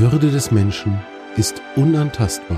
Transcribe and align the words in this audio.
Würde 0.00 0.30
des 0.30 0.50
Menschen 0.50 0.98
ist 1.36 1.60
unantastbar. 1.76 2.56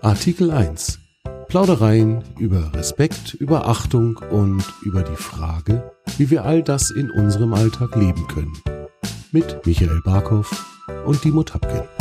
Artikel 0.00 0.52
1. 0.52 1.00
Plaudereien 1.48 2.22
über 2.38 2.72
Respekt, 2.74 3.34
über 3.34 3.66
Achtung 3.66 4.20
und 4.30 4.62
über 4.82 5.02
die 5.02 5.16
Frage, 5.16 5.90
wie 6.18 6.30
wir 6.30 6.44
all 6.44 6.62
das 6.62 6.92
in 6.92 7.10
unserem 7.10 7.52
Alltag 7.52 7.96
leben 7.96 8.28
können. 8.28 8.56
Mit 9.32 9.66
Michael 9.66 10.00
Barkow 10.04 10.48
und 11.04 11.24
Dimo 11.24 11.42
Tapkin. 11.42 11.95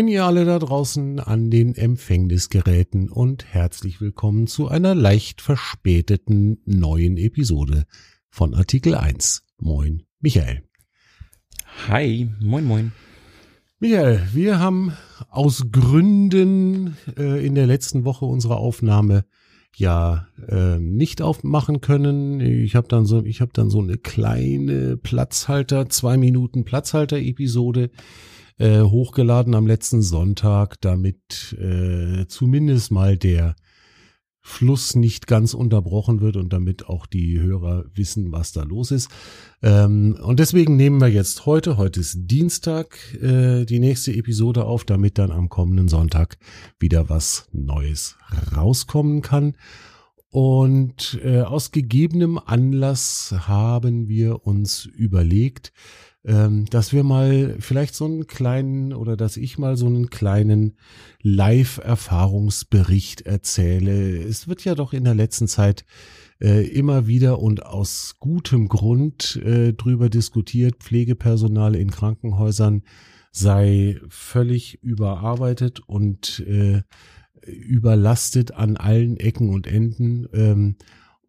Moin 0.00 0.08
ihr 0.08 0.24
alle 0.24 0.46
da 0.46 0.58
draußen 0.58 1.20
an 1.20 1.50
den 1.50 1.74
Empfängnisgeräten 1.74 3.10
und 3.10 3.44
herzlich 3.44 4.00
willkommen 4.00 4.46
zu 4.46 4.66
einer 4.66 4.94
leicht 4.94 5.42
verspäteten 5.42 6.62
neuen 6.64 7.18
Episode 7.18 7.84
von 8.30 8.54
Artikel 8.54 8.94
1. 8.94 9.42
Moin, 9.58 10.04
Michael. 10.18 10.62
Hi, 11.86 12.30
moin, 12.40 12.64
moin. 12.64 12.92
Michael, 13.78 14.26
wir 14.32 14.58
haben 14.58 14.94
aus 15.28 15.66
Gründen 15.70 16.96
äh, 17.18 17.44
in 17.44 17.54
der 17.54 17.66
letzten 17.66 18.06
Woche 18.06 18.24
unsere 18.24 18.56
Aufnahme 18.56 19.26
ja 19.76 20.28
äh, 20.48 20.78
nicht 20.78 21.20
aufmachen 21.20 21.82
können. 21.82 22.40
Ich 22.40 22.74
habe 22.74 22.88
dann 22.88 23.04
so, 23.04 23.22
ich 23.22 23.42
habe 23.42 23.52
dann 23.52 23.68
so 23.68 23.82
eine 23.82 23.98
kleine 23.98 24.96
Platzhalter, 24.96 25.90
zwei 25.90 26.16
Minuten 26.16 26.64
Platzhalter-Episode 26.64 27.90
äh, 28.60 28.82
hochgeladen 28.82 29.54
am 29.54 29.66
letzten 29.66 30.02
Sonntag, 30.02 30.80
damit 30.82 31.56
äh, 31.58 32.26
zumindest 32.28 32.90
mal 32.90 33.16
der 33.16 33.56
Fluss 34.42 34.94
nicht 34.94 35.26
ganz 35.26 35.54
unterbrochen 35.54 36.20
wird 36.20 36.36
und 36.36 36.52
damit 36.52 36.86
auch 36.86 37.06
die 37.06 37.40
Hörer 37.40 37.84
wissen, 37.94 38.32
was 38.32 38.52
da 38.52 38.62
los 38.62 38.90
ist. 38.90 39.08
Ähm, 39.62 40.18
und 40.22 40.40
deswegen 40.40 40.76
nehmen 40.76 41.00
wir 41.00 41.08
jetzt 41.08 41.46
heute, 41.46 41.78
heute 41.78 42.00
ist 42.00 42.18
Dienstag, 42.22 42.98
äh, 43.22 43.64
die 43.64 43.78
nächste 43.78 44.12
Episode 44.12 44.64
auf, 44.64 44.84
damit 44.84 45.18
dann 45.18 45.30
am 45.30 45.48
kommenden 45.48 45.88
Sonntag 45.88 46.36
wieder 46.78 47.08
was 47.08 47.48
Neues 47.52 48.16
rauskommen 48.54 49.22
kann. 49.22 49.54
Und 50.30 51.18
äh, 51.24 51.40
aus 51.40 51.72
gegebenem 51.72 52.38
Anlass 52.38 53.34
haben 53.48 54.06
wir 54.08 54.46
uns 54.46 54.84
überlegt, 54.84 55.72
ähm, 56.24 56.66
dass 56.66 56.92
wir 56.92 57.02
mal 57.02 57.56
vielleicht 57.60 57.94
so 57.94 58.04
einen 58.04 58.26
kleinen 58.26 58.92
oder 58.92 59.16
dass 59.16 59.36
ich 59.36 59.58
mal 59.58 59.76
so 59.76 59.86
einen 59.86 60.10
kleinen 60.10 60.76
Live-Erfahrungsbericht 61.22 63.22
erzähle. 63.22 64.22
Es 64.22 64.46
wird 64.46 64.64
ja 64.64 64.74
doch 64.74 64.92
in 64.92 65.04
der 65.04 65.14
letzten 65.14 65.48
Zeit 65.48 65.84
äh, 66.40 66.66
immer 66.66 67.06
wieder 67.06 67.40
und 67.40 67.64
aus 67.64 68.16
gutem 68.18 68.68
Grund 68.68 69.36
äh, 69.36 69.72
drüber 69.72 70.10
diskutiert, 70.10 70.82
Pflegepersonal 70.82 71.74
in 71.74 71.90
Krankenhäusern 71.90 72.82
sei 73.32 74.00
völlig 74.08 74.82
überarbeitet 74.82 75.80
und 75.80 76.40
äh, 76.40 76.82
überlastet 77.46 78.52
an 78.52 78.76
allen 78.76 79.16
Ecken 79.16 79.50
und 79.50 79.66
Enden. 79.66 80.28
Ähm, 80.34 80.76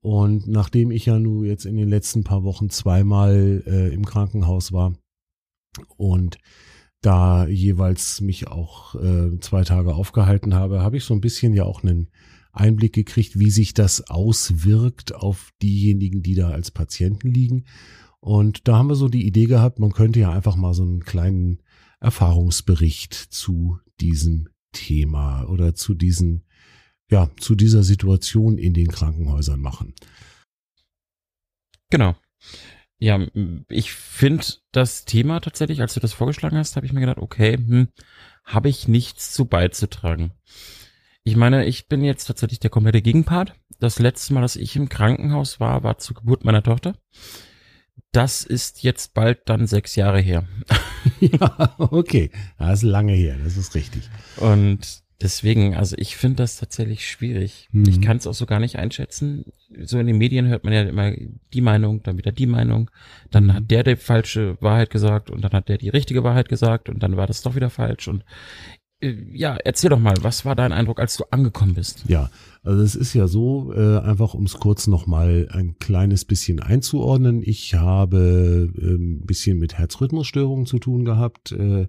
und 0.02 0.48
nachdem 0.48 0.92
ich 0.92 1.06
ja 1.06 1.20
nun 1.20 1.46
jetzt 1.46 1.66
in 1.66 1.78
den 1.78 1.90
letzten 1.90 2.24
paar 2.24 2.44
Wochen 2.44 2.70
zweimal 2.70 3.64
äh, 3.66 3.94
im 3.94 4.06
Krankenhaus 4.06 4.72
war 4.72 4.94
und 5.96 6.38
da 7.02 7.48
jeweils 7.48 8.22
mich 8.22 8.48
auch 8.48 8.96
äh, 8.96 9.40
zwei 9.40 9.64
Tage 9.64 9.96
aufgehalten 9.96 10.54
habe, 10.54 10.82
habe 10.82 10.98
ich 10.98 11.04
so 11.04 11.14
ein 11.14 11.22
bisschen 11.22 11.54
ja 11.54 11.66
auch 11.66 11.84
einen 11.84 12.10
Einblick 12.52 12.94
gekriegt, 12.94 13.40
wie 13.40 13.50
sich 13.50 13.74
das 13.74 14.10
auswirkt 14.10 15.16
auf 15.16 15.52
diejenigen, 15.62 16.22
die 16.22 16.36
da 16.36 16.50
als 16.50 16.72
Patienten 16.72 17.30
liegen. 17.30 17.66
Und 18.20 18.68
da 18.68 18.78
haben 18.78 18.90
wir 18.90 18.96
so 18.96 19.08
die 19.08 19.26
Idee 19.26 19.46
gehabt, 19.46 19.80
man 19.80 19.94
könnte 19.94 20.20
ja 20.20 20.32
einfach 20.32 20.56
mal 20.56 20.74
so 20.74 20.84
einen 20.84 21.04
kleinen 21.04 21.62
Erfahrungsbericht 22.00 23.14
zu 23.14 23.80
diesem 24.00 24.50
Thema 24.74 25.46
oder 25.46 25.74
zu 25.74 25.94
diesen 25.94 26.44
ja, 27.12 27.30
zu 27.40 27.56
dieser 27.56 27.84
Situation 27.84 28.58
in 28.58 28.74
den 28.74 28.88
Krankenhäusern 28.88 29.60
machen. 29.60 29.94
Genau. 31.90 32.16
Ja, 32.98 33.20
ich 33.68 33.92
finde 33.94 34.46
das 34.72 35.06
Thema 35.06 35.40
tatsächlich, 35.40 35.82
als 35.82 35.94
du 35.94 36.00
das 36.00 36.14
vorgeschlagen 36.14 36.58
hast, 36.58 36.76
habe 36.76 36.86
ich 36.86 36.94
mir 36.94 37.02
gedacht, 37.02 37.18
okay, 37.18 37.58
hm, 37.58 37.90
habe 38.46 38.70
ich 38.70 38.88
nichts 38.88 39.34
zu 39.34 39.46
beizutragen. 39.46 40.32
Ich 41.24 41.36
meine, 41.36 41.66
ich 41.66 41.88
bin 41.88 42.04
jetzt 42.04 42.26
tatsächlich 42.26 42.60
der 42.60 42.70
komplette 42.70 43.02
Gegenpart. 43.02 43.56
Das 43.80 44.00
letzte 44.00 44.34
Mal, 44.34 44.42
dass 44.42 44.56
ich 44.56 44.76
im 44.76 44.90
Krankenhaus 44.90 45.60
war, 45.60 45.84
war 45.84 45.98
zur 45.98 46.16
Geburt 46.16 46.46
meiner 46.46 46.64
Tochter. 46.64 46.96
Das 48.12 48.44
ist 48.44 48.84
jetzt 48.84 49.14
bald 49.14 49.42
dann 49.46 49.68
sechs 49.68 49.96
Jahre 49.96 50.20
her. 50.20 50.48
ja, 51.20 51.76
okay. 51.78 52.32
Das 52.58 52.80
ist 52.80 52.84
lange 52.84 53.14
her, 53.14 53.38
das 53.44 53.58
ist 53.58 53.76
richtig. 53.76 54.10
Und 54.38 55.01
Deswegen, 55.22 55.76
also 55.76 55.96
ich 56.00 56.16
finde 56.16 56.38
das 56.38 56.58
tatsächlich 56.58 57.08
schwierig. 57.08 57.70
Mhm. 57.72 57.88
Ich 57.88 58.02
kann 58.02 58.18
es 58.18 58.26
auch 58.26 58.34
so 58.34 58.46
gar 58.46 58.60
nicht 58.60 58.78
einschätzen. 58.78 59.46
So 59.84 60.00
in 60.00 60.08
den 60.08 60.18
Medien 60.18 60.48
hört 60.48 60.64
man 60.64 60.74
ja 60.74 60.82
immer 60.82 61.14
die 61.54 61.62
Meinung, 61.62 62.02
dann 62.02 62.18
wieder 62.18 62.32
die 62.32 62.48
Meinung. 62.48 62.90
Dann 63.30 63.46
mhm. 63.46 63.54
hat 63.54 63.72
der 63.72 63.84
die 63.84 63.96
falsche 63.96 64.58
Wahrheit 64.62 64.90
gesagt 64.90 65.30
und 65.30 65.44
dann 65.44 65.52
hat 65.52 65.70
der 65.70 65.78
die 65.78 65.90
richtige 65.90 66.24
Wahrheit 66.24 66.50
gesagt 66.50 66.90
und 66.90 67.04
dann 67.04 67.18
war 67.18 67.28
das 67.28 67.42
doch 67.44 67.56
wieder 67.56 67.70
falsch. 67.70 68.08
Und 68.08 68.24
äh, 69.00 69.16
ja, 69.32 69.58
erzähl 69.58 69.90
doch 69.90 70.00
mal, 70.00 70.16
was 70.22 70.44
war 70.46 70.56
dein 70.56 70.72
Eindruck, 70.72 71.00
als 71.00 71.18
du 71.18 71.26
angekommen 71.30 71.76
bist? 71.76 72.04
Ja, 72.08 72.30
also 72.64 72.82
es 72.82 72.96
ist 72.96 73.14
ja 73.14 73.28
so, 73.28 73.74
äh, 73.74 74.00
einfach 74.00 74.34
um 74.34 74.46
es 74.46 74.56
kurz 74.56 74.88
nochmal 74.88 75.50
ein 75.52 75.78
kleines 75.78 76.26
bisschen 76.26 76.60
einzuordnen. 76.60 77.42
Ich 77.44 77.76
habe 77.76 78.72
äh, 78.78 78.96
ein 78.96 79.26
bisschen 79.26 79.60
mit 79.60 79.78
Herzrhythmusstörungen 79.78 80.66
zu 80.66 80.80
tun 80.80 81.06
gehabt. 81.06 81.52
Äh, 81.52 81.88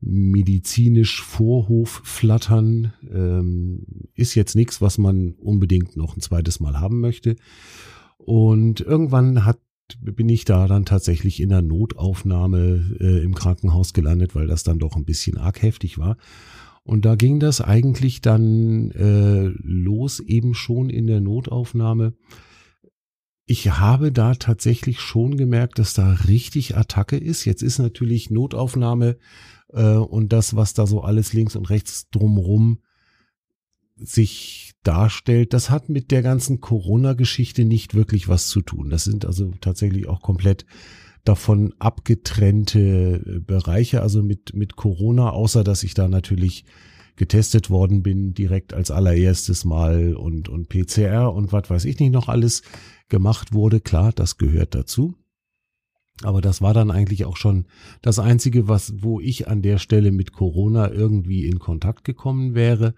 medizinisch 0.00 1.22
Vorhofflattern 1.22 2.92
ähm, 3.10 3.84
ist 4.14 4.34
jetzt 4.34 4.54
nichts, 4.54 4.80
was 4.80 4.98
man 4.98 5.32
unbedingt 5.32 5.96
noch 5.96 6.16
ein 6.16 6.20
zweites 6.20 6.60
Mal 6.60 6.80
haben 6.80 7.00
möchte. 7.00 7.36
Und 8.16 8.80
irgendwann 8.80 9.44
hat 9.44 9.58
bin 10.00 10.28
ich 10.28 10.44
da 10.44 10.66
dann 10.66 10.84
tatsächlich 10.84 11.40
in 11.40 11.48
der 11.48 11.62
Notaufnahme 11.62 12.98
äh, 13.00 13.24
im 13.24 13.34
Krankenhaus 13.34 13.94
gelandet, 13.94 14.34
weil 14.34 14.46
das 14.46 14.62
dann 14.62 14.78
doch 14.78 14.96
ein 14.96 15.06
bisschen 15.06 15.38
arg 15.38 15.62
heftig 15.62 15.96
war. 15.98 16.18
Und 16.82 17.04
da 17.04 17.16
ging 17.16 17.40
das 17.40 17.60
eigentlich 17.60 18.20
dann 18.20 18.90
äh, 18.92 19.50
los, 19.62 20.20
eben 20.20 20.54
schon 20.54 20.90
in 20.90 21.06
der 21.06 21.20
Notaufnahme. 21.20 22.14
Ich 23.46 23.70
habe 23.78 24.12
da 24.12 24.34
tatsächlich 24.34 25.00
schon 25.00 25.36
gemerkt, 25.38 25.78
dass 25.78 25.94
da 25.94 26.12
richtig 26.12 26.76
Attacke 26.76 27.16
ist. 27.16 27.46
Jetzt 27.46 27.62
ist 27.62 27.78
natürlich 27.78 28.30
Notaufnahme 28.30 29.16
äh, 29.72 29.94
und 29.94 30.32
das, 30.32 30.56
was 30.56 30.74
da 30.74 30.86
so 30.86 31.02
alles 31.02 31.32
links 31.32 31.56
und 31.56 31.70
rechts 31.70 32.08
drumrum 32.10 32.78
sich 33.96 34.74
darstellt, 34.82 35.52
das 35.52 35.70
hat 35.70 35.88
mit 35.88 36.10
der 36.10 36.22
ganzen 36.22 36.60
Corona-Geschichte 36.60 37.64
nicht 37.64 37.94
wirklich 37.94 38.28
was 38.28 38.48
zu 38.48 38.60
tun. 38.60 38.90
Das 38.90 39.04
sind 39.04 39.24
also 39.24 39.52
tatsächlich 39.60 40.08
auch 40.08 40.22
komplett 40.22 40.66
davon 41.24 41.74
abgetrennte 41.78 43.22
äh, 43.26 43.40
Bereiche, 43.40 44.02
also 44.02 44.22
mit, 44.22 44.54
mit 44.54 44.76
Corona, 44.76 45.30
außer 45.30 45.64
dass 45.64 45.82
ich 45.82 45.94
da 45.94 46.08
natürlich 46.08 46.64
getestet 47.16 47.68
worden 47.68 48.02
bin, 48.02 48.32
direkt 48.32 48.72
als 48.72 48.90
allererstes 48.90 49.64
Mal 49.64 50.14
und, 50.14 50.48
und 50.48 50.68
PCR 50.68 51.32
und 51.34 51.52
was 51.52 51.68
weiß 51.68 51.84
ich 51.84 51.98
nicht 51.98 52.12
noch 52.12 52.28
alles 52.28 52.62
gemacht 53.08 53.52
wurde. 53.52 53.80
Klar, 53.80 54.12
das 54.12 54.38
gehört 54.38 54.74
dazu. 54.74 55.16
Aber 56.24 56.40
das 56.40 56.60
war 56.60 56.74
dann 56.74 56.90
eigentlich 56.90 57.24
auch 57.24 57.36
schon 57.36 57.66
das 58.02 58.18
einzige, 58.18 58.68
was, 58.68 58.94
wo 59.02 59.20
ich 59.20 59.48
an 59.48 59.62
der 59.62 59.78
Stelle 59.78 60.10
mit 60.10 60.32
Corona 60.32 60.90
irgendwie 60.90 61.46
in 61.46 61.58
Kontakt 61.58 62.04
gekommen 62.04 62.54
wäre. 62.54 62.94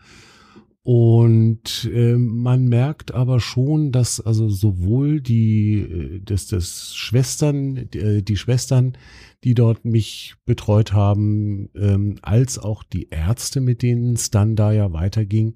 Und 0.82 1.90
äh, 1.93 2.17
man 2.17 2.67
merkt 2.67 3.12
aber 3.12 3.38
schon, 3.38 3.93
dass 3.93 4.19
also 4.19 4.49
sowohl 4.49 5.20
die, 5.20 5.81
äh, 5.81 6.20
dass 6.20 6.46
das 6.46 6.96
Schwestern, 6.96 7.90
die, 7.90 7.99
äh, 7.99 8.22
die 8.22 8.38
Schwestern, 8.38 8.96
die 9.44 9.52
dort 9.55 9.84
mich 9.84 10.37
betreut 10.46 10.94
haben, 10.94 11.69
ähm, 11.75 12.17
als 12.22 12.58
auch 12.58 12.82
die 12.82 13.08
Ärzte, 13.11 13.61
mit 13.61 13.82
denen 13.82 14.14
es 14.14 14.31
dann 14.31 14.56
da 14.56 14.72
ja 14.72 14.93
weiterging, 14.93 15.55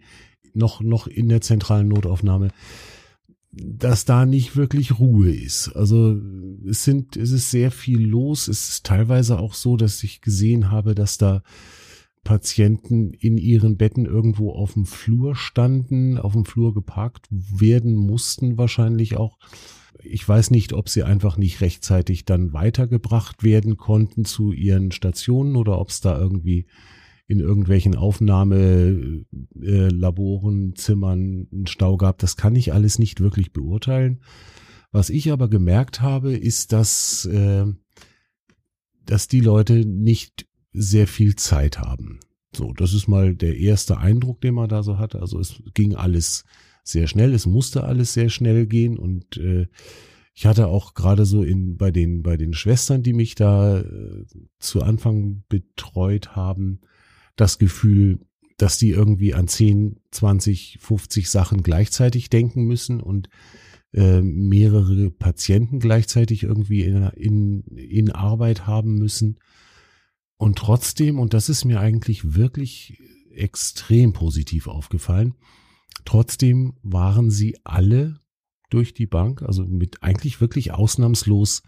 noch, 0.52 0.82
noch 0.82 1.06
in 1.06 1.30
der 1.30 1.40
zentralen 1.40 1.88
Notaufnahme, 1.88 2.48
dass 3.56 4.04
da 4.04 4.26
nicht 4.26 4.56
wirklich 4.56 4.98
Ruhe 4.98 5.30
ist. 5.32 5.68
Also 5.68 6.20
es 6.68 6.84
sind, 6.84 7.16
es 7.16 7.30
ist 7.30 7.50
sehr 7.50 7.70
viel 7.70 8.00
los. 8.00 8.48
Es 8.48 8.68
ist 8.68 8.86
teilweise 8.86 9.38
auch 9.38 9.54
so, 9.54 9.76
dass 9.76 10.02
ich 10.02 10.20
gesehen 10.20 10.70
habe, 10.70 10.94
dass 10.94 11.18
da 11.18 11.42
Patienten 12.24 13.12
in 13.12 13.36
ihren 13.36 13.76
Betten 13.76 14.06
irgendwo 14.06 14.52
auf 14.52 14.72
dem 14.72 14.86
Flur 14.86 15.36
standen, 15.36 16.18
auf 16.18 16.32
dem 16.32 16.46
Flur 16.46 16.74
geparkt 16.74 17.28
werden 17.30 17.94
mussten 17.94 18.58
wahrscheinlich 18.58 19.16
auch. 19.16 19.38
Ich 20.02 20.26
weiß 20.26 20.50
nicht, 20.50 20.72
ob 20.72 20.88
sie 20.88 21.02
einfach 21.04 21.36
nicht 21.36 21.60
rechtzeitig 21.60 22.24
dann 22.24 22.52
weitergebracht 22.52 23.42
werden 23.44 23.76
konnten 23.76 24.24
zu 24.24 24.52
ihren 24.52 24.90
Stationen 24.90 25.54
oder 25.56 25.78
ob 25.78 25.90
es 25.90 26.00
da 26.00 26.18
irgendwie 26.18 26.66
in 27.26 27.40
irgendwelchen 27.40 27.96
Aufnahmelaboren, 27.96 30.76
Zimmern 30.76 31.48
einen 31.50 31.66
Stau 31.66 31.96
gab. 31.96 32.18
Das 32.18 32.36
kann 32.36 32.54
ich 32.54 32.72
alles 32.72 32.98
nicht 32.98 33.20
wirklich 33.20 33.52
beurteilen. 33.52 34.20
Was 34.92 35.10
ich 35.10 35.32
aber 35.32 35.48
gemerkt 35.48 36.02
habe, 36.02 36.36
ist, 36.36 36.72
dass, 36.72 37.24
äh, 37.26 37.64
dass 39.06 39.28
die 39.28 39.40
Leute 39.40 39.86
nicht 39.86 40.46
sehr 40.72 41.06
viel 41.06 41.36
Zeit 41.36 41.78
haben. 41.78 42.20
So, 42.54 42.72
das 42.72 42.94
ist 42.94 43.08
mal 43.08 43.34
der 43.34 43.56
erste 43.56 43.98
Eindruck, 43.98 44.40
den 44.40 44.54
man 44.54 44.68
da 44.68 44.82
so 44.82 44.98
hatte. 44.98 45.20
Also 45.20 45.40
es 45.40 45.62
ging 45.72 45.94
alles 45.94 46.44
sehr 46.84 47.06
schnell, 47.06 47.32
es 47.32 47.46
musste 47.46 47.84
alles 47.84 48.12
sehr 48.12 48.28
schnell 48.28 48.66
gehen 48.66 48.98
und 48.98 49.38
äh, 49.38 49.66
ich 50.34 50.46
hatte 50.46 50.66
auch 50.66 50.94
gerade 50.94 51.24
so 51.24 51.42
in 51.42 51.76
bei 51.76 51.90
den 51.90 52.22
bei 52.22 52.36
den 52.36 52.52
Schwestern, 52.52 53.02
die 53.02 53.12
mich 53.12 53.36
da 53.36 53.80
äh, 53.80 54.24
zu 54.58 54.82
Anfang 54.82 55.44
betreut 55.48 56.36
haben, 56.36 56.80
das 57.36 57.58
Gefühl, 57.58 58.20
dass 58.56 58.78
die 58.78 58.90
irgendwie 58.90 59.34
an 59.34 59.48
10, 59.48 60.00
20, 60.10 60.78
50 60.80 61.28
Sachen 61.28 61.62
gleichzeitig 61.62 62.30
denken 62.30 62.64
müssen 62.64 63.00
und 63.00 63.28
äh, 63.92 64.20
mehrere 64.22 65.10
Patienten 65.10 65.80
gleichzeitig 65.80 66.44
irgendwie 66.44 66.82
in, 66.82 67.02
in, 67.10 67.62
in 67.76 68.10
Arbeit 68.10 68.66
haben 68.66 68.94
müssen. 68.94 69.38
Und 70.36 70.58
trotzdem, 70.58 71.18
und 71.18 71.34
das 71.34 71.48
ist 71.48 71.64
mir 71.64 71.80
eigentlich 71.80 72.34
wirklich 72.34 73.00
extrem 73.30 74.12
positiv 74.12 74.68
aufgefallen, 74.68 75.34
trotzdem 76.04 76.74
waren 76.82 77.30
sie 77.30 77.56
alle 77.64 78.20
durch 78.70 78.94
die 78.94 79.06
Bank, 79.06 79.42
also 79.42 79.64
mit 79.64 80.02
eigentlich 80.02 80.40
wirklich 80.40 80.72
ausnahmslos 80.72 81.62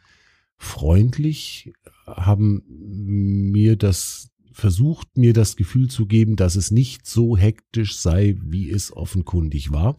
freundlich, 0.56 1.72
haben 2.06 2.62
mir 2.68 3.76
das 3.76 4.30
versucht, 4.56 5.18
mir 5.18 5.34
das 5.34 5.56
Gefühl 5.56 5.88
zu 5.88 6.06
geben, 6.06 6.34
dass 6.34 6.56
es 6.56 6.70
nicht 6.70 7.06
so 7.06 7.36
hektisch 7.36 7.98
sei, 7.98 8.36
wie 8.40 8.70
es 8.70 8.90
offenkundig 8.90 9.70
war. 9.70 9.98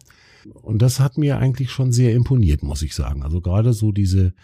Und 0.52 0.82
das 0.82 0.98
hat 0.98 1.16
mir 1.16 1.38
eigentlich 1.38 1.70
schon 1.70 1.92
sehr 1.92 2.12
imponiert, 2.12 2.64
muss 2.64 2.82
ich 2.82 2.96
sagen. 2.96 3.22
Also 3.22 3.40
gerade 3.40 3.72
so 3.72 3.92
diese 3.92 4.34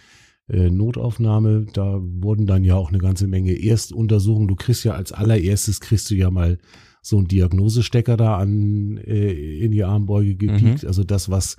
äh, 0.48 0.70
Notaufnahme, 0.70 1.66
da 1.72 1.98
wurden 2.00 2.46
dann 2.46 2.62
ja 2.62 2.76
auch 2.76 2.90
eine 2.90 2.98
ganze 2.98 3.26
Menge 3.26 3.60
Erstuntersuchungen. 3.60 4.46
Du 4.46 4.54
kriegst 4.54 4.84
ja 4.84 4.92
als 4.92 5.10
allererstes 5.10 5.80
kriegst 5.80 6.08
du 6.12 6.14
ja 6.14 6.30
mal 6.30 6.58
so 7.02 7.18
einen 7.18 7.26
Diagnosestecker 7.26 8.16
da 8.16 8.36
an 8.36 8.98
äh, 8.98 9.32
in 9.58 9.72
die 9.72 9.82
Armbeuge 9.82 10.36
gepiekt. 10.36 10.84
Mhm. 10.84 10.88
Also 10.88 11.02
das, 11.02 11.28
was 11.28 11.56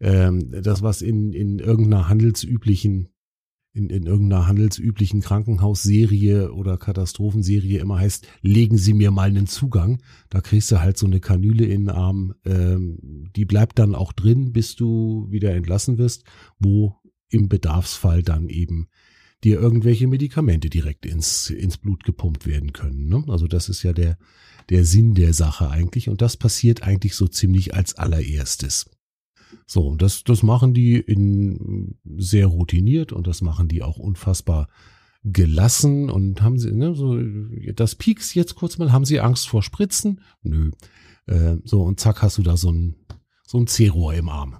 ähm, 0.00 0.50
das, 0.50 0.82
was 0.82 1.00
in, 1.00 1.32
in 1.32 1.60
irgendeiner 1.60 2.10
handelsüblichen 2.10 3.08
in, 3.72 3.88
in 3.88 4.04
irgendeiner 4.04 4.46
handelsüblichen 4.46 5.20
Krankenhausserie 5.20 6.52
oder 6.52 6.76
Katastrophenserie 6.76 7.78
immer 7.78 7.98
heißt, 7.98 8.26
legen 8.42 8.76
Sie 8.76 8.94
mir 8.94 9.10
mal 9.10 9.28
einen 9.28 9.46
Zugang. 9.46 10.02
Da 10.28 10.40
kriegst 10.40 10.72
du 10.72 10.80
halt 10.80 10.98
so 10.98 11.06
eine 11.06 11.20
Kanüle 11.20 11.64
in 11.64 11.82
den 11.82 11.90
Arm. 11.90 12.34
Ähm, 12.44 13.28
die 13.36 13.44
bleibt 13.44 13.78
dann 13.78 13.94
auch 13.94 14.12
drin, 14.12 14.52
bis 14.52 14.74
du 14.74 15.28
wieder 15.30 15.54
entlassen 15.54 15.98
wirst, 15.98 16.24
wo 16.58 16.96
im 17.28 17.48
Bedarfsfall 17.48 18.22
dann 18.22 18.48
eben 18.48 18.88
dir 19.44 19.60
irgendwelche 19.60 20.06
Medikamente 20.06 20.68
direkt 20.68 21.06
ins, 21.06 21.48
ins 21.50 21.78
Blut 21.78 22.04
gepumpt 22.04 22.46
werden 22.46 22.72
können. 22.72 23.08
Ne? 23.08 23.24
Also 23.28 23.46
das 23.46 23.68
ist 23.68 23.82
ja 23.82 23.92
der, 23.92 24.18
der 24.68 24.84
Sinn 24.84 25.14
der 25.14 25.32
Sache 25.32 25.70
eigentlich. 25.70 26.08
Und 26.08 26.22
das 26.22 26.36
passiert 26.36 26.82
eigentlich 26.82 27.14
so 27.14 27.28
ziemlich 27.28 27.72
als 27.74 27.94
allererstes. 27.94 28.90
So, 29.66 29.96
das, 29.96 30.24
das 30.24 30.42
machen 30.42 30.74
die 30.74 30.96
in 30.96 31.98
sehr 32.16 32.46
routiniert 32.46 33.12
und 33.12 33.26
das 33.26 33.42
machen 33.42 33.68
die 33.68 33.82
auch 33.82 33.98
unfassbar 33.98 34.68
gelassen 35.22 36.08
und 36.08 36.40
haben 36.40 36.58
sie, 36.58 36.72
ne, 36.72 36.94
so, 36.94 37.18
das 37.74 37.94
pieks 37.94 38.34
jetzt 38.34 38.54
kurz 38.54 38.78
mal, 38.78 38.92
haben 38.92 39.04
sie 39.04 39.20
Angst 39.20 39.48
vor 39.48 39.62
Spritzen? 39.62 40.20
Nö. 40.42 40.70
Äh, 41.26 41.56
so, 41.64 41.82
und 41.82 42.00
zack, 42.00 42.22
hast 42.22 42.38
du 42.38 42.42
da 42.42 42.56
so 42.56 42.72
ein, 42.72 42.96
so 43.46 43.58
ein 43.58 43.66
C-Rohr 43.66 44.14
im 44.14 44.28
Arm. 44.28 44.56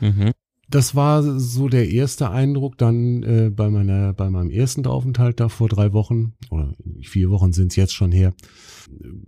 Mhm 0.00 0.32
das 0.68 0.94
war 0.94 1.38
so 1.38 1.68
der 1.68 1.90
erste 1.90 2.30
Eindruck. 2.30 2.76
Dann 2.78 3.22
äh, 3.22 3.50
bei 3.50 3.70
meiner 3.70 4.12
bei 4.12 4.28
meinem 4.30 4.50
ersten 4.50 4.86
Aufenthalt 4.86 5.40
da 5.40 5.48
vor 5.48 5.68
drei 5.68 5.92
Wochen 5.92 6.34
oder 6.50 6.74
vier 7.02 7.30
Wochen 7.30 7.52
sind 7.52 7.72
es 7.72 7.76
jetzt 7.76 7.94
schon 7.94 8.12
her 8.12 8.34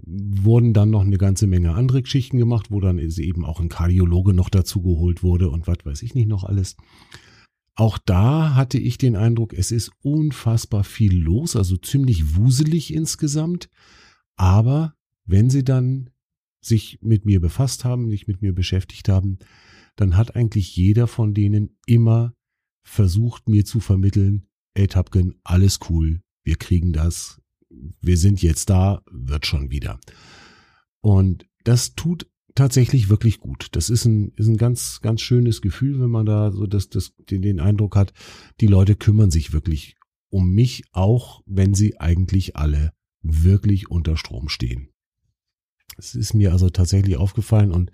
wurden 0.06 0.72
dann 0.72 0.90
noch 0.90 1.02
eine 1.02 1.18
ganze 1.18 1.46
Menge 1.46 1.74
andere 1.74 2.02
Geschichten 2.02 2.38
gemacht 2.38 2.70
wo 2.70 2.80
dann 2.80 2.98
eben 2.98 3.44
auch 3.44 3.60
ein 3.60 3.68
Kardiologe 3.68 4.32
noch 4.32 4.48
dazu 4.48 4.82
geholt 4.82 5.22
wurde 5.22 5.50
und 5.50 5.66
was 5.66 5.78
weiß 5.84 6.02
ich 6.02 6.14
nicht 6.14 6.28
noch 6.28 6.44
alles. 6.44 6.76
Auch 7.74 7.98
da 7.98 8.54
hatte 8.54 8.78
ich 8.78 8.98
den 8.98 9.16
Eindruck 9.16 9.52
es 9.52 9.70
ist 9.70 9.92
unfassbar 10.02 10.84
viel 10.84 11.14
los 11.14 11.56
also 11.56 11.76
ziemlich 11.76 12.36
wuselig 12.36 12.92
insgesamt. 12.92 13.70
Aber 14.36 14.94
wenn 15.24 15.50
sie 15.50 15.64
dann 15.64 16.10
sich 16.62 16.98
mit 17.02 17.24
mir 17.24 17.40
befasst 17.40 17.84
haben 17.84 18.10
sich 18.10 18.26
mit 18.26 18.42
mir 18.42 18.54
beschäftigt 18.54 19.08
haben 19.08 19.38
dann 19.96 20.16
hat 20.16 20.36
eigentlich 20.36 20.76
jeder 20.76 21.06
von 21.06 21.34
denen 21.34 21.76
immer 21.86 22.34
versucht, 22.82 23.48
mir 23.48 23.64
zu 23.64 23.80
vermitteln, 23.80 24.46
ey 24.74 24.86
Tapken, 24.86 25.34
alles 25.44 25.80
cool, 25.88 26.22
wir 26.44 26.56
kriegen 26.56 26.92
das, 26.92 27.40
wir 28.00 28.16
sind 28.16 28.42
jetzt 28.42 28.70
da, 28.70 29.02
wird 29.10 29.46
schon 29.46 29.70
wieder. 29.70 30.00
Und 31.00 31.46
das 31.64 31.94
tut 31.94 32.26
tatsächlich 32.54 33.08
wirklich 33.08 33.38
gut. 33.38 33.68
Das 33.72 33.90
ist 33.90 34.04
ein, 34.04 34.32
ist 34.36 34.48
ein 34.48 34.56
ganz, 34.56 35.00
ganz 35.00 35.20
schönes 35.20 35.62
Gefühl, 35.62 36.00
wenn 36.00 36.10
man 36.10 36.26
da 36.26 36.50
so 36.50 36.66
das, 36.66 36.88
das, 36.88 37.14
den, 37.30 37.42
den 37.42 37.60
Eindruck 37.60 37.96
hat, 37.96 38.12
die 38.60 38.66
Leute 38.66 38.96
kümmern 38.96 39.30
sich 39.30 39.52
wirklich 39.52 39.96
um 40.30 40.50
mich, 40.50 40.84
auch 40.92 41.42
wenn 41.46 41.74
sie 41.74 42.00
eigentlich 42.00 42.56
alle 42.56 42.92
wirklich 43.22 43.90
unter 43.90 44.16
Strom 44.16 44.48
stehen. 44.48 44.88
Es 46.00 46.14
ist 46.14 46.34
mir 46.34 46.52
also 46.52 46.70
tatsächlich 46.70 47.16
aufgefallen 47.16 47.72
und 47.72 47.90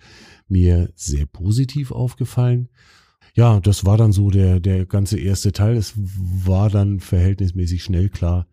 mir 0.48 0.90
sehr 0.94 1.26
positiv 1.26 1.92
aufgefallen. 1.92 2.68
Ja, 3.34 3.60
das 3.60 3.84
war 3.84 3.98
dann 3.98 4.12
so 4.12 4.30
der, 4.30 4.60
der 4.60 4.86
ganze 4.86 5.18
erste 5.18 5.52
Teil. 5.52 5.76
Es 5.76 5.94
war 5.96 6.70
dann 6.70 7.00
verhältnismäßig 7.00 7.82
schnell 7.82 8.08
klar, 8.08 8.46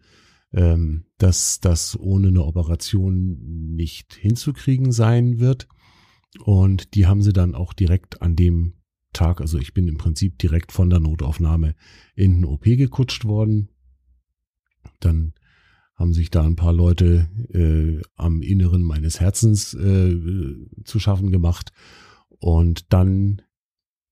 ähm, 0.51 1.05
dass 1.17 1.59
das 1.59 1.97
ohne 1.99 2.29
eine 2.29 2.43
Operation 2.43 3.75
nicht 3.75 4.13
hinzukriegen 4.15 4.91
sein 4.91 5.39
wird. 5.39 5.67
Und 6.43 6.95
die 6.95 7.05
haben 7.05 7.21
sie 7.21 7.33
dann 7.33 7.55
auch 7.55 7.73
direkt 7.73 8.21
an 8.21 8.35
dem 8.35 8.73
Tag, 9.13 9.41
also 9.41 9.59
ich 9.59 9.73
bin 9.73 9.87
im 9.87 9.97
Prinzip 9.97 10.39
direkt 10.39 10.71
von 10.71 10.89
der 10.89 10.99
Notaufnahme 10.99 11.75
in 12.15 12.35
den 12.35 12.45
OP 12.45 12.63
gekutscht 12.63 13.25
worden. 13.25 13.69
Dann 14.99 15.33
haben 16.03 16.13
sich 16.13 16.29
da 16.29 16.43
ein 16.43 16.57
paar 16.57 16.73
Leute 16.73 17.29
äh, 17.53 18.01
am 18.17 18.41
Inneren 18.41 18.81
meines 18.81 19.21
Herzens 19.21 19.73
äh, 19.73 20.13
zu 20.83 20.99
schaffen 20.99 21.31
gemacht. 21.31 21.71
Und 22.39 22.91
dann 22.91 23.41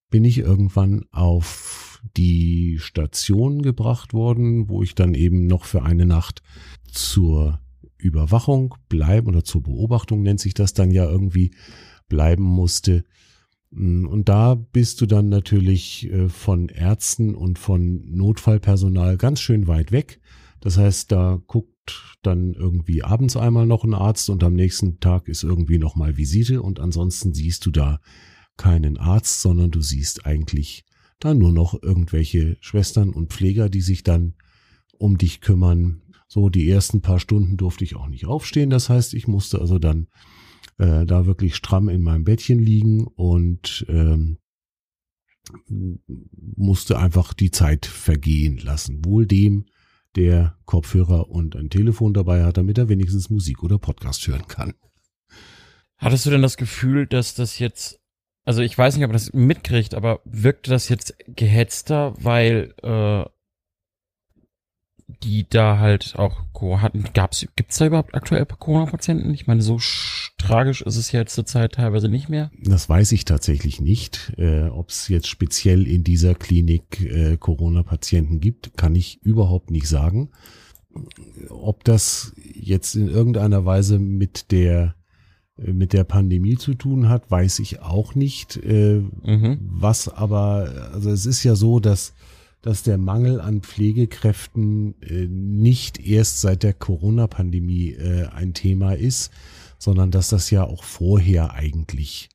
bin 0.10 0.24
ich 0.24 0.38
irgendwann 0.38 1.04
auf 1.12 2.02
die 2.16 2.78
Station 2.80 3.62
gebracht 3.62 4.14
worden, 4.14 4.70
wo 4.70 4.82
ich 4.82 4.96
dann 4.96 5.16
eben 5.16 5.48
noch 5.48 5.66
für 5.66 5.84
eine 5.84 6.06
Nacht 6.06 6.42
zur 6.90 7.60
Überwachung 7.98 8.76
bleiben 8.88 9.28
oder 9.28 9.44
zur 9.44 9.62
Beobachtung 9.62 10.22
nennt 10.22 10.40
sich 10.40 10.54
das 10.54 10.74
dann 10.74 10.92
ja 10.92 11.04
irgendwie 11.04 11.52
bleiben 12.08 12.44
musste. 12.44 13.04
Und 13.70 14.30
da 14.30 14.56
bist 14.56 15.02
du 15.02 15.08
dann 15.08 15.28
natürlich 15.28 16.10
äh, 16.10 16.30
von 16.30 16.70
Ärzten 16.70 17.36
und 17.36 17.60
von 17.60 18.10
Notfallpersonal 18.16 19.18
ganz 19.18 19.42
schön 19.42 19.68
weit 19.68 19.92
weg. 19.92 20.22
Das 20.62 20.78
heißt, 20.78 21.12
da 21.12 21.42
guckt 21.48 21.71
dann 22.22 22.54
irgendwie 22.54 23.04
abends 23.04 23.36
einmal 23.36 23.66
noch 23.66 23.84
ein 23.84 23.94
Arzt 23.94 24.30
und 24.30 24.44
am 24.44 24.54
nächsten 24.54 25.00
Tag 25.00 25.28
ist 25.28 25.44
irgendwie 25.44 25.80
noch 25.80 25.96
mal 25.96 26.18
Visite 26.18 26.62
und 26.62 26.80
ansonsten 26.80 27.34
siehst 27.34 27.66
du 27.66 27.72
da 27.72 28.00
keinen 28.58 28.98
Arzt, 28.98 29.42
sondern 29.42 29.72
du 29.72 29.82
siehst 29.82 30.26
eigentlich 30.26 30.86
da 31.20 31.34
nur 31.34 31.52
noch 31.52 31.82
irgendwelche 31.82 32.58
Schwestern 32.62 33.12
und 33.12 33.34
Pfleger, 33.34 33.70
die 33.70 33.82
sich 33.82 34.04
dann 34.04 34.36
um 34.98 35.18
dich 35.18 35.42
kümmern. 35.42 36.02
So 36.28 36.50
die 36.50 36.70
ersten 36.70 37.02
paar 37.02 37.20
Stunden 37.20 37.58
durfte 37.58 37.84
ich 37.84 37.96
auch 37.96 38.08
nicht 38.08 38.26
aufstehen. 38.26 38.70
Das 38.70 38.90
heißt, 38.90 39.14
ich 39.14 39.28
musste 39.28 39.60
also 39.60 39.80
dann 39.80 40.08
äh, 40.78 41.06
da 41.06 41.26
wirklich 41.26 41.56
stramm 41.56 41.90
in 41.90 42.02
meinem 42.02 42.24
Bettchen 42.24 42.60
liegen 42.60 43.06
und 43.06 43.86
ähm, 43.90 44.38
musste 46.56 46.98
einfach 46.98 47.34
die 47.34 47.52
Zeit 47.52 47.86
vergehen 47.86 48.58
lassen. 48.58 49.04
Wohl 49.06 49.26
dem, 49.26 49.66
der 50.16 50.58
Kopfhörer 50.66 51.30
und 51.30 51.56
ein 51.56 51.70
Telefon 51.70 52.14
dabei 52.14 52.44
hat, 52.44 52.58
damit 52.58 52.78
er 52.78 52.90
wenigstens 52.90 53.30
Musik 53.30 53.64
oder 53.64 53.78
Podcast 53.78 54.28
hören 54.28 54.48
kann. 54.48 54.74
Hattest 55.98 56.26
du 56.26 56.30
denn 56.32 56.42
das 56.42 56.58
Gefühl, 56.58 57.06
dass 57.06 57.36
das 57.36 57.60
jetzt, 57.60 58.00
also 58.44 58.62
ich 58.62 58.78
weiß 58.78 58.96
nicht, 58.96 59.06
ob 59.06 59.10
man 59.10 59.18
das 59.18 59.34
mitkriegt, 59.34 59.94
aber 59.94 60.22
wirkte 60.26 60.72
das 60.72 60.90
jetzt 60.90 61.16
gehetzter, 61.28 62.14
weil 62.18 62.74
äh, 62.82 63.26
die 65.24 65.48
da 65.50 65.80
halt 65.80 66.16
auch 66.18 66.44
hatten. 66.62 67.06
Gab's, 67.14 67.48
gibt's 67.56 67.78
da 67.78 67.88
überhaupt 67.88 68.14
aktuell 68.14 68.46
Corona-Patienten? 68.46 69.34
Ich 69.34 69.48
meine, 69.48 69.64
so 69.64 69.80
tragisch 70.38 70.82
ist 70.82 70.96
es 70.96 71.12
jetzt 71.12 71.34
zur 71.34 71.46
Zeit 71.46 71.74
teilweise 71.74 72.08
nicht 72.08 72.30
mehr. 72.30 72.52
Das 72.64 72.88
weiß 72.88 73.12
ich 73.14 73.26
tatsächlich 73.26 73.82
nicht. 73.82 74.34
Äh, 74.38 74.66
Ob 74.66 74.90
es 74.90 75.08
jetzt 75.08 75.28
speziell 75.28 75.88
in 75.88 76.04
dieser 76.04 76.36
Klinik 76.36 77.02
äh, 77.02 77.38
Corona-Patienten 77.38 78.40
gibt, 78.40 78.78
kann 78.78 78.96
ich 78.96 79.22
überhaupt 79.24 79.72
nicht 79.72 79.88
sagen. 79.88 80.30
Ob 81.50 81.84
das 81.84 82.34
jetzt 82.54 82.96
in 82.96 83.08
irgendeiner 83.08 83.66
Weise 83.66 83.98
mit 83.98 84.52
der 84.52 84.96
mit 85.58 85.94
der 85.94 86.06
Pandemie 86.06 86.58
zu 86.58 86.74
tun 86.74 87.08
hat, 87.08 87.30
weiß 87.30 87.60
ich 87.60 87.82
auch 87.82 88.16
nicht. 88.16 88.58
Äh, 88.58 89.04
mhm. 89.24 89.60
Was 89.62 90.08
aber, 90.10 90.90
also 90.94 91.12
es 91.12 91.26
ist 91.26 91.44
ja 91.44 91.56
so, 91.56 91.80
dass 91.80 92.14
dass 92.62 92.84
der 92.84 92.98
Mangel 92.98 93.42
an 93.42 93.62
Pflegekräften 93.62 95.02
äh, 95.02 95.28
nicht 95.28 96.00
erst 96.00 96.42
seit 96.42 96.64
der 96.64 96.74
Corona-Pandemie 96.74 97.92
äh, 97.92 98.28
ein 98.28 98.54
Thema 98.54 98.94
ist, 98.94 99.32
sondern 99.78 100.12
dass 100.12 100.30
das 100.30 100.52
ja 100.52 100.64
auch 100.64 100.84
vorher 100.84 101.54
eigentlich 101.54 102.30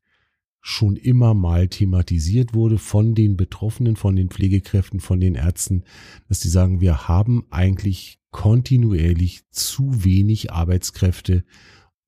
schon 0.60 0.96
immer 0.96 1.32
mal 1.32 1.68
thematisiert 1.68 2.52
wurde 2.52 2.78
von 2.78 3.14
den 3.14 3.36
Betroffenen, 3.36 3.94
von 3.94 4.16
den 4.16 4.30
Pflegekräften, 4.30 4.98
von 4.98 5.20
den 5.20 5.36
Ärzten, 5.36 5.84
dass 6.28 6.40
die 6.40 6.48
sagen, 6.48 6.80
wir 6.80 7.06
haben 7.06 7.46
eigentlich 7.50 8.18
kontinuierlich 8.32 9.42
zu 9.50 10.04
wenig 10.04 10.52
Arbeitskräfte, 10.52 11.44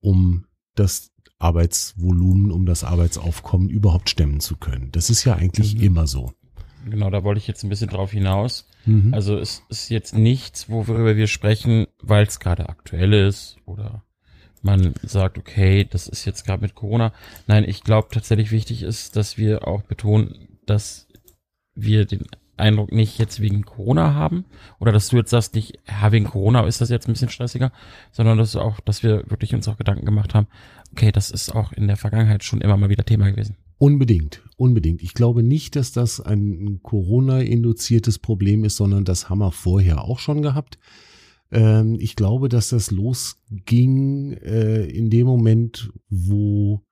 um 0.01 0.45
das 0.75 1.11
Arbeitsvolumen, 1.39 2.51
um 2.51 2.65
das 2.65 2.83
Arbeitsaufkommen 2.83 3.69
überhaupt 3.69 4.09
stemmen 4.09 4.41
zu 4.41 4.57
können. 4.57 4.91
Das 4.91 5.09
ist 5.09 5.23
ja 5.23 5.35
eigentlich 5.35 5.75
mhm. 5.75 5.81
immer 5.81 6.07
so. 6.07 6.33
Genau, 6.89 7.09
da 7.09 7.23
wollte 7.23 7.39
ich 7.39 7.47
jetzt 7.47 7.63
ein 7.63 7.69
bisschen 7.69 7.89
drauf 7.89 8.11
hinaus. 8.11 8.67
Mhm. 8.85 9.13
Also 9.13 9.37
es 9.37 9.63
ist 9.69 9.89
jetzt 9.89 10.15
nichts, 10.15 10.69
worüber 10.69 11.15
wir 11.15 11.27
sprechen, 11.27 11.87
weil 12.01 12.25
es 12.25 12.39
gerade 12.39 12.69
aktuell 12.69 13.13
ist 13.13 13.57
oder 13.65 14.03
man 14.61 14.93
sagt, 15.03 15.37
okay, 15.37 15.87
das 15.89 16.07
ist 16.07 16.25
jetzt 16.25 16.45
gerade 16.45 16.61
mit 16.61 16.75
Corona. 16.75 17.13
Nein, 17.47 17.63
ich 17.67 17.83
glaube 17.83 18.09
tatsächlich 18.11 18.51
wichtig 18.51 18.83
ist, 18.83 19.15
dass 19.15 19.37
wir 19.37 19.67
auch 19.67 19.83
betonen, 19.83 20.59
dass 20.65 21.07
wir 21.75 22.05
den 22.05 22.25
Eindruck 22.57 22.91
nicht 22.91 23.17
jetzt 23.17 23.39
wegen 23.39 23.63
Corona 23.63 24.13
haben 24.13 24.45
oder 24.79 24.91
dass 24.91 25.07
du 25.07 25.17
jetzt 25.17 25.29
sagst, 25.29 25.55
nicht, 25.55 25.79
ja, 25.87 26.11
wegen 26.11 26.25
Corona 26.25 26.65
ist 26.67 26.81
das 26.81 26.89
jetzt 26.89 27.07
ein 27.07 27.13
bisschen 27.13 27.29
stressiger, 27.29 27.71
sondern 28.11 28.37
dass 28.37 28.55
auch, 28.55 28.79
dass 28.81 29.01
wir 29.01 29.29
wirklich 29.29 29.55
uns 29.55 29.67
auch 29.67 29.77
Gedanken 29.77 30.05
gemacht 30.05 30.35
haben, 30.35 30.47
okay, 30.91 31.11
das 31.11 31.31
ist 31.31 31.55
auch 31.55 31.71
in 31.71 31.87
der 31.87 31.97
Vergangenheit 31.97 32.43
schon 32.43 32.61
immer 32.61 32.75
mal 32.75 32.89
wieder 32.89 33.05
Thema 33.05 33.31
gewesen. 33.31 33.55
Unbedingt, 33.79 34.43
unbedingt. 34.57 35.01
Ich 35.01 35.13
glaube 35.13 35.41
nicht, 35.41 35.77
dass 35.77 35.93
das 35.93 36.19
ein 36.19 36.81
Corona-induziertes 36.83 38.19
Problem 38.19 38.65
ist, 38.65 38.75
sondern 38.75 39.05
das 39.05 39.29
haben 39.29 39.39
wir 39.39 39.53
vorher 39.53 40.03
auch 40.03 40.19
schon 40.19 40.41
gehabt. 40.41 40.77
Ähm, 41.49 41.97
ich 41.97 42.17
glaube, 42.17 42.49
dass 42.49 42.69
das 42.69 42.91
losging 42.91 44.33
äh, 44.33 44.83
in 44.83 45.09
dem 45.09 45.25
Moment, 45.25 45.93
wo 46.09 46.83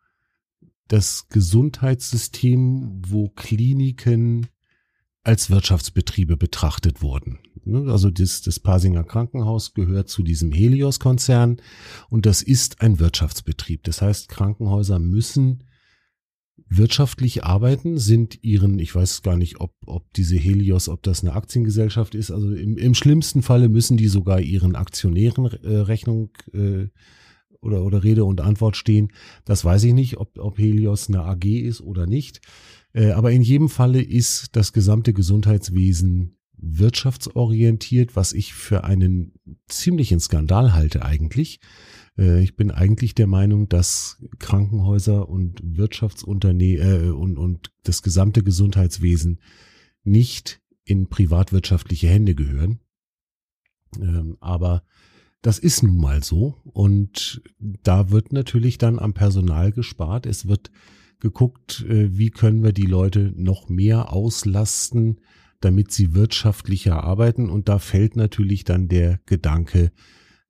das 0.88 1.28
Gesundheitssystem, 1.28 3.02
wo 3.06 3.28
Kliniken 3.28 4.48
als 5.24 5.50
Wirtschaftsbetriebe 5.50 6.38
betrachtet 6.38 7.02
wurden. 7.02 7.40
Ne, 7.66 7.92
also 7.92 8.10
das, 8.10 8.44
das 8.44 8.62
Pasinger 8.62 9.04
Krankenhaus 9.04 9.74
gehört 9.74 10.08
zu 10.08 10.24
diesem 10.24 10.54
Helios-Konzern 10.54 11.58
und 12.10 12.26
das 12.26 12.42
ist 12.42 12.80
ein 12.80 13.00
Wirtschaftsbetrieb. 13.00 13.84
Das 13.84 14.02
heißt, 14.02 14.30
Krankenhäuser 14.30 15.00
müssen 15.00 15.66
wirtschaftlich 16.70 17.44
arbeiten, 17.44 17.98
sind 17.98 18.44
ihren, 18.44 18.80
ich 18.80 18.94
weiß 18.94 19.22
gar 19.22 19.38
nicht, 19.38 19.60
ob, 19.62 19.74
ob 19.86 20.14
diese 20.14 20.36
Helios, 20.36 20.90
ob 20.90 21.04
das 21.04 21.24
eine 21.24 21.34
Aktiengesellschaft 21.34 22.16
ist, 22.16 22.32
also 22.32 22.52
im, 22.54 22.78
im 22.78 22.94
schlimmsten 22.94 23.42
Falle 23.42 23.70
müssen 23.70 23.98
die 23.98 24.08
sogar 24.08 24.42
ihren 24.42 24.76
Aktionären 24.76 25.46
äh, 25.64 25.78
Rechnung 25.78 26.30
äh, 26.54 26.88
oder, 27.62 27.84
oder 27.84 28.04
Rede 28.04 28.26
und 28.26 28.42
Antwort 28.42 28.76
stehen. 28.76 29.12
Das 29.46 29.64
weiß 29.64 29.84
ich 29.86 29.94
nicht, 29.94 30.18
ob, 30.18 30.38
ob 30.38 30.58
Helios 30.58 31.08
eine 31.08 31.24
AG 31.24 31.46
ist 31.46 31.82
oder 31.82 32.06
nicht. 32.06 32.42
Äh, 32.94 33.12
aber 33.12 33.32
in 33.32 33.42
jedem 33.42 33.70
Falle 33.70 34.02
ist 34.02 34.50
das 34.56 34.74
gesamte 34.74 35.14
Gesundheitswesen 35.14 36.38
wirtschaftsorientiert, 36.58 38.16
was 38.16 38.34
ich 38.34 38.54
für 38.54 38.84
einen 38.84 39.34
ziemlichen 39.68 40.20
Skandal 40.20 40.74
halte 40.74 41.06
eigentlich. 41.06 41.60
Äh, 42.18 42.42
ich 42.44 42.56
bin 42.56 42.72
eigentlich 42.72 43.16
der 43.16 43.28
Meinung, 43.28 43.70
dass 43.70 44.24
Krankenhäuser 44.40 45.30
und 45.30 45.60
Wirtschaftsunternehmen 45.64 47.08
äh, 47.08 47.10
und, 47.10 47.38
und 47.38 47.72
das 47.84 48.02
gesamte 48.02 48.44
Gesundheitswesen 48.44 49.40
nicht 50.04 50.62
in 50.84 51.08
privatwirtschaftliche 51.08 52.08
Hände 52.08 52.36
gehören. 52.36 52.80
Ähm, 54.00 54.38
aber 54.40 54.84
das 55.42 55.60
ist 55.60 55.84
nun 55.84 55.98
mal 55.98 56.24
so 56.24 56.56
und 56.64 57.42
da 57.60 58.10
wird 58.10 58.34
natürlich 58.34 58.78
dann 58.78 59.00
am 59.00 59.14
Personal 59.14 59.72
gespart. 59.72 60.26
Es 60.26 60.48
wird 60.48 60.72
geguckt, 61.20 61.86
äh, 61.88 62.18
wie 62.18 62.30
können 62.30 62.64
wir 62.64 62.74
die 62.74 62.86
Leute 62.86 63.34
noch 63.36 63.70
mehr 63.70 64.12
auslasten, 64.14 65.20
damit 65.60 65.92
sie 65.92 66.14
wirtschaftlicher 66.14 67.04
arbeiten. 67.04 67.50
Und 67.50 67.70
da 67.70 67.80
fällt 67.80 68.16
natürlich 68.16 68.64
dann 68.64 68.88
der 68.88 69.20
Gedanke, 69.26 69.92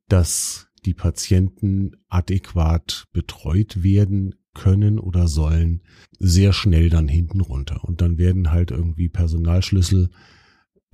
dass 0.07 0.66
die 0.87 0.93
Patienten 0.93 1.91
adäquat 2.07 3.07
betreut 3.11 3.83
werden 3.83 4.35
können 4.53 4.99
oder 4.99 5.27
sollen, 5.27 5.81
sehr 6.17 6.53
schnell 6.53 6.89
dann 6.89 7.09
hinten 7.09 7.41
runter. 7.41 7.83
Und 7.83 7.99
dann 8.01 8.17
werden 8.17 8.51
halt 8.51 8.71
irgendwie 8.71 9.09
Personalschlüssel 9.09 10.09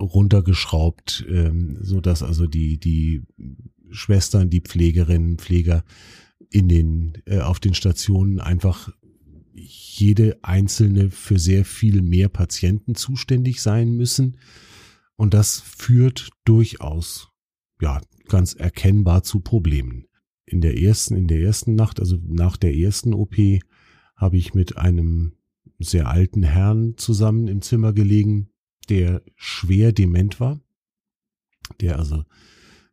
runtergeschraubt, 0.00 1.24
ähm, 1.28 1.78
so 1.80 2.00
dass 2.00 2.24
also 2.24 2.48
die, 2.48 2.78
die 2.78 3.22
Schwestern, 3.90 4.50
die 4.50 4.60
Pflegerinnen, 4.60 5.38
Pfleger 5.38 5.84
in 6.50 6.68
den, 6.68 7.22
äh, 7.26 7.38
auf 7.38 7.60
den 7.60 7.74
Stationen 7.74 8.40
einfach 8.40 8.90
jede 9.54 10.36
einzelne 10.42 11.08
für 11.10 11.38
sehr 11.38 11.64
viel 11.64 12.02
mehr 12.02 12.28
Patienten 12.28 12.96
zuständig 12.96 13.62
sein 13.62 13.96
müssen. 13.96 14.38
Und 15.14 15.32
das 15.32 15.60
führt 15.60 16.30
durchaus, 16.44 17.28
ja, 17.84 18.00
ganz 18.28 18.54
erkennbar 18.54 19.22
zu 19.24 19.40
Problemen. 19.40 20.06
In 20.46 20.62
der 20.62 20.78
ersten, 20.80 21.14
in 21.14 21.26
der 21.26 21.40
ersten 21.40 21.74
Nacht, 21.74 22.00
also 22.00 22.18
nach 22.26 22.56
der 22.56 22.74
ersten 22.74 23.12
OP, 23.12 23.36
habe 24.16 24.38
ich 24.38 24.54
mit 24.54 24.78
einem 24.78 25.34
sehr 25.78 26.08
alten 26.08 26.42
Herrn 26.42 26.94
zusammen 26.96 27.46
im 27.46 27.60
Zimmer 27.60 27.92
gelegen, 27.92 28.48
der 28.88 29.22
schwer 29.36 29.92
dement 29.92 30.40
war, 30.40 30.60
der 31.80 31.98
also 31.98 32.24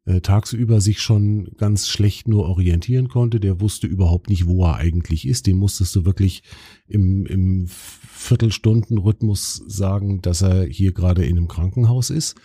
äh, 0.03 0.19
tagsüber 0.19 0.81
sich 0.81 0.99
schon 0.99 1.53
ganz 1.55 1.87
schlecht 1.87 2.27
nur 2.27 2.49
orientieren 2.49 3.07
konnte, 3.07 3.39
der 3.39 3.61
wusste 3.61 3.87
überhaupt 3.87 4.29
nicht, 4.29 4.45
wo 4.45 4.65
er 4.65 4.75
eigentlich 4.75 5.25
ist. 5.25 5.47
Dem 5.47 5.57
musstest 5.57 5.95
du 5.95 6.03
wirklich 6.03 6.43
im, 6.87 7.25
im 7.27 7.67
Viertelstundenrhythmus 7.67 9.63
sagen, 9.67 10.21
dass 10.21 10.41
er 10.41 10.65
hier 10.65 10.91
gerade 10.91 11.23
in 11.23 11.37
einem 11.37 11.47
Krankenhaus 11.47 12.09
ist. 12.09 12.35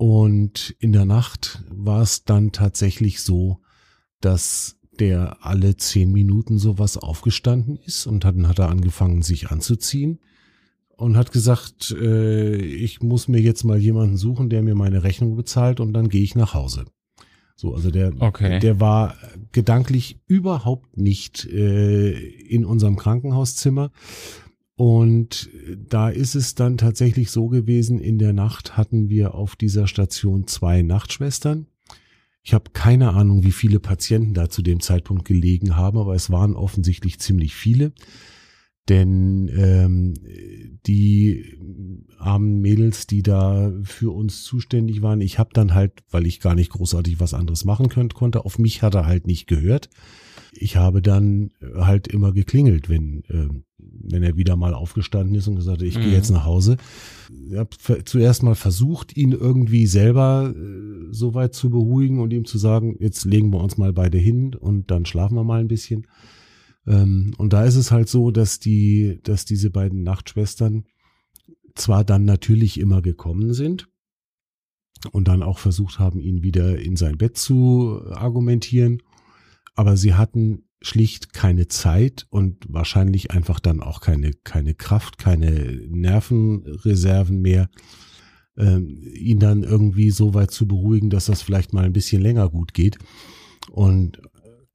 Und 0.00 0.74
in 0.78 0.94
der 0.94 1.04
Nacht 1.04 1.62
war 1.68 2.00
es 2.00 2.24
dann 2.24 2.52
tatsächlich 2.52 3.20
so, 3.20 3.58
dass 4.22 4.78
der 4.98 5.44
alle 5.44 5.76
zehn 5.76 6.10
Minuten 6.10 6.56
sowas 6.56 6.96
aufgestanden 6.96 7.78
ist 7.84 8.06
und 8.06 8.24
dann 8.24 8.48
hat 8.48 8.58
er 8.58 8.70
angefangen, 8.70 9.20
sich 9.20 9.50
anzuziehen 9.50 10.18
und 10.96 11.18
hat 11.18 11.32
gesagt, 11.32 11.94
äh, 12.00 12.56
ich 12.56 13.02
muss 13.02 13.28
mir 13.28 13.42
jetzt 13.42 13.62
mal 13.64 13.76
jemanden 13.76 14.16
suchen, 14.16 14.48
der 14.48 14.62
mir 14.62 14.74
meine 14.74 15.02
Rechnung 15.02 15.36
bezahlt 15.36 15.80
und 15.80 15.92
dann 15.92 16.08
gehe 16.08 16.22
ich 16.22 16.34
nach 16.34 16.54
Hause. 16.54 16.86
So, 17.54 17.74
also 17.74 17.90
der, 17.90 18.14
okay. 18.20 18.58
der 18.58 18.80
war 18.80 19.16
gedanklich 19.52 20.18
überhaupt 20.26 20.96
nicht 20.96 21.44
äh, 21.44 22.12
in 22.12 22.64
unserem 22.64 22.96
Krankenhauszimmer 22.96 23.90
und 24.80 25.50
da 25.90 26.08
ist 26.08 26.34
es 26.34 26.54
dann 26.54 26.78
tatsächlich 26.78 27.30
so 27.30 27.48
gewesen, 27.48 27.98
in 27.98 28.16
der 28.16 28.32
Nacht 28.32 28.78
hatten 28.78 29.10
wir 29.10 29.34
auf 29.34 29.54
dieser 29.54 29.86
Station 29.86 30.46
zwei 30.46 30.80
Nachtschwestern. 30.80 31.66
Ich 32.42 32.54
habe 32.54 32.70
keine 32.72 33.12
Ahnung, 33.12 33.44
wie 33.44 33.52
viele 33.52 33.78
Patienten 33.78 34.32
da 34.32 34.48
zu 34.48 34.62
dem 34.62 34.80
Zeitpunkt 34.80 35.26
gelegen 35.26 35.76
haben, 35.76 35.98
aber 35.98 36.14
es 36.14 36.30
waren 36.30 36.56
offensichtlich 36.56 37.20
ziemlich 37.20 37.54
viele. 37.54 37.92
Denn 38.88 39.50
ähm, 39.54 40.14
die 40.86 41.58
armen 42.16 42.62
Mädels, 42.62 43.06
die 43.06 43.22
da 43.22 43.74
für 43.82 44.14
uns 44.14 44.44
zuständig 44.44 45.02
waren, 45.02 45.20
ich 45.20 45.38
habe 45.38 45.50
dann 45.52 45.74
halt, 45.74 45.92
weil 46.10 46.26
ich 46.26 46.40
gar 46.40 46.54
nicht 46.54 46.70
großartig 46.70 47.20
was 47.20 47.34
anderes 47.34 47.66
machen 47.66 47.90
könnt, 47.90 48.14
konnte, 48.14 48.46
auf 48.46 48.58
mich 48.58 48.80
hat 48.80 48.94
er 48.94 49.04
halt 49.04 49.26
nicht 49.26 49.46
gehört. 49.46 49.90
Ich 50.52 50.76
habe 50.76 51.02
dann 51.02 51.50
halt 51.76 52.08
immer 52.08 52.32
geklingelt, 52.32 52.88
wenn 52.88 53.22
äh, 53.28 53.48
wenn 54.02 54.22
er 54.22 54.36
wieder 54.36 54.56
mal 54.56 54.74
aufgestanden 54.74 55.34
ist 55.34 55.46
und 55.46 55.56
gesagt 55.56 55.78
hat, 55.78 55.86
ich 55.86 55.96
mhm. 55.96 56.02
gehe 56.02 56.12
jetzt 56.12 56.30
nach 56.30 56.44
Hause. 56.44 56.76
Ich 57.48 57.56
habe 57.56 58.04
zuerst 58.04 58.42
mal 58.42 58.54
versucht, 58.54 59.16
ihn 59.16 59.32
irgendwie 59.32 59.86
selber 59.86 60.54
äh, 60.54 61.12
so 61.12 61.34
weit 61.34 61.54
zu 61.54 61.70
beruhigen 61.70 62.20
und 62.20 62.32
ihm 62.32 62.44
zu 62.44 62.58
sagen, 62.58 62.96
jetzt 62.98 63.24
legen 63.24 63.52
wir 63.52 63.60
uns 63.60 63.78
mal 63.78 63.92
beide 63.92 64.18
hin 64.18 64.54
und 64.54 64.90
dann 64.90 65.06
schlafen 65.06 65.34
wir 65.34 65.44
mal 65.44 65.60
ein 65.60 65.68
bisschen. 65.68 66.06
Ähm, 66.86 67.32
und 67.38 67.52
da 67.52 67.64
ist 67.64 67.76
es 67.76 67.90
halt 67.90 68.08
so, 68.08 68.30
dass 68.30 68.58
die, 68.58 69.20
dass 69.22 69.44
diese 69.44 69.70
beiden 69.70 70.02
Nachtschwestern 70.02 70.84
zwar 71.74 72.04
dann 72.04 72.24
natürlich 72.24 72.80
immer 72.80 73.02
gekommen 73.02 73.54
sind, 73.54 73.88
und 75.12 75.28
dann 75.28 75.42
auch 75.42 75.58
versucht 75.58 75.98
haben, 75.98 76.20
ihn 76.20 76.42
wieder 76.42 76.78
in 76.78 76.96
sein 76.96 77.16
Bett 77.16 77.36
zu 77.36 78.02
argumentieren. 78.10 79.02
Aber 79.80 79.96
sie 79.96 80.12
hatten 80.12 80.64
schlicht 80.82 81.32
keine 81.32 81.66
Zeit 81.66 82.26
und 82.28 82.66
wahrscheinlich 82.68 83.30
einfach 83.30 83.60
dann 83.60 83.80
auch 83.80 84.02
keine, 84.02 84.32
keine 84.44 84.74
Kraft, 84.74 85.16
keine 85.16 85.80
Nervenreserven 85.88 87.40
mehr, 87.40 87.70
äh, 88.58 88.76
ihn 88.76 89.38
dann 89.38 89.62
irgendwie 89.62 90.10
so 90.10 90.34
weit 90.34 90.50
zu 90.50 90.68
beruhigen, 90.68 91.08
dass 91.08 91.24
das 91.24 91.40
vielleicht 91.40 91.72
mal 91.72 91.86
ein 91.86 91.94
bisschen 91.94 92.20
länger 92.20 92.50
gut 92.50 92.74
geht. 92.74 92.98
Und 93.70 94.20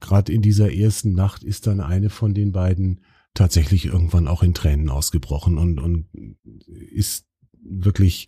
gerade 0.00 0.32
in 0.32 0.42
dieser 0.42 0.72
ersten 0.72 1.12
Nacht 1.12 1.44
ist 1.44 1.68
dann 1.68 1.80
eine 1.80 2.10
von 2.10 2.34
den 2.34 2.50
beiden 2.50 3.00
tatsächlich 3.32 3.86
irgendwann 3.86 4.26
auch 4.26 4.42
in 4.42 4.54
Tränen 4.54 4.90
ausgebrochen 4.90 5.56
und, 5.56 5.78
und 5.78 6.08
ist 6.90 7.26
wirklich 7.52 8.26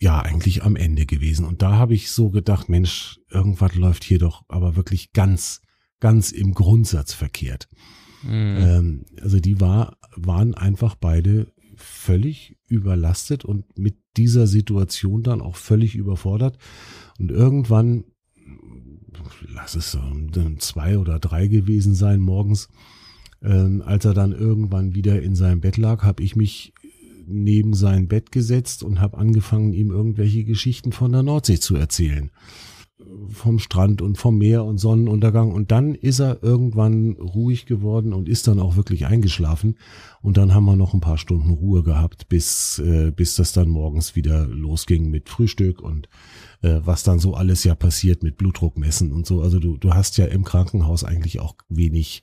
ja 0.00 0.20
eigentlich 0.20 0.62
am 0.62 0.76
Ende 0.76 1.04
gewesen. 1.04 1.44
Und 1.44 1.60
da 1.60 1.72
habe 1.72 1.92
ich 1.92 2.10
so 2.10 2.30
gedacht, 2.30 2.70
Mensch, 2.70 3.20
irgendwas 3.28 3.74
läuft 3.74 4.02
hier 4.02 4.18
doch 4.18 4.44
aber 4.48 4.76
wirklich 4.76 5.12
ganz, 5.12 5.60
ganz 6.04 6.32
im 6.32 6.52
Grundsatz 6.52 7.14
verkehrt. 7.14 7.66
Mhm. 8.24 8.56
Ähm, 8.58 9.04
also 9.22 9.40
die 9.40 9.58
war, 9.58 9.96
waren 10.16 10.52
einfach 10.52 10.96
beide 10.96 11.50
völlig 11.76 12.58
überlastet 12.68 13.46
und 13.46 13.78
mit 13.78 13.96
dieser 14.18 14.46
Situation 14.46 15.22
dann 15.22 15.40
auch 15.40 15.56
völlig 15.56 15.94
überfordert. 15.94 16.58
Und 17.18 17.30
irgendwann, 17.30 18.04
lass 19.48 19.76
es 19.76 19.92
so 19.92 20.02
zwei 20.58 20.98
oder 20.98 21.18
drei 21.18 21.46
gewesen 21.46 21.94
sein 21.94 22.20
morgens, 22.20 22.68
ähm, 23.40 23.80
als 23.82 24.04
er 24.04 24.12
dann 24.12 24.32
irgendwann 24.32 24.94
wieder 24.94 25.22
in 25.22 25.34
seinem 25.34 25.62
Bett 25.62 25.78
lag, 25.78 26.02
habe 26.02 26.22
ich 26.22 26.36
mich 26.36 26.74
neben 27.26 27.72
sein 27.72 28.08
Bett 28.08 28.30
gesetzt 28.30 28.82
und 28.82 29.00
habe 29.00 29.16
angefangen, 29.16 29.72
ihm 29.72 29.90
irgendwelche 29.90 30.44
Geschichten 30.44 30.92
von 30.92 31.12
der 31.12 31.22
Nordsee 31.22 31.58
zu 31.58 31.76
erzählen. 31.76 32.30
Vom 33.28 33.58
Strand 33.58 34.02
und 34.02 34.18
vom 34.18 34.38
Meer 34.38 34.64
und 34.64 34.78
Sonnenuntergang. 34.78 35.52
Und 35.52 35.72
dann 35.72 35.94
ist 35.94 36.20
er 36.20 36.42
irgendwann 36.42 37.12
ruhig 37.14 37.66
geworden 37.66 38.12
und 38.12 38.28
ist 38.28 38.46
dann 38.46 38.60
auch 38.60 38.76
wirklich 38.76 39.06
eingeschlafen. 39.06 39.78
Und 40.22 40.36
dann 40.36 40.54
haben 40.54 40.64
wir 40.64 40.76
noch 40.76 40.94
ein 40.94 41.00
paar 41.00 41.18
Stunden 41.18 41.50
Ruhe 41.50 41.82
gehabt, 41.82 42.28
bis, 42.28 42.78
äh, 42.78 43.10
bis 43.10 43.34
das 43.34 43.52
dann 43.52 43.68
morgens 43.68 44.14
wieder 44.14 44.46
losging 44.46 45.10
mit 45.10 45.28
Frühstück 45.28 45.82
und 45.82 46.08
äh, 46.62 46.80
was 46.84 47.02
dann 47.02 47.18
so 47.18 47.34
alles 47.34 47.64
ja 47.64 47.74
passiert 47.74 48.22
mit 48.22 48.36
Blutdruckmessen 48.36 49.12
und 49.12 49.26
so. 49.26 49.42
Also 49.42 49.58
du, 49.58 49.76
du 49.76 49.92
hast 49.92 50.16
ja 50.16 50.26
im 50.26 50.44
Krankenhaus 50.44 51.02
eigentlich 51.02 51.40
auch 51.40 51.56
wenig 51.68 52.22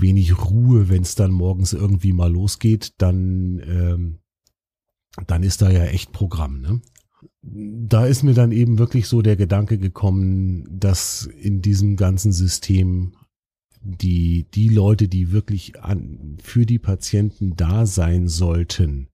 wenig 0.00 0.38
Ruhe, 0.50 0.88
wenn 0.88 1.02
es 1.02 1.14
dann 1.14 1.32
morgens 1.32 1.72
irgendwie 1.72 2.12
mal 2.12 2.32
losgeht, 2.32 2.94
dann, 2.98 3.60
ähm, 3.66 4.18
dann 5.26 5.42
ist 5.42 5.62
da 5.62 5.70
ja 5.70 5.84
echt 5.84 6.12
Programm. 6.12 6.60
Ne? 6.60 6.80
Da 7.42 8.06
ist 8.06 8.22
mir 8.22 8.34
dann 8.34 8.52
eben 8.52 8.78
wirklich 8.78 9.06
so 9.06 9.22
der 9.22 9.36
Gedanke 9.36 9.78
gekommen, 9.78 10.66
dass 10.70 11.26
in 11.26 11.62
diesem 11.62 11.96
ganzen 11.96 12.32
System 12.32 13.12
die, 13.80 14.46
die 14.54 14.68
Leute, 14.68 15.08
die 15.08 15.30
wirklich 15.30 15.80
an, 15.80 16.38
für 16.42 16.66
die 16.66 16.78
Patienten 16.78 17.54
da 17.56 17.86
sein 17.86 18.28
sollten, 18.28 19.08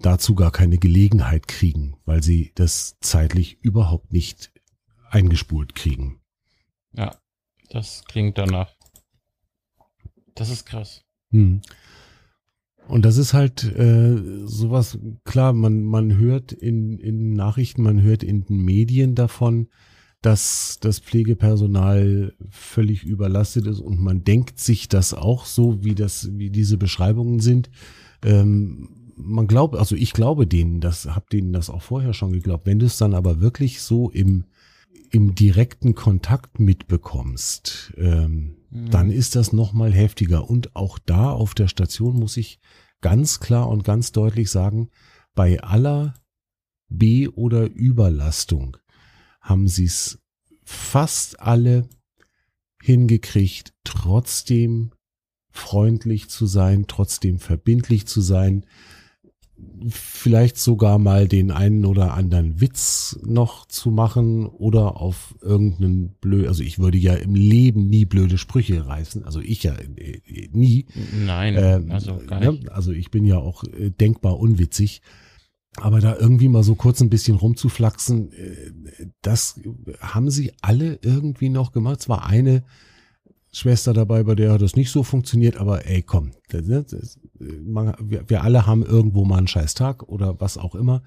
dazu 0.00 0.34
gar 0.34 0.50
keine 0.50 0.78
Gelegenheit 0.78 1.46
kriegen, 1.46 1.96
weil 2.04 2.22
sie 2.22 2.52
das 2.54 2.98
zeitlich 3.00 3.58
überhaupt 3.62 4.12
nicht 4.12 4.52
eingespult 5.10 5.74
kriegen. 5.74 6.20
Ja, 6.92 7.16
das 7.70 8.04
klingt 8.04 8.38
danach. 8.38 8.74
Das 10.34 10.50
ist 10.50 10.66
krass. 10.66 11.04
Hm. 11.30 11.62
Und 12.88 13.04
das 13.04 13.16
ist 13.16 13.32
halt 13.32 13.64
äh, 13.76 14.20
sowas, 14.44 14.98
klar, 15.24 15.52
man, 15.52 15.82
man 15.82 16.16
hört 16.18 16.52
in, 16.52 16.98
in 16.98 17.32
Nachrichten, 17.32 17.82
man 17.82 18.02
hört 18.02 18.22
in 18.22 18.44
den 18.44 18.58
Medien 18.64 19.14
davon, 19.14 19.68
dass 20.20 20.78
das 20.80 20.98
Pflegepersonal 21.00 22.34
völlig 22.50 23.04
überlastet 23.04 23.66
ist 23.66 23.80
und 23.80 24.00
man 24.00 24.24
denkt 24.24 24.60
sich 24.60 24.88
das 24.88 25.14
auch 25.14 25.46
so, 25.46 25.82
wie 25.82 25.94
das, 25.94 26.30
wie 26.32 26.50
diese 26.50 26.76
Beschreibungen 26.76 27.40
sind. 27.40 27.70
Ähm, 28.24 28.88
man 29.16 29.46
glaubt, 29.46 29.76
also 29.76 29.96
ich 29.96 30.12
glaube 30.12 30.46
denen, 30.46 30.80
das 30.80 31.06
hab 31.06 31.30
denen 31.30 31.52
das 31.52 31.70
auch 31.70 31.82
vorher 31.82 32.14
schon 32.14 32.32
geglaubt. 32.32 32.66
Wenn 32.66 32.78
du 32.78 32.86
es 32.86 32.98
dann 32.98 33.14
aber 33.14 33.40
wirklich 33.40 33.80
so 33.80 34.10
im 34.10 34.44
im 35.12 35.34
direkten 35.34 35.94
Kontakt 35.94 36.58
mitbekommst, 36.58 37.92
ähm, 37.98 38.56
mhm. 38.72 38.90
dann 38.90 39.10
ist 39.10 39.36
das 39.36 39.52
noch 39.52 39.72
mal 39.72 39.92
heftiger. 39.92 40.48
Und 40.48 40.74
auch 40.74 40.98
da 40.98 41.30
auf 41.30 41.54
der 41.54 41.68
Station 41.68 42.18
muss 42.18 42.36
ich 42.36 42.58
ganz 43.00 43.40
klar 43.40 43.68
und 43.68 43.84
ganz 43.84 44.12
deutlich 44.12 44.50
sagen, 44.50 44.90
bei 45.34 45.62
aller 45.62 46.14
B- 46.88 47.28
oder 47.28 47.64
Überlastung 47.70 48.76
haben 49.40 49.68
sie 49.68 49.84
es 49.84 50.18
fast 50.64 51.40
alle 51.40 51.88
hingekriegt, 52.80 53.74
trotzdem 53.84 54.92
freundlich 55.50 56.28
zu 56.28 56.46
sein, 56.46 56.86
trotzdem 56.88 57.38
verbindlich 57.38 58.06
zu 58.06 58.20
sein, 58.20 58.64
vielleicht 59.88 60.58
sogar 60.58 60.98
mal 60.98 61.28
den 61.28 61.50
einen 61.50 61.84
oder 61.84 62.14
anderen 62.14 62.60
Witz 62.60 63.18
noch 63.24 63.66
zu 63.66 63.90
machen 63.90 64.46
oder 64.46 65.00
auf 65.00 65.34
irgendeinen 65.40 66.10
blöd, 66.20 66.46
also 66.48 66.62
ich 66.62 66.78
würde 66.78 66.98
ja 66.98 67.14
im 67.14 67.34
Leben 67.34 67.88
nie 67.88 68.04
blöde 68.04 68.38
Sprüche 68.38 68.86
reißen, 68.86 69.24
also 69.24 69.40
ich 69.40 69.62
ja 69.62 69.74
äh, 69.74 70.20
nie. 70.52 70.86
Nein, 71.24 71.56
ähm, 71.58 71.90
also 71.90 72.18
gar 72.26 72.40
ne, 72.40 72.52
nicht. 72.52 72.70
Also 72.70 72.92
ich 72.92 73.10
bin 73.10 73.24
ja 73.24 73.38
auch 73.38 73.64
äh, 73.64 73.90
denkbar 73.90 74.38
unwitzig. 74.38 75.02
Aber 75.76 76.00
da 76.00 76.14
irgendwie 76.16 76.48
mal 76.48 76.62
so 76.62 76.74
kurz 76.74 77.00
ein 77.00 77.08
bisschen 77.08 77.36
rumzuflaxen, 77.36 78.30
äh, 78.32 78.72
das 79.22 79.58
haben 80.00 80.30
sie 80.30 80.52
alle 80.60 80.98
irgendwie 81.02 81.48
noch 81.48 81.72
gemacht. 81.72 82.00
Es 82.00 82.08
war 82.10 82.26
eine 82.26 82.62
Schwester 83.54 83.92
dabei, 83.92 84.22
bei 84.22 84.34
der 84.34 84.52
hat 84.52 84.62
das 84.62 84.76
nicht 84.76 84.90
so 84.90 85.02
funktioniert, 85.02 85.58
aber 85.58 85.86
ey, 85.86 86.02
komm, 86.02 86.32
das, 86.48 86.66
das, 86.66 87.20
man, 87.38 87.94
wir, 88.00 88.28
wir, 88.28 88.42
alle 88.42 88.66
haben 88.66 88.82
irgendwo 88.82 89.26
mal 89.26 89.38
einen 89.38 89.46
scheiß 89.46 89.74
Tag 89.74 90.02
oder 90.04 90.40
was 90.40 90.56
auch 90.56 90.74
immer. 90.74 91.02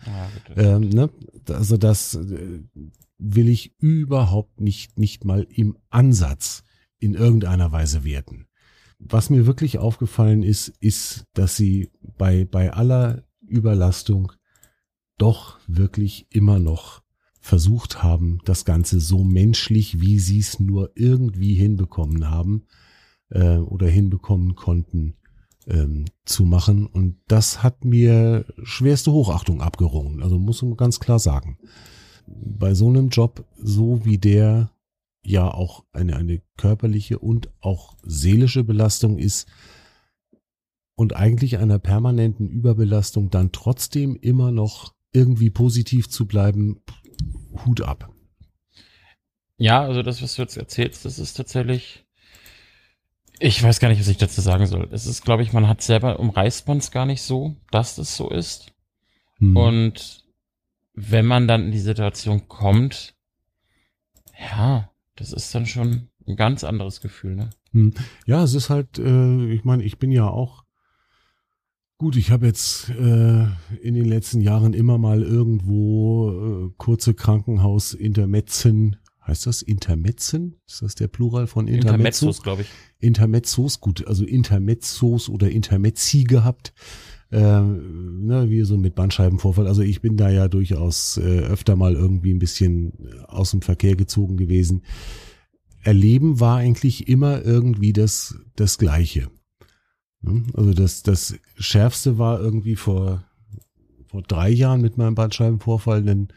Ja, 0.56 0.76
ähm, 0.76 0.90
ne? 0.90 1.10
Also 1.50 1.78
das 1.78 2.14
äh, 2.14 2.62
will 3.18 3.50
ich 3.50 3.74
überhaupt 3.80 4.62
nicht, 4.62 5.00
nicht 5.00 5.26
mal 5.26 5.48
im 5.50 5.78
Ansatz 5.90 6.64
in 7.00 7.16
irgendeiner 7.16 7.72
Weise 7.72 8.04
werten. 8.04 8.46
Was 9.00 9.32
mir 9.32 9.48
wirklich 9.48 9.80
aufgefallen 9.80 10.44
ist, 10.44 10.70
ist, 10.80 11.26
dass 11.34 11.56
sie 11.56 11.90
bei, 12.18 12.46
bei 12.46 12.72
aller 12.72 13.24
Überlastung 13.42 14.32
doch 15.18 15.60
wirklich 15.68 16.28
immer 16.30 16.60
noch 16.60 17.02
versucht 17.46 18.02
haben, 18.02 18.40
das 18.46 18.66
Ganze 18.66 19.00
so 19.00 19.24
menschlich, 19.24 20.02
wie 20.02 20.18
sie 20.18 20.40
es 20.40 20.60
nur 20.60 20.92
irgendwie 20.96 21.54
hinbekommen 21.54 22.32
haben 22.32 22.64
äh, 23.30 23.58
oder 23.58 23.88
hinbekommen 23.88 24.56
konnten, 24.56 25.14
ähm, 25.68 26.06
zu 26.26 26.44
machen. 26.44 26.88
Und 26.88 27.18
das 27.28 27.62
hat 27.62 27.86
mir 27.86 28.46
schwerste 28.64 29.12
Hochachtung 29.12 29.62
abgerungen. 29.62 30.24
Also 30.24 30.40
muss 30.40 30.64
man 30.64 30.76
ganz 30.76 31.00
klar 31.00 31.20
sagen. 31.20 31.60
Bei 32.26 32.74
so 32.74 32.90
einem 32.90 33.10
Job, 33.10 33.46
so 33.58 34.04
wie 34.04 34.18
der 34.18 34.72
ja 35.24 35.48
auch 35.48 35.86
eine, 35.94 36.16
eine 36.16 36.42
körperliche 36.58 37.20
und 37.20 37.52
auch 37.62 37.96
seelische 38.02 38.64
Belastung 38.64 39.20
ist 39.20 39.48
und 40.96 41.16
eigentlich 41.16 41.60
einer 41.60 41.78
permanenten 41.78 42.50
Überbelastung 42.50 43.30
dann 43.30 43.52
trotzdem 43.52 44.16
immer 44.16 44.52
noch 44.52 44.96
irgendwie 45.14 45.52
positiv 45.52 46.10
zu 46.10 46.26
bleiben, 46.26 46.82
Hut 47.64 47.82
ab. 47.82 48.10
Ja, 49.58 49.82
also 49.82 50.04
das, 50.04 50.22
was 50.22 50.36
du 50.36 50.42
jetzt 50.42 50.58
erzählst, 50.58 51.06
das 51.06 51.20
ist 51.20 51.36
tatsächlich. 51.36 52.06
Ich 53.40 53.62
weiß 53.62 53.80
gar 53.80 53.90
nicht, 53.90 54.00
was 54.00 54.08
ich 54.08 54.18
dazu 54.18 54.42
sagen 54.42 54.66
soll. 54.66 54.90
Es 54.92 55.06
ist, 55.06 55.24
glaube 55.24 55.44
ich, 55.44 55.54
man 55.54 55.68
hat 55.68 55.82
selber 55.82 56.20
umreißt 56.20 56.68
man 56.68 56.78
es 56.78 56.92
gar 56.92 57.06
nicht 57.06 57.22
so, 57.22 57.56
dass 57.72 57.96
das 57.96 58.16
so 58.16 58.30
ist. 58.30 58.74
Hm. 59.40 59.56
Und 59.56 60.24
wenn 60.94 61.26
man 61.26 61.48
dann 61.48 61.66
in 61.66 61.72
die 61.72 61.80
Situation 61.80 62.48
kommt, 62.48 63.16
ja, 64.40 64.90
das 65.16 65.32
ist 65.32 65.54
dann 65.54 65.66
schon 65.66 66.10
ein 66.28 66.36
ganz 66.36 66.64
anderes 66.64 67.02
Gefühl, 67.02 67.36
ne? 67.36 67.50
Hm. 67.72 67.94
Ja, 68.26 68.44
es 68.44 68.54
ist 68.54 68.70
halt, 68.70 69.00
äh, 69.00 69.52
ich 69.52 69.64
meine, 69.64 69.84
ich 69.84 70.00
bin 70.00 70.12
ja 70.12 70.28
auch 70.28 70.65
Gut, 71.98 72.18
ich 72.18 72.30
habe 72.30 72.46
jetzt 72.46 72.90
äh, 72.90 73.46
in 73.82 73.94
den 73.94 74.04
letzten 74.04 74.42
Jahren 74.42 74.74
immer 74.74 74.98
mal 74.98 75.22
irgendwo 75.24 76.68
äh, 76.68 76.74
kurze 76.78 77.14
Krankenhaus-Intermetzen, 77.14 78.98
heißt 79.26 79.48
das 79.48 79.62
Intermetzen? 79.62 80.60
Ist 80.68 80.82
das 80.82 80.96
der 80.96 81.08
Plural 81.08 81.48
von 81.48 81.68
Intermezzo? 81.68 81.94
Intermezzos, 81.94 82.44
glaube 82.44 82.64
ich. 82.64 82.68
Intermezzos, 83.00 83.80
gut, 83.80 84.06
also 84.08 84.26
Intermezzos 84.26 85.30
oder 85.30 85.50
Intermezzi 85.50 86.26
gehabt, 86.26 86.74
äh, 87.32 87.40
ne, 87.40 88.50
wie 88.50 88.64
so 88.64 88.78
mit 88.78 88.96
Bandscheibenvorfall. 88.96 89.66
Also 89.66 89.82
ich 89.82 90.02
bin 90.02 90.18
da 90.18 90.30
ja 90.30 90.50
durchaus 90.50 91.16
äh, 91.16 91.22
öfter 91.22 91.78
mal 91.78 91.94
irgendwie 91.94 92.34
ein 92.34 92.40
bisschen 92.40 92.92
aus 93.28 93.52
dem 93.52 93.62
Verkehr 93.62 93.96
gezogen 93.96 94.36
gewesen. 94.36 94.84
Erleben 95.82 96.42
war 96.42 96.58
eigentlich 96.58 97.08
immer 97.08 97.42
irgendwie 97.46 97.94
das, 97.94 98.36
das 98.58 98.78
Gleiche. 98.78 99.30
Also 100.54 100.74
das, 100.74 101.04
das 101.04 101.36
Schärfste 101.56 102.18
war 102.18 102.40
irgendwie 102.40 102.76
vor, 102.76 103.24
vor 104.08 104.22
drei 104.24 104.50
Jahren 104.50 104.82
mit 104.82 104.98
meinem 104.98 105.16
Bandscheibenvorfall 105.16 106.00
einen 106.00 106.30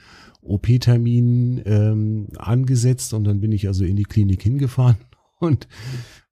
OP-Termin 0.43 1.63
ähm, 1.65 2.29
angesetzt 2.37 3.13
und 3.15 3.25
dann 3.25 3.41
bin 3.41 3.53
ich 3.53 3.67
also 3.67 3.85
in 3.85 3.97
die 3.97 4.05
Klinik 4.05 4.43
hingefahren 4.43 4.97
und 5.41 5.69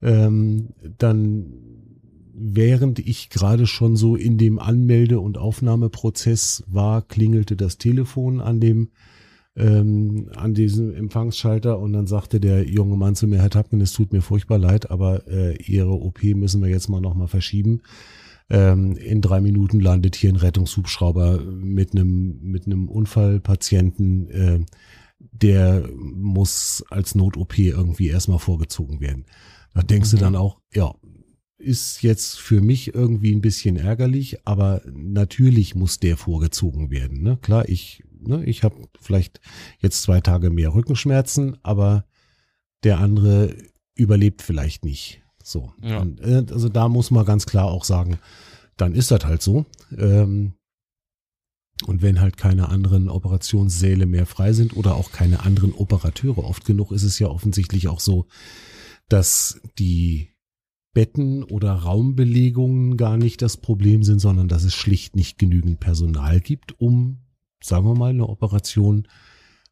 ähm, 0.02 0.70
dann 0.98 1.52
während 2.38 2.98
ich 2.98 3.30
gerade 3.30 3.66
schon 3.66 3.96
so 3.96 4.14
in 4.14 4.36
dem 4.36 4.58
Anmelde- 4.58 5.20
und 5.20 5.38
Aufnahmeprozess 5.38 6.64
war, 6.66 7.00
klingelte 7.00 7.56
das 7.56 7.78
Telefon 7.78 8.40
an 8.40 8.60
dem 8.60 8.90
ähm, 9.56 10.28
an 10.34 10.54
diesem 10.54 10.94
Empfangsschalter 10.94 11.78
und 11.78 11.92
dann 11.92 12.06
sagte 12.06 12.40
der 12.40 12.68
junge 12.68 12.96
Mann 12.96 13.14
zu 13.14 13.26
mir, 13.26 13.40
Herr 13.40 13.50
Tapken, 13.50 13.80
es 13.80 13.92
tut 13.92 14.12
mir 14.12 14.20
furchtbar 14.20 14.58
leid, 14.58 14.90
aber 14.90 15.26
äh, 15.28 15.56
Ihre 15.62 15.92
OP 15.92 16.22
müssen 16.22 16.62
wir 16.62 16.68
jetzt 16.68 16.88
mal 16.88 17.00
nochmal 17.00 17.28
verschieben. 17.28 17.80
Ähm, 18.48 18.96
in 18.96 19.22
drei 19.22 19.40
Minuten 19.40 19.80
landet 19.80 20.14
hier 20.14 20.30
ein 20.30 20.36
Rettungshubschrauber 20.36 21.40
mit 21.42 21.92
einem 21.92 22.38
mit 22.42 22.66
einem 22.66 22.88
Unfallpatienten, 22.88 24.30
äh, 24.30 24.60
der 25.18 25.88
muss 25.98 26.84
als 26.90 27.14
Not-OP 27.14 27.58
irgendwie 27.58 28.08
erstmal 28.08 28.38
vorgezogen 28.38 29.00
werden. 29.00 29.24
Da 29.74 29.82
denkst 29.82 30.12
mhm. 30.12 30.16
du 30.16 30.22
dann 30.22 30.36
auch, 30.36 30.60
ja, 30.72 30.94
ist 31.58 32.02
jetzt 32.02 32.38
für 32.38 32.60
mich 32.60 32.94
irgendwie 32.94 33.34
ein 33.34 33.40
bisschen 33.40 33.76
ärgerlich, 33.76 34.46
aber 34.46 34.82
natürlich 34.92 35.74
muss 35.74 35.98
der 35.98 36.16
vorgezogen 36.16 36.90
werden. 36.90 37.22
Ne? 37.22 37.38
Klar, 37.40 37.68
ich, 37.68 38.04
ne, 38.26 38.44
ich 38.44 38.62
habe 38.62 38.76
vielleicht 39.00 39.40
jetzt 39.78 40.02
zwei 40.02 40.20
Tage 40.20 40.50
mehr 40.50 40.74
Rückenschmerzen, 40.74 41.56
aber 41.62 42.04
der 42.84 42.98
andere 42.98 43.56
überlebt 43.94 44.42
vielleicht 44.42 44.84
nicht. 44.84 45.22
So. 45.42 45.72
Ja. 45.82 46.00
Und, 46.00 46.20
äh, 46.20 46.44
also 46.50 46.68
da 46.68 46.88
muss 46.88 47.10
man 47.10 47.24
ganz 47.24 47.46
klar 47.46 47.66
auch 47.66 47.84
sagen, 47.84 48.18
dann 48.76 48.94
ist 48.94 49.10
das 49.10 49.24
halt 49.24 49.42
so. 49.42 49.64
Ähm, 49.96 50.54
und 51.84 52.00
wenn 52.02 52.20
halt 52.20 52.36
keine 52.36 52.68
anderen 52.70 53.08
Operationssäle 53.08 54.06
mehr 54.06 54.26
frei 54.26 54.52
sind 54.52 54.76
oder 54.76 54.94
auch 54.94 55.12
keine 55.12 55.44
anderen 55.44 55.72
Operateure, 55.72 56.38
oft 56.38 56.64
genug 56.64 56.90
ist 56.90 57.02
es 57.02 57.18
ja 57.18 57.28
offensichtlich 57.28 57.88
auch 57.88 58.00
so, 58.00 58.26
dass 59.08 59.60
die 59.78 60.30
Betten 60.94 61.44
oder 61.44 61.72
Raumbelegungen 61.72 62.96
gar 62.96 63.18
nicht 63.18 63.42
das 63.42 63.58
Problem 63.58 64.02
sind, 64.02 64.18
sondern 64.18 64.48
dass 64.48 64.64
es 64.64 64.74
schlicht 64.74 65.14
nicht 65.14 65.38
genügend 65.38 65.78
Personal 65.78 66.40
gibt, 66.40 66.80
um, 66.80 67.18
sagen 67.66 67.86
wir 67.86 67.94
mal, 67.94 68.10
eine 68.10 68.28
Operation 68.28 69.06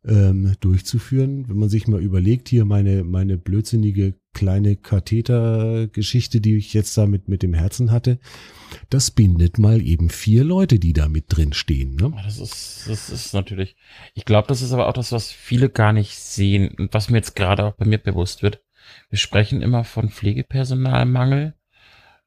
ähm, 0.06 0.54
durchzuführen. 0.60 1.48
Wenn 1.48 1.58
man 1.58 1.68
sich 1.68 1.88
mal 1.88 2.00
überlegt, 2.00 2.48
hier 2.48 2.64
meine, 2.64 3.04
meine 3.04 3.38
blödsinnige 3.38 4.14
kleine 4.34 4.76
Kathetergeschichte, 4.76 6.40
die 6.40 6.56
ich 6.56 6.74
jetzt 6.74 6.96
da 6.98 7.06
mit, 7.06 7.28
mit 7.28 7.42
dem 7.42 7.54
Herzen 7.54 7.90
hatte, 7.90 8.18
das 8.90 9.10
bindet 9.10 9.58
mal 9.58 9.80
eben 9.80 10.10
vier 10.10 10.44
Leute, 10.44 10.78
die 10.78 10.92
da 10.92 11.08
mit 11.08 11.26
drin 11.28 11.52
stehen. 11.52 11.94
Ne? 11.94 12.12
Das 12.24 12.38
ist, 12.38 12.84
das 12.88 13.08
ist 13.08 13.32
natürlich, 13.32 13.76
ich 14.14 14.24
glaube, 14.24 14.48
das 14.48 14.60
ist 14.60 14.72
aber 14.72 14.88
auch 14.88 14.92
das, 14.92 15.12
was 15.12 15.30
viele 15.30 15.70
gar 15.70 15.92
nicht 15.92 16.18
sehen 16.18 16.74
und 16.78 16.92
was 16.92 17.08
mir 17.08 17.18
jetzt 17.18 17.36
gerade 17.36 17.64
auch 17.64 17.74
bei 17.74 17.86
mir 17.86 17.98
bewusst 17.98 18.42
wird. 18.42 18.60
Wir 19.08 19.18
sprechen 19.18 19.62
immer 19.62 19.84
von 19.84 20.10
Pflegepersonalmangel, 20.10 21.54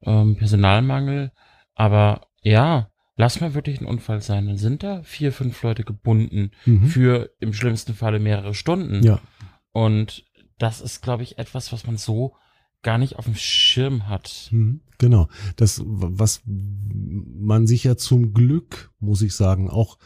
ähm, 0.03 0.35
Personalmangel, 0.37 1.31
aber 1.75 2.27
ja, 2.41 2.89
lass 3.17 3.41
mal 3.41 3.53
wirklich 3.53 3.81
ein 3.81 3.87
Unfall 3.87 4.21
sein, 4.21 4.47
dann 4.47 4.57
sind 4.57 4.83
da 4.83 5.03
vier, 5.03 5.33
fünf 5.33 5.61
Leute 5.63 5.83
gebunden 5.83 6.51
mhm. 6.65 6.87
für 6.87 7.31
im 7.39 7.51
schlimmsten 7.51 7.93
Falle 7.93 8.19
mehrere 8.19 8.53
Stunden. 8.53 9.03
Ja. 9.03 9.19
Und 9.73 10.25
das 10.59 10.79
ist, 10.79 11.01
glaube 11.01 11.23
ich, 11.23 11.37
etwas, 11.37 11.73
was 11.73 11.85
man 11.85 11.97
so 11.97 12.35
gar 12.83 12.97
nicht 12.97 13.17
auf 13.17 13.25
dem 13.25 13.35
Schirm 13.35 14.07
hat. 14.07 14.49
Mhm, 14.51 14.81
genau. 14.97 15.27
Das, 15.55 15.81
was 15.85 16.41
man 16.45 17.67
sich 17.67 17.83
ja 17.83 17.97
zum 17.97 18.33
Glück, 18.33 18.91
muss 18.99 19.21
ich 19.23 19.33
sagen, 19.33 19.69
auch 19.69 19.97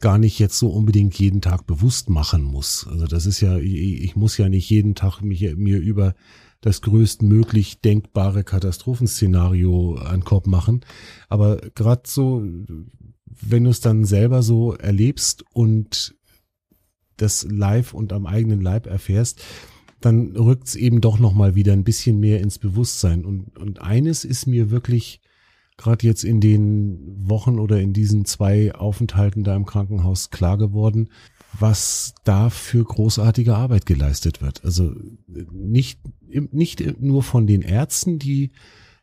gar 0.00 0.18
nicht 0.18 0.38
jetzt 0.38 0.58
so 0.58 0.68
unbedingt 0.68 1.18
jeden 1.18 1.40
Tag 1.40 1.66
bewusst 1.66 2.08
machen 2.08 2.42
muss. 2.42 2.86
Also 2.88 3.06
das 3.06 3.26
ist 3.26 3.40
ja, 3.40 3.58
ich, 3.58 4.02
ich 4.02 4.16
muss 4.16 4.36
ja 4.38 4.48
nicht 4.48 4.70
jeden 4.70 4.94
Tag 4.94 5.22
mich, 5.22 5.40
mir 5.56 5.78
über 5.78 6.14
das 6.64 6.80
größtmöglich 6.80 7.82
denkbare 7.82 8.42
Katastrophenszenario 8.42 9.96
an 9.96 10.24
Kopf 10.24 10.46
machen. 10.46 10.80
Aber 11.28 11.58
gerade 11.74 12.04
so, 12.06 12.42
wenn 13.26 13.64
du 13.64 13.70
es 13.70 13.80
dann 13.80 14.06
selber 14.06 14.42
so 14.42 14.72
erlebst 14.72 15.44
und 15.52 16.16
das 17.18 17.46
live 17.46 17.92
und 17.92 18.14
am 18.14 18.24
eigenen 18.24 18.62
Leib 18.62 18.86
erfährst, 18.86 19.44
dann 20.00 20.34
rückt 20.36 20.68
es 20.68 20.74
eben 20.74 21.02
doch 21.02 21.18
nochmal 21.18 21.54
wieder 21.54 21.74
ein 21.74 21.84
bisschen 21.84 22.18
mehr 22.18 22.40
ins 22.40 22.58
Bewusstsein. 22.58 23.26
Und, 23.26 23.58
und 23.58 23.82
eines 23.82 24.24
ist 24.24 24.46
mir 24.46 24.70
wirklich 24.70 25.20
gerade 25.76 26.06
jetzt 26.06 26.24
in 26.24 26.40
den 26.40 27.28
Wochen 27.28 27.58
oder 27.58 27.78
in 27.78 27.92
diesen 27.92 28.24
zwei 28.24 28.74
Aufenthalten 28.74 29.44
da 29.44 29.54
im 29.54 29.66
Krankenhaus 29.66 30.30
klar 30.30 30.56
geworden, 30.56 31.10
was 31.58 32.14
da 32.24 32.50
für 32.50 32.84
großartige 32.84 33.54
Arbeit 33.54 33.86
geleistet 33.86 34.42
wird. 34.42 34.64
Also 34.64 34.92
nicht, 35.26 36.00
nicht 36.28 37.00
nur 37.00 37.22
von 37.22 37.46
den 37.46 37.62
Ärzten, 37.62 38.18
die 38.18 38.52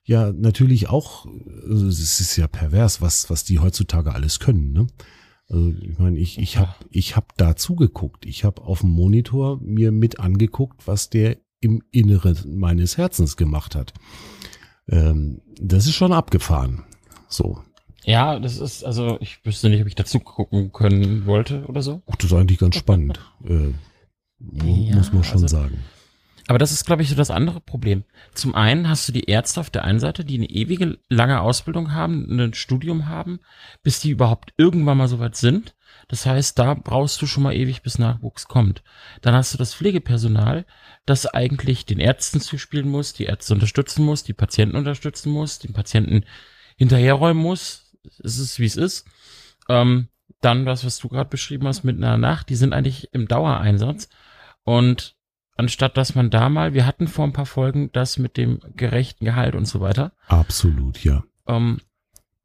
ja 0.04 0.32
natürlich 0.34 0.90
auch, 0.90 1.26
also 1.68 1.88
es 1.88 2.20
ist 2.20 2.36
ja 2.36 2.48
pervers, 2.48 3.02
was, 3.02 3.30
was 3.30 3.44
die 3.44 3.60
heutzutage 3.60 4.14
alles 4.14 4.40
können. 4.40 4.72
Ne? 4.74 4.88
Also 5.48 5.74
ich 5.82 6.00
meine, 6.00 6.18
ich, 6.18 6.38
ich 6.38 6.58
habe 6.58 6.74
ich 6.90 7.16
hab 7.16 7.38
da 7.38 7.56
zugeguckt. 7.56 8.26
Ich 8.26 8.44
habe 8.44 8.62
auf 8.62 8.82
dem 8.82 8.90
Monitor 8.90 9.60
mir 9.62 9.92
mit 9.92 10.20
angeguckt, 10.20 10.88
was 10.88 11.10
der 11.10 11.38
im 11.60 11.84
Inneren 11.92 12.58
meines 12.58 12.98
Herzens 12.98 13.38
gemacht 13.38 13.76
hat. 13.76 13.94
Ähm, 14.88 15.42
das 15.62 15.86
ist 15.86 15.96
schon 15.96 16.14
abgefahren. 16.14 16.84
So. 17.28 17.62
Ja, 18.04 18.40
das 18.40 18.58
ist, 18.58 18.84
also 18.84 19.18
ich 19.22 19.46
wüsste 19.46 19.70
nicht, 19.70 19.82
ob 19.82 19.88
ich 19.88 19.96
dazu 19.96 20.20
gucken 20.20 20.72
können 20.72 21.26
wollte 21.26 21.66
oder 21.66 21.82
so. 21.82 22.02
Ach, 22.10 22.16
das 22.16 22.32
ist 22.32 22.38
eigentlich 22.38 22.60
ganz 22.60 22.76
spannend. 22.76 23.20
äh, 23.48 23.74
ja, 24.54 24.96
muss 24.96 25.14
man 25.14 25.24
schon 25.24 25.44
also, 25.44 25.48
sagen. 25.48 25.84
Aber 26.48 26.58
das 26.58 26.72
ist, 26.72 26.86
glaube 26.86 27.04
ich, 27.04 27.10
so 27.10 27.16
das 27.16 27.32
andere 27.32 27.62
Problem. 27.62 28.04
Zum 28.34 28.56
einen 28.56 28.90
hast 28.90 29.08
du 29.08 29.14
die 29.14 29.26
Ärzte 29.26 29.60
auf 29.60 29.70
der 29.70 29.86
einen 29.86 30.00
Seite, 30.00 30.26
die 30.26 30.38
eine 30.38 30.50
ewige 30.50 30.98
lange 31.08 31.40
Ausbildung 31.40 31.94
haben, 31.94 32.28
ein 32.30 32.54
Studium 32.54 33.08
haben, 33.08 33.40
bis 33.84 34.00
die 34.00 34.10
überhaupt 34.10 34.54
irgendwann 34.58 34.98
mal 34.98 35.08
so 35.08 35.20
weit 35.20 35.36
sind. 35.36 35.76
Das 36.08 36.26
heißt, 36.26 36.60
da 36.60 36.74
brauchst 36.74 37.22
du 37.22 37.26
schon 37.26 37.44
mal 37.44 37.56
ewig, 37.56 37.84
bis 37.84 38.00
Nachwuchs 38.00 38.48
kommt. 38.48 38.84
Dann 39.22 39.34
hast 39.34 39.54
du 39.54 39.58
das 39.58 39.74
Pflegepersonal, 39.74 40.66
das 41.06 41.26
eigentlich 41.26 41.86
den 41.86 42.00
Ärzten 42.00 42.42
zuspielen 42.42 42.90
muss, 42.90 43.14
die 43.14 43.26
Ärzte 43.26 43.54
unterstützen 43.54 44.04
muss, 44.04 44.24
die 44.24 44.34
Patienten 44.34 44.76
unterstützen 44.76 45.32
muss, 45.32 45.60
den 45.60 45.74
Patienten 45.74 46.26
hinterherräumen 46.76 47.42
muss. 47.42 47.91
Es 48.24 48.38
ist, 48.38 48.60
wie 48.60 48.66
es 48.66 48.78
ist. 48.78 49.06
Ähm, 49.70 50.08
dann 50.42 50.66
das, 50.66 50.86
was 50.86 51.00
du 51.00 51.08
gerade 51.08 51.30
beschrieben 51.30 51.68
hast 51.68 51.84
mit 51.84 51.98
einer 51.98 52.18
Nacht, 52.18 52.50
die 52.50 52.56
sind 52.56 52.74
eigentlich 52.74 53.14
im 53.14 53.28
Dauereinsatz. 53.28 54.10
Und 54.64 55.16
anstatt 55.56 55.98
dass 55.98 56.16
man 56.16 56.30
da 56.30 56.50
mal, 56.50 56.74
wir 56.74 56.86
hatten 56.86 57.08
vor 57.08 57.26
ein 57.26 57.34
paar 57.34 57.46
Folgen 57.46 57.92
das 57.92 58.18
mit 58.18 58.38
dem 58.38 58.60
gerechten 58.76 59.26
Gehalt 59.26 59.56
und 59.56 59.66
so 59.66 59.82
weiter. 59.82 60.14
Absolut, 60.28 61.04
ja. 61.04 61.24
Ähm, 61.48 61.80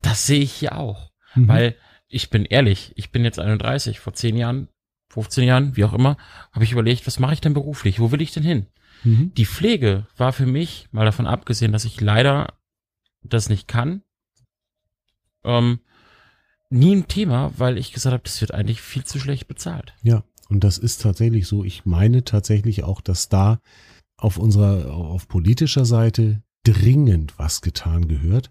das 0.03 0.27
sehe 0.27 0.40
ich 0.40 0.53
hier 0.53 0.77
auch. 0.77 1.12
Mhm. 1.35 1.49
Weil 1.49 1.77
ich 2.09 2.31
bin 2.31 2.45
ehrlich, 2.45 2.92
ich 2.97 3.11
bin 3.11 3.25
jetzt 3.25 3.38
31, 3.38 4.01
vor 4.01 4.12
10 4.12 4.37
Jahren, 4.37 4.69
15 5.11 5.45
Jahren, 5.45 5.77
wie 5.77 5.85
auch 5.85 5.95
immer, 5.95 6.16
habe 6.53 6.64
ich 6.64 6.73
überlegt, 6.73 7.07
was 7.07 7.19
mache 7.19 7.35
ich 7.35 7.40
denn 7.40 7.55
beruflich? 7.55 8.01
Wo 8.01 8.12
will 8.12 8.23
ich 8.23 8.33
denn 8.33 8.42
hin? 8.42 8.66
Mhm. 9.05 9.33
Die 9.35 9.47
Pflege 9.47 10.07
war 10.16 10.33
für 10.33 10.47
mich, 10.47 10.88
mal 10.92 11.05
davon 11.05 11.27
abgesehen, 11.27 11.73
dass 11.73 11.85
ich 11.85 12.01
leider 12.01 12.55
das 13.23 13.49
nicht 13.49 13.66
kann, 13.66 14.03
ähm, 15.46 15.80
nie 16.70 16.94
ein 16.94 17.09
Thema, 17.09 17.52
weil 17.56 17.78
ich 17.78 17.92
gesagt 17.92 18.12
habe, 18.12 18.24
das 18.24 18.40
wird 18.40 18.52
eigentlich 18.52 18.80
viel 18.80 19.04
zu 19.04 19.18
schlecht 19.18 19.48
bezahlt. 19.48 19.94
Ja, 20.02 20.24
und 20.48 20.64
das 20.64 20.78
ist 20.78 21.02
tatsächlich 21.02 21.46
so. 21.46 21.64
Ich 21.64 21.85
meine 21.87 22.24
tatsächlich 22.24 22.85
auch, 22.85 23.00
dass 23.00 23.28
da 23.28 23.61
auf 24.16 24.38
unserer, 24.38 24.92
auf 24.94 25.28
politischer 25.28 25.85
Seite 25.85 26.42
dringend 26.64 27.38
was 27.38 27.61
getan 27.61 28.09
gehört. 28.09 28.50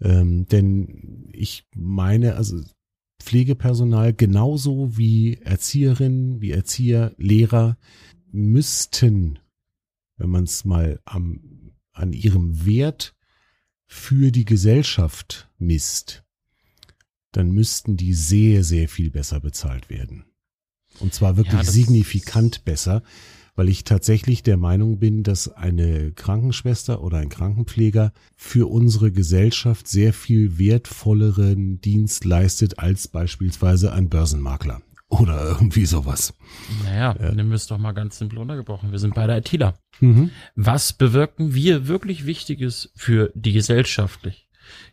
Ähm, 0.00 0.46
denn 0.46 1.28
ich 1.32 1.66
meine, 1.74 2.36
also 2.36 2.60
Pflegepersonal 3.20 4.12
genauso 4.12 4.96
wie 4.96 5.38
Erzieherinnen, 5.40 6.40
wie 6.40 6.50
Erzieher, 6.50 7.14
Lehrer 7.16 7.78
müssten, 8.32 9.38
wenn 10.16 10.30
man 10.30 10.44
es 10.44 10.64
mal 10.64 11.00
am, 11.04 11.72
an 11.92 12.12
ihrem 12.12 12.66
Wert 12.66 13.14
für 13.86 14.32
die 14.32 14.44
Gesellschaft 14.44 15.48
misst, 15.58 16.23
dann 17.36 17.50
müssten 17.50 17.96
die 17.96 18.14
sehr, 18.14 18.64
sehr 18.64 18.88
viel 18.88 19.10
besser 19.10 19.40
bezahlt 19.40 19.90
werden. 19.90 20.24
Und 21.00 21.12
zwar 21.12 21.36
wirklich 21.36 21.62
ja, 21.62 21.64
signifikant 21.64 22.64
besser, 22.64 23.02
weil 23.56 23.68
ich 23.68 23.84
tatsächlich 23.84 24.42
der 24.42 24.56
Meinung 24.56 24.98
bin, 24.98 25.22
dass 25.22 25.52
eine 25.52 26.12
Krankenschwester 26.12 27.02
oder 27.02 27.18
ein 27.18 27.28
Krankenpfleger 27.28 28.12
für 28.36 28.70
unsere 28.70 29.12
Gesellschaft 29.12 29.88
sehr 29.88 30.12
viel 30.12 30.58
wertvolleren 30.58 31.80
Dienst 31.80 32.24
leistet 32.24 32.78
als 32.78 33.08
beispielsweise 33.08 33.92
ein 33.92 34.08
Börsenmakler 34.08 34.82
oder 35.08 35.44
irgendwie 35.46 35.86
sowas. 35.86 36.34
Naja, 36.84 37.16
ja. 37.20 37.32
nehmen 37.32 37.50
wir 37.50 37.56
es 37.56 37.66
doch 37.66 37.78
mal 37.78 37.92
ganz 37.92 38.18
simpel 38.18 38.38
untergebrochen. 38.38 38.90
Wir 38.92 38.98
sind 38.98 39.14
beide 39.14 39.36
ITler. 39.36 39.74
Mhm. 40.00 40.30
Was 40.56 40.92
bewirken 40.92 41.54
wir 41.54 41.86
wirklich 41.86 42.26
Wichtiges 42.26 42.92
für 42.96 43.30
die 43.34 43.52
gesellschaftliche 43.52 44.44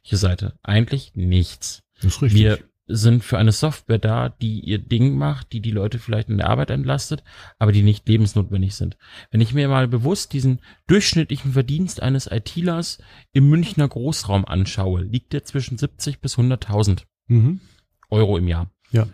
Seite? 0.04 0.54
Eigentlich 0.64 1.14
nichts. 1.16 1.84
Das 1.96 2.06
ist 2.16 2.22
richtig. 2.22 2.40
Wir 2.42 2.60
sind 2.88 3.24
für 3.24 3.38
eine 3.38 3.52
Software 3.54 4.00
da, 4.00 4.28
die 4.30 4.60
ihr 4.60 4.78
Ding 4.78 5.18
macht, 5.18 5.54
die 5.54 5.62
die 5.62 5.72
Leute 5.72 5.98
vielleicht 5.98 6.28
in 6.28 6.38
der 6.40 6.50
Arbeit 6.50 6.72
entlastet, 6.72 7.24
aber 7.58 7.72
die 7.72 7.84
nicht 7.84 8.08
lebensnotwendig 8.10 8.76
sind. 8.76 8.98
Wenn 9.30 9.40
ich 9.40 9.54
mir 9.54 9.70
mal 9.70 9.88
bewusst 9.88 10.34
diesen 10.34 10.60
durchschnittlichen 10.88 11.54
Verdienst 11.54 12.02
eines 12.02 12.28
ITlers 12.28 12.98
im 13.32 13.50
Münchner 13.50 13.88
Großraum 13.88 14.44
anschaue, 14.46 15.04
liegt 15.04 15.32
der 15.32 15.46
zwischen 15.46 15.78
70 15.78 16.20
bis 16.20 16.38
100.000 16.38 17.04
Mhm. 17.28 17.62
Euro 18.10 18.38
im 18.38 18.48
Jahr. 18.50 18.70
Ja. 18.92 19.08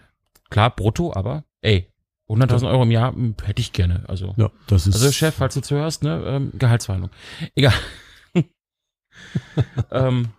Klar, 0.49 0.75
brutto, 0.75 1.13
aber 1.13 1.43
ey, 1.61 1.87
100.000 2.29 2.67
Euro 2.69 2.81
im 2.83 2.89
Jahr 2.91 3.13
hm, 3.13 3.35
hätte 3.43 3.59
ich 3.61 3.73
gerne. 3.73 4.05
Also, 4.07 4.33
Ja, 4.37 4.49
das 4.65 4.87
ist. 4.87 4.95
also 4.95 5.11
Chef, 5.11 5.35
falls 5.35 5.53
du 5.53 5.61
zuhörst, 5.61 6.01
ne, 6.01 6.23
ähm, 6.25 6.51
Gehaltsverhandlung. 6.57 7.11
Egal. 7.53 7.73
ähm, 9.91 10.29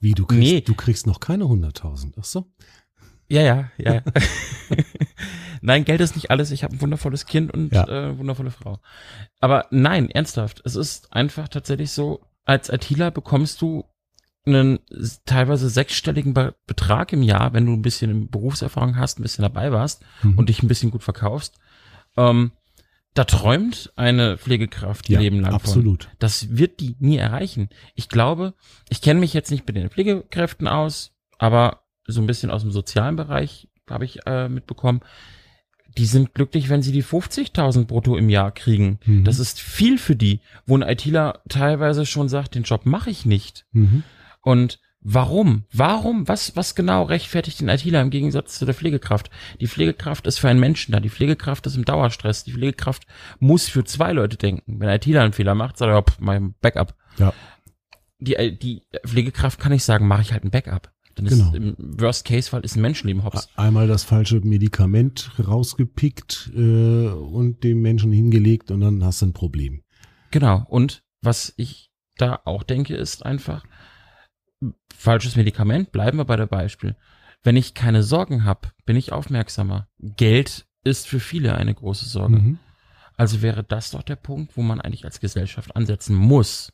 wie, 0.00 0.12
du 0.12 0.26
kriegst, 0.26 0.40
Nee. 0.52 0.60
du 0.60 0.74
kriegst 0.74 1.06
noch 1.06 1.20
keine 1.20 1.44
100.000. 1.44 2.14
Ach 2.20 2.24
so. 2.24 2.46
Ja, 3.28 3.42
ja, 3.42 3.70
ja. 3.76 4.02
nein, 5.60 5.84
Geld 5.84 6.00
ist 6.00 6.14
nicht 6.16 6.30
alles. 6.30 6.50
Ich 6.50 6.64
habe 6.64 6.74
ein 6.76 6.80
wundervolles 6.80 7.26
Kind 7.26 7.52
und 7.52 7.72
Ja. 7.72 7.86
äh, 7.88 8.18
wundervolle 8.18 8.50
Frau. 8.50 8.80
Aber 9.40 9.66
nein, 9.70 10.10
ernsthaft. 10.10 10.62
Es 10.64 10.76
ist 10.76 11.12
einfach 11.12 11.48
tatsächlich 11.48 11.90
so, 11.90 12.20
als 12.44 12.68
ITler 12.70 13.10
bekommst 13.10 13.60
du 13.60 13.84
einen 14.46 14.78
teilweise 15.26 15.68
sechsstelligen 15.68 16.32
Be 16.32 16.54
Betrag 16.66 17.12
im 17.12 17.22
Jahr, 17.22 17.52
wenn 17.52 17.66
du 17.66 17.72
ein 17.72 17.82
bisschen 17.82 18.30
Berufserfahrung 18.30 18.96
hast, 18.96 19.18
ein 19.18 19.22
bisschen 19.22 19.42
dabei 19.42 19.72
warst 19.72 20.02
Mhm. 20.22 20.38
und 20.38 20.48
dich 20.48 20.62
ein 20.62 20.68
bisschen 20.68 20.90
gut 20.90 21.02
verkaufst. 21.02 21.58
Ähm, 22.16 22.52
da 23.14 23.24
träumt 23.24 23.92
eine 23.96 24.38
Pflegekraft 24.38 25.08
ihr 25.08 25.14
ja, 25.14 25.20
Leben 25.20 25.40
lang 25.40 25.50
von. 25.50 25.60
absolut. 25.60 26.08
Das 26.18 26.56
wird 26.56 26.80
die 26.80 26.96
nie 27.00 27.16
erreichen. 27.16 27.68
Ich 27.94 28.08
glaube, 28.08 28.54
ich 28.88 29.02
kenne 29.02 29.20
mich 29.20 29.34
jetzt 29.34 29.50
nicht 29.50 29.66
mit 29.66 29.76
den 29.76 29.90
Pflegekräften 29.90 30.68
aus, 30.68 31.12
aber 31.38 31.82
so 32.06 32.20
ein 32.20 32.26
bisschen 32.26 32.50
aus 32.50 32.62
dem 32.62 32.70
sozialen 32.70 33.16
Bereich 33.16 33.68
habe 33.88 34.04
ich 34.04 34.26
äh, 34.26 34.48
mitbekommen. 34.48 35.00
Die 35.96 36.06
sind 36.06 36.34
glücklich, 36.34 36.68
wenn 36.68 36.82
sie 36.82 36.92
die 36.92 37.02
50.000 37.02 37.86
brutto 37.86 38.16
im 38.16 38.28
Jahr 38.28 38.52
kriegen. 38.52 39.00
Mhm. 39.04 39.24
Das 39.24 39.38
ist 39.38 39.60
viel 39.60 39.98
für 39.98 40.14
die, 40.14 40.40
wo 40.66 40.76
ein 40.76 40.82
ITler 40.82 41.40
teilweise 41.48 42.06
schon 42.06 42.28
sagt, 42.28 42.54
den 42.54 42.62
Job 42.62 42.86
mache 42.86 43.10
ich 43.10 43.26
nicht. 43.26 43.66
Mhm. 43.72 44.04
Und 44.42 44.78
warum? 45.00 45.64
Warum? 45.72 46.26
Was, 46.28 46.56
was 46.56 46.74
genau 46.74 47.04
rechtfertigt 47.04 47.60
den 47.60 47.68
ITler 47.68 48.00
im 48.00 48.10
Gegensatz 48.10 48.58
zu 48.58 48.64
der 48.64 48.74
Pflegekraft? 48.74 49.30
Die 49.60 49.66
Pflegekraft 49.68 50.26
ist 50.26 50.38
für 50.38 50.48
einen 50.48 50.60
Menschen 50.60 50.92
da. 50.92 51.00
Die 51.00 51.10
Pflegekraft 51.10 51.66
ist 51.66 51.76
im 51.76 51.84
Dauerstress. 51.84 52.44
Die 52.44 52.52
Pflegekraft 52.52 53.06
muss 53.38 53.68
für 53.68 53.84
zwei 53.84 54.12
Leute 54.12 54.36
denken. 54.36 54.80
Wenn 54.80 54.88
ein 54.88 54.96
ITler 54.96 55.22
einen 55.22 55.32
Fehler 55.32 55.54
macht, 55.54 55.76
sagt 55.78 55.90
er, 55.90 56.02
pff, 56.02 56.18
mach 56.20 56.34
ich 56.34 56.40
ein 56.40 56.54
Backup. 56.60 56.94
Ja. 57.18 57.32
Die, 58.20 58.34
äh, 58.34 58.56
die 58.56 58.82
Pflegekraft 59.06 59.60
kann 59.60 59.72
nicht 59.72 59.84
sagen, 59.84 60.06
mache 60.08 60.22
ich 60.22 60.32
halt 60.32 60.44
ein 60.44 60.50
Backup. 60.50 60.92
Dann 61.14 61.26
ist 61.26 61.38
Genau. 61.38 61.54
im 61.54 61.76
Worst-Case-Fall 61.78 62.60
ist 62.64 62.76
ein 62.76 62.82
Menschenleben 62.82 63.24
hops. 63.24 63.48
Einmal 63.56 63.88
das 63.88 64.04
falsche 64.04 64.40
Medikament 64.40 65.32
rausgepickt 65.44 66.50
äh, 66.54 67.08
und 67.08 67.64
dem 67.64 67.80
Menschen 67.82 68.12
hingelegt 68.12 68.70
und 68.70 68.80
dann 68.80 69.04
hast 69.04 69.22
du 69.22 69.26
ein 69.26 69.32
Problem. 69.32 69.82
Genau. 70.30 70.64
Und 70.68 71.02
was 71.20 71.52
ich 71.56 71.90
da 72.16 72.40
auch 72.44 72.62
denke, 72.62 72.94
ist 72.96 73.24
einfach, 73.24 73.64
falsches 74.94 75.36
Medikament, 75.36 75.92
bleiben 75.92 76.18
wir 76.18 76.24
bei 76.24 76.36
der 76.36 76.46
Beispiel. 76.46 76.96
Wenn 77.42 77.56
ich 77.56 77.74
keine 77.74 78.02
Sorgen 78.02 78.44
habe, 78.44 78.68
bin 78.84 78.96
ich 78.96 79.12
aufmerksamer. 79.12 79.88
Geld 79.98 80.66
ist 80.84 81.06
für 81.06 81.20
viele 81.20 81.54
eine 81.54 81.74
große 81.74 82.06
Sorge. 82.06 82.38
Mhm. 82.38 82.58
Also 83.16 83.42
wäre 83.42 83.64
das 83.64 83.90
doch 83.90 84.02
der 84.02 84.16
Punkt, 84.16 84.56
wo 84.56 84.62
man 84.62 84.80
eigentlich 84.80 85.04
als 85.04 85.20
Gesellschaft 85.20 85.74
ansetzen 85.76 86.14
muss. 86.14 86.72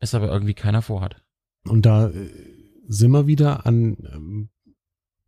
Es 0.00 0.14
aber 0.14 0.28
irgendwie 0.28 0.54
keiner 0.54 0.82
vorhat. 0.82 1.22
Und 1.64 1.86
da 1.86 2.08
äh, 2.08 2.30
sind 2.86 3.10
wir 3.10 3.26
wieder 3.26 3.66
an 3.66 3.96
ähm, 4.12 4.48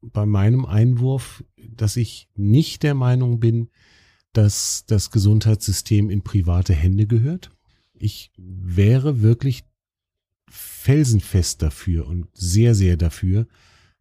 bei 0.02 0.26
meinem 0.26 0.64
Einwurf, 0.64 1.44
dass 1.56 1.96
ich 1.96 2.28
nicht 2.34 2.82
der 2.82 2.94
Meinung 2.94 3.40
bin, 3.40 3.70
dass 4.32 4.84
das 4.86 5.10
Gesundheitssystem 5.10 6.08
in 6.10 6.22
private 6.22 6.72
Hände 6.72 7.06
gehört. 7.06 7.50
Ich 7.94 8.32
wäre 8.36 9.20
wirklich 9.20 9.64
felsenfest 10.50 11.62
dafür 11.62 12.06
und 12.06 12.28
sehr, 12.34 12.74
sehr 12.74 12.96
dafür, 12.96 13.46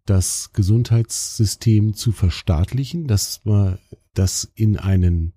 das 0.06 0.52
Gesundheitssystem 0.54 1.94
zu 1.94 2.12
verstaatlichen, 2.12 3.08
dass 3.08 3.46
man 3.46 3.78
das 4.14 4.52
in 4.56 4.78
einen 4.78 5.34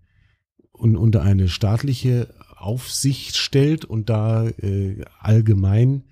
und 0.72 0.96
unter 0.96 1.22
eine 1.22 1.48
staatliche 1.48 2.35
Aufsicht 2.57 3.37
stellt 3.37 3.85
und 3.85 4.09
da 4.09 4.48
äh, 4.48 5.05
allgemein 5.18 6.05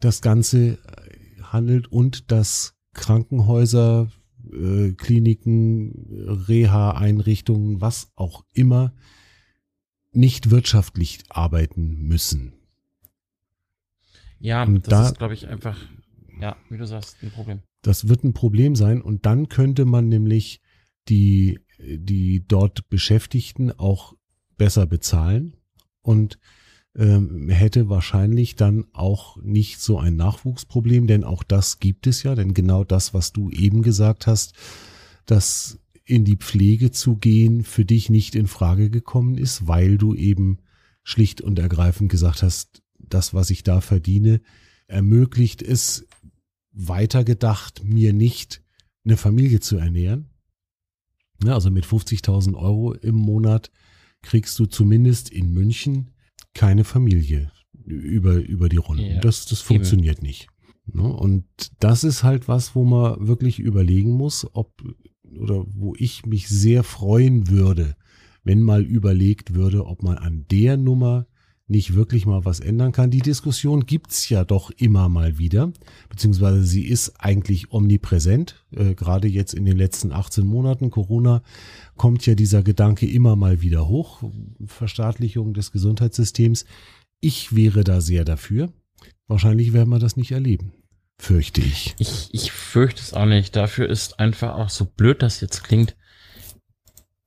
das 0.00 0.22
Ganze 0.22 0.72
äh, 0.72 1.42
handelt 1.42 1.90
und 1.90 2.30
dass 2.30 2.74
Krankenhäuser, 2.94 4.10
äh, 4.52 4.92
Kliniken, 4.92 5.92
Reha-Einrichtungen, 6.48 7.80
was 7.80 8.12
auch 8.16 8.44
immer, 8.52 8.94
nicht 10.12 10.50
wirtschaftlich 10.50 11.20
arbeiten 11.30 12.06
müssen. 12.06 12.52
Ja, 14.42 14.64
Und 14.64 14.86
das 14.86 14.90
da- 14.90 15.06
ist, 15.06 15.18
glaube 15.18 15.34
ich, 15.34 15.48
einfach, 15.48 15.78
ja, 16.40 16.56
wie 16.68 16.76
du 16.76 16.86
sagst, 16.86 17.16
ein 17.22 17.30
Problem. 17.30 17.60
Das 17.82 18.08
wird 18.08 18.24
ein 18.24 18.32
Problem 18.34 18.76
sein 18.76 19.00
und 19.00 19.24
dann 19.26 19.48
könnte 19.48 19.84
man 19.84 20.08
nämlich 20.08 20.60
die, 21.08 21.58
die 21.78 22.44
dort 22.46 22.88
Beschäftigten 22.90 23.72
auch 23.72 24.14
besser 24.56 24.86
bezahlen 24.86 25.56
und 26.02 26.38
ähm, 26.94 27.48
hätte 27.48 27.88
wahrscheinlich 27.88 28.54
dann 28.54 28.84
auch 28.92 29.36
nicht 29.42 29.80
so 29.80 29.98
ein 29.98 30.16
Nachwuchsproblem, 30.16 31.06
denn 31.06 31.24
auch 31.24 31.42
das 31.42 31.78
gibt 31.78 32.06
es 32.06 32.22
ja, 32.22 32.34
denn 32.34 32.52
genau 32.52 32.84
das, 32.84 33.14
was 33.14 33.32
du 33.32 33.50
eben 33.50 33.82
gesagt 33.82 34.26
hast, 34.26 34.54
dass 35.24 35.78
in 36.04 36.24
die 36.24 36.36
Pflege 36.36 36.90
zu 36.90 37.16
gehen 37.16 37.62
für 37.64 37.84
dich 37.84 38.10
nicht 38.10 38.34
in 38.34 38.46
Frage 38.46 38.90
gekommen 38.90 39.38
ist, 39.38 39.66
weil 39.68 39.96
du 39.96 40.14
eben 40.14 40.58
schlicht 41.02 41.40
und 41.40 41.58
ergreifend 41.58 42.10
gesagt 42.10 42.42
hast, 42.42 42.81
das, 43.14 43.34
was 43.34 43.50
ich 43.50 43.62
da 43.62 43.80
verdiene, 43.80 44.40
ermöglicht 44.86 45.62
es 45.62 46.06
weitergedacht, 46.72 47.84
mir 47.84 48.12
nicht 48.12 48.62
eine 49.04 49.16
Familie 49.16 49.60
zu 49.60 49.76
ernähren. 49.76 50.30
Ja, 51.42 51.54
also 51.54 51.70
mit 51.70 51.84
50.000 51.84 52.54
Euro 52.54 52.92
im 52.92 53.16
Monat 53.16 53.70
kriegst 54.22 54.58
du 54.58 54.66
zumindest 54.66 55.30
in 55.30 55.52
München 55.52 56.10
keine 56.54 56.84
Familie 56.84 57.50
über, 57.84 58.34
über 58.34 58.68
die 58.68 58.76
Runden. 58.76 59.04
Ja, 59.04 59.20
das, 59.20 59.46
das 59.46 59.60
funktioniert 59.60 60.22
nicht. 60.22 60.48
Ne? 60.86 61.02
Und 61.02 61.44
das 61.80 62.04
ist 62.04 62.22
halt 62.22 62.48
was, 62.48 62.74
wo 62.74 62.84
man 62.84 63.26
wirklich 63.26 63.58
überlegen 63.58 64.10
muss, 64.10 64.46
ob 64.52 64.72
oder 65.40 65.64
wo 65.66 65.94
ich 65.96 66.26
mich 66.26 66.48
sehr 66.48 66.84
freuen 66.84 67.48
würde, 67.48 67.96
wenn 68.44 68.62
mal 68.62 68.82
überlegt 68.82 69.54
würde, 69.54 69.86
ob 69.86 70.02
man 70.02 70.18
an 70.18 70.44
der 70.50 70.76
Nummer 70.76 71.26
nicht 71.72 71.94
wirklich 71.94 72.24
mal 72.26 72.44
was 72.44 72.60
ändern 72.60 72.92
kann. 72.92 73.10
Die 73.10 73.20
Diskussion 73.20 73.86
gibt's 73.86 74.28
ja 74.28 74.44
doch 74.44 74.70
immer 74.70 75.08
mal 75.08 75.38
wieder, 75.38 75.72
beziehungsweise 76.08 76.62
sie 76.62 76.86
ist 76.86 77.20
eigentlich 77.20 77.72
omnipräsent. 77.72 78.64
Äh, 78.70 78.94
Gerade 78.94 79.26
jetzt 79.26 79.54
in 79.54 79.64
den 79.64 79.76
letzten 79.76 80.12
18 80.12 80.46
Monaten 80.46 80.90
Corona 80.90 81.42
kommt 81.96 82.24
ja 82.26 82.36
dieser 82.36 82.62
Gedanke 82.62 83.06
immer 83.06 83.34
mal 83.34 83.60
wieder 83.60 83.88
hoch. 83.88 84.22
Verstaatlichung 84.64 85.54
des 85.54 85.72
Gesundheitssystems. 85.72 86.64
Ich 87.20 87.56
wäre 87.56 87.82
da 87.82 88.00
sehr 88.00 88.24
dafür. 88.24 88.72
Wahrscheinlich 89.26 89.72
werden 89.72 89.90
wir 89.90 89.98
das 89.98 90.16
nicht 90.16 90.30
erleben. 90.30 90.72
Fürchte 91.18 91.60
ich. 91.60 91.94
Ich, 91.98 92.28
ich 92.32 92.52
fürchte 92.52 93.00
es 93.00 93.14
auch 93.14 93.26
nicht. 93.26 93.56
Dafür 93.56 93.88
ist 93.88 94.20
einfach 94.20 94.54
auch 94.54 94.70
so 94.70 94.84
blöd, 94.84 95.22
das 95.22 95.40
jetzt 95.40 95.64
klingt. 95.64 95.96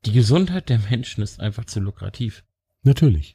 Die 0.06 0.12
Gesundheit 0.12 0.70
der 0.70 0.80
Menschen 0.80 1.24
ist 1.24 1.40
einfach 1.40 1.66
zu 1.66 1.80
lukrativ. 1.80 2.44
Natürlich. 2.84 3.35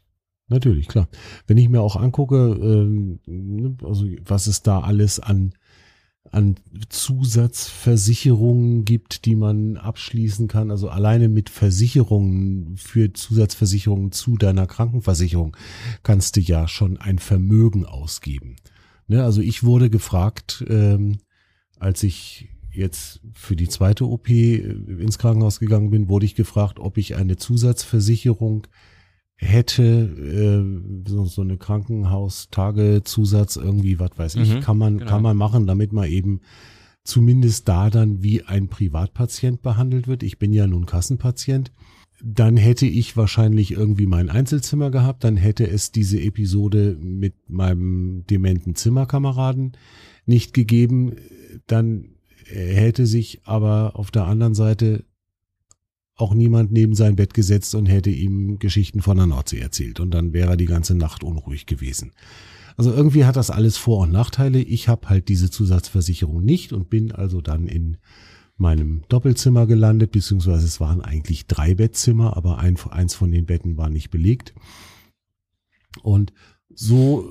Natürlich, 0.50 0.88
klar. 0.88 1.08
Wenn 1.46 1.56
ich 1.58 1.68
mir 1.68 1.80
auch 1.80 1.94
angucke, 1.94 2.36
ähm, 2.36 3.20
ne, 3.26 3.76
also 3.84 4.04
was 4.24 4.48
es 4.48 4.62
da 4.62 4.80
alles 4.80 5.20
an, 5.20 5.54
an 6.32 6.56
Zusatzversicherungen 6.88 8.84
gibt, 8.84 9.26
die 9.26 9.36
man 9.36 9.76
abschließen 9.76 10.48
kann, 10.48 10.72
also 10.72 10.88
alleine 10.88 11.28
mit 11.28 11.50
Versicherungen 11.50 12.76
für 12.76 13.12
Zusatzversicherungen 13.12 14.10
zu 14.10 14.36
deiner 14.36 14.66
Krankenversicherung 14.66 15.56
kannst 16.02 16.36
du 16.36 16.40
ja 16.40 16.66
schon 16.66 16.96
ein 16.96 17.20
Vermögen 17.20 17.86
ausgeben. 17.86 18.56
Ne, 19.06 19.22
also 19.22 19.40
ich 19.40 19.62
wurde 19.62 19.88
gefragt, 19.88 20.64
ähm, 20.68 21.18
als 21.78 22.02
ich 22.02 22.48
jetzt 22.72 23.20
für 23.34 23.54
die 23.54 23.68
zweite 23.68 24.04
OP 24.04 24.28
äh, 24.28 24.58
ins 24.58 25.18
Krankenhaus 25.18 25.60
gegangen 25.60 25.90
bin, 25.90 26.08
wurde 26.08 26.26
ich 26.26 26.34
gefragt, 26.34 26.80
ob 26.80 26.98
ich 26.98 27.14
eine 27.14 27.36
Zusatzversicherung 27.36 28.66
hätte, 29.40 29.82
äh, 29.82 31.08
so, 31.08 31.24
so 31.24 31.42
eine 31.42 31.56
Krankenhaustagezusatz 31.56 33.56
irgendwie, 33.56 33.98
was 33.98 34.10
weiß 34.16 34.36
ich, 34.36 34.54
Mhm, 34.54 34.60
kann 34.60 34.78
man, 34.78 34.98
genau. 34.98 35.10
kann 35.10 35.22
man 35.22 35.36
machen, 35.36 35.66
damit 35.66 35.92
man 35.92 36.08
eben 36.08 36.40
zumindest 37.04 37.68
da 37.68 37.88
dann 37.88 38.22
wie 38.22 38.42
ein 38.42 38.68
Privatpatient 38.68 39.62
behandelt 39.62 40.06
wird. 40.06 40.22
Ich 40.22 40.38
bin 40.38 40.52
ja 40.52 40.66
nun 40.66 40.86
Kassenpatient. 40.86 41.72
Dann 42.22 42.58
hätte 42.58 42.86
ich 42.86 43.16
wahrscheinlich 43.16 43.72
irgendwie 43.72 44.06
mein 44.06 44.28
Einzelzimmer 44.28 44.90
gehabt, 44.90 45.24
dann 45.24 45.38
hätte 45.38 45.66
es 45.66 45.90
diese 45.90 46.20
Episode 46.20 46.98
mit 47.00 47.48
meinem 47.48 48.24
dementen 48.28 48.74
Zimmerkameraden 48.74 49.72
nicht 50.26 50.52
gegeben, 50.52 51.16
dann 51.66 52.10
hätte 52.44 53.06
sich 53.06 53.40
aber 53.44 53.92
auf 53.94 54.10
der 54.10 54.26
anderen 54.26 54.54
Seite 54.54 55.04
auch 56.20 56.34
niemand 56.34 56.72
neben 56.72 56.94
sein 56.94 57.16
Bett 57.16 57.34
gesetzt 57.34 57.74
und 57.74 57.86
hätte 57.86 58.10
ihm 58.10 58.58
Geschichten 58.58 59.02
von 59.02 59.16
der 59.16 59.26
Nordsee 59.26 59.60
erzählt 59.60 60.00
und 60.00 60.12
dann 60.12 60.32
wäre 60.32 60.50
er 60.50 60.56
die 60.56 60.66
ganze 60.66 60.94
Nacht 60.94 61.24
unruhig 61.24 61.66
gewesen. 61.66 62.12
Also 62.76 62.92
irgendwie 62.92 63.24
hat 63.24 63.36
das 63.36 63.50
alles 63.50 63.76
Vor- 63.76 64.00
und 64.00 64.12
Nachteile. 64.12 64.60
Ich 64.60 64.88
habe 64.88 65.08
halt 65.08 65.28
diese 65.28 65.50
Zusatzversicherung 65.50 66.42
nicht 66.42 66.72
und 66.72 66.88
bin 66.88 67.12
also 67.12 67.40
dann 67.40 67.66
in 67.66 67.98
meinem 68.56 69.02
Doppelzimmer 69.08 69.66
gelandet, 69.66 70.12
beziehungsweise 70.12 70.66
es 70.66 70.80
waren 70.80 71.00
eigentlich 71.00 71.46
drei 71.46 71.74
Bettzimmer, 71.74 72.36
aber 72.36 72.58
ein, 72.58 72.76
eins 72.90 73.14
von 73.14 73.30
den 73.30 73.46
Betten 73.46 73.76
war 73.76 73.88
nicht 73.88 74.10
belegt. 74.10 74.54
Und 76.02 76.32
so 76.68 77.28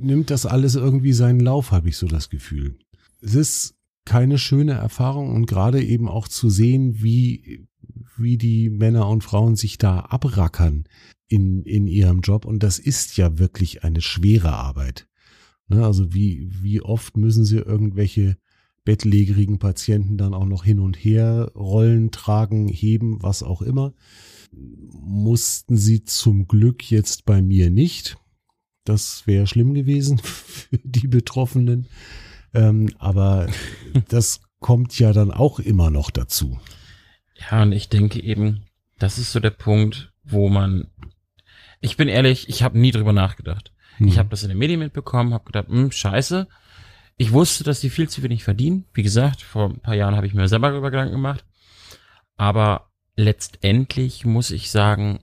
nimmt 0.00 0.30
das 0.30 0.46
alles 0.46 0.74
irgendwie 0.74 1.12
seinen 1.12 1.40
Lauf, 1.40 1.70
habe 1.70 1.88
ich 1.88 1.96
so 1.96 2.06
das 2.06 2.28
Gefühl. 2.28 2.76
Es 3.20 3.34
ist 3.34 3.74
keine 4.04 4.38
schöne 4.38 4.72
Erfahrung 4.72 5.34
und 5.34 5.46
gerade 5.46 5.82
eben 5.82 6.08
auch 6.08 6.26
zu 6.26 6.50
sehen, 6.50 7.02
wie, 7.02 7.66
wie 8.16 8.36
die 8.36 8.70
Männer 8.70 9.08
und 9.08 9.24
Frauen 9.24 9.56
sich 9.56 9.78
da 9.78 10.00
abrackern 10.00 10.84
in, 11.28 11.62
in 11.64 11.86
ihrem 11.86 12.20
Job. 12.20 12.44
Und 12.44 12.62
das 12.62 12.78
ist 12.78 13.16
ja 13.16 13.38
wirklich 13.38 13.84
eine 13.84 14.00
schwere 14.00 14.52
Arbeit. 14.52 15.08
Ne, 15.68 15.84
also 15.84 16.12
wie, 16.12 16.48
wie 16.50 16.82
oft 16.82 17.16
müssen 17.16 17.44
sie 17.44 17.58
irgendwelche 17.58 18.36
bettlägerigen 18.84 19.58
Patienten 19.58 20.18
dann 20.18 20.34
auch 20.34 20.44
noch 20.44 20.64
hin 20.64 20.80
und 20.80 20.96
her 20.96 21.52
rollen, 21.54 22.10
tragen, 22.10 22.68
heben, 22.68 23.22
was 23.22 23.42
auch 23.42 23.62
immer. 23.62 23.94
Mussten 24.52 25.76
sie 25.76 26.04
zum 26.04 26.46
Glück 26.48 26.90
jetzt 26.90 27.24
bei 27.24 27.40
mir 27.40 27.70
nicht. 27.70 28.16
Das 28.84 29.26
wäre 29.26 29.46
schlimm 29.46 29.74
gewesen 29.74 30.18
für 30.22 30.78
die 30.82 31.08
Betroffenen. 31.08 31.86
Ähm, 32.52 32.90
aber 32.98 33.46
das 34.08 34.40
kommt 34.58 34.98
ja 34.98 35.12
dann 35.12 35.30
auch 35.30 35.58
immer 35.58 35.90
noch 35.90 36.10
dazu. 36.10 36.58
Ja, 37.50 37.62
und 37.62 37.72
ich 37.72 37.88
denke 37.88 38.22
eben, 38.22 38.66
das 38.98 39.18
ist 39.18 39.32
so 39.32 39.40
der 39.40 39.50
Punkt, 39.50 40.12
wo 40.22 40.48
man, 40.48 40.90
ich 41.80 41.96
bin 41.96 42.08
ehrlich, 42.08 42.48
ich 42.48 42.62
habe 42.62 42.78
nie 42.78 42.90
drüber 42.90 43.12
nachgedacht. 43.12 43.72
Hm. 43.96 44.08
Ich 44.08 44.18
habe 44.18 44.28
das 44.28 44.42
in 44.42 44.48
den 44.48 44.58
Medien 44.58 44.80
mitbekommen, 44.80 45.34
habe 45.34 45.44
gedacht, 45.44 45.68
hm, 45.68 45.90
scheiße. 45.90 46.46
Ich 47.16 47.32
wusste, 47.32 47.64
dass 47.64 47.80
die 47.80 47.90
viel 47.90 48.08
zu 48.08 48.22
wenig 48.22 48.44
verdienen. 48.44 48.86
Wie 48.94 49.02
gesagt, 49.02 49.42
vor 49.42 49.70
ein 49.70 49.80
paar 49.80 49.94
Jahren 49.94 50.16
habe 50.16 50.26
ich 50.26 50.34
mir 50.34 50.48
selber 50.48 50.70
darüber 50.70 50.90
Gedanken 50.90 51.14
gemacht. 51.14 51.44
Aber 52.36 52.90
letztendlich 53.16 54.24
muss 54.24 54.50
ich 54.50 54.70
sagen, 54.70 55.20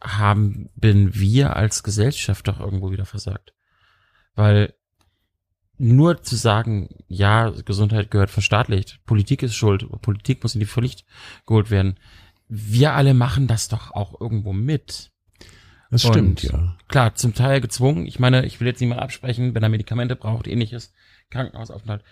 haben 0.00 0.68
bin 0.74 1.14
wir 1.14 1.56
als 1.56 1.82
Gesellschaft 1.82 2.46
doch 2.46 2.60
irgendwo 2.60 2.90
wieder 2.90 3.06
versagt. 3.06 3.54
Weil 4.34 4.74
nur 5.78 6.22
zu 6.22 6.36
sagen, 6.36 6.88
ja, 7.08 7.50
Gesundheit 7.50 8.10
gehört 8.10 8.30
verstaatlicht, 8.30 9.00
Politik 9.06 9.42
ist 9.42 9.54
schuld, 9.54 9.86
Politik 10.02 10.42
muss 10.42 10.54
in 10.54 10.60
die 10.60 10.66
Pflicht 10.66 11.04
geholt 11.46 11.70
werden. 11.70 11.98
Wir 12.48 12.92
alle 12.92 13.14
machen 13.14 13.46
das 13.46 13.68
doch 13.68 13.90
auch 13.90 14.20
irgendwo 14.20 14.52
mit. 14.52 15.10
Das 15.90 16.02
stimmt, 16.02 16.44
Und 16.44 16.52
ja. 16.52 16.76
Klar, 16.88 17.14
zum 17.14 17.34
Teil 17.34 17.60
gezwungen. 17.60 18.06
Ich 18.06 18.18
meine, 18.18 18.44
ich 18.46 18.60
will 18.60 18.66
jetzt 18.66 18.80
niemand 18.80 19.00
absprechen, 19.00 19.54
wenn 19.54 19.62
er 19.62 19.68
Medikamente 19.68 20.16
braucht, 20.16 20.46
ähnliches, 20.46 20.92
Krankenhausaufenthalt, 21.30 22.02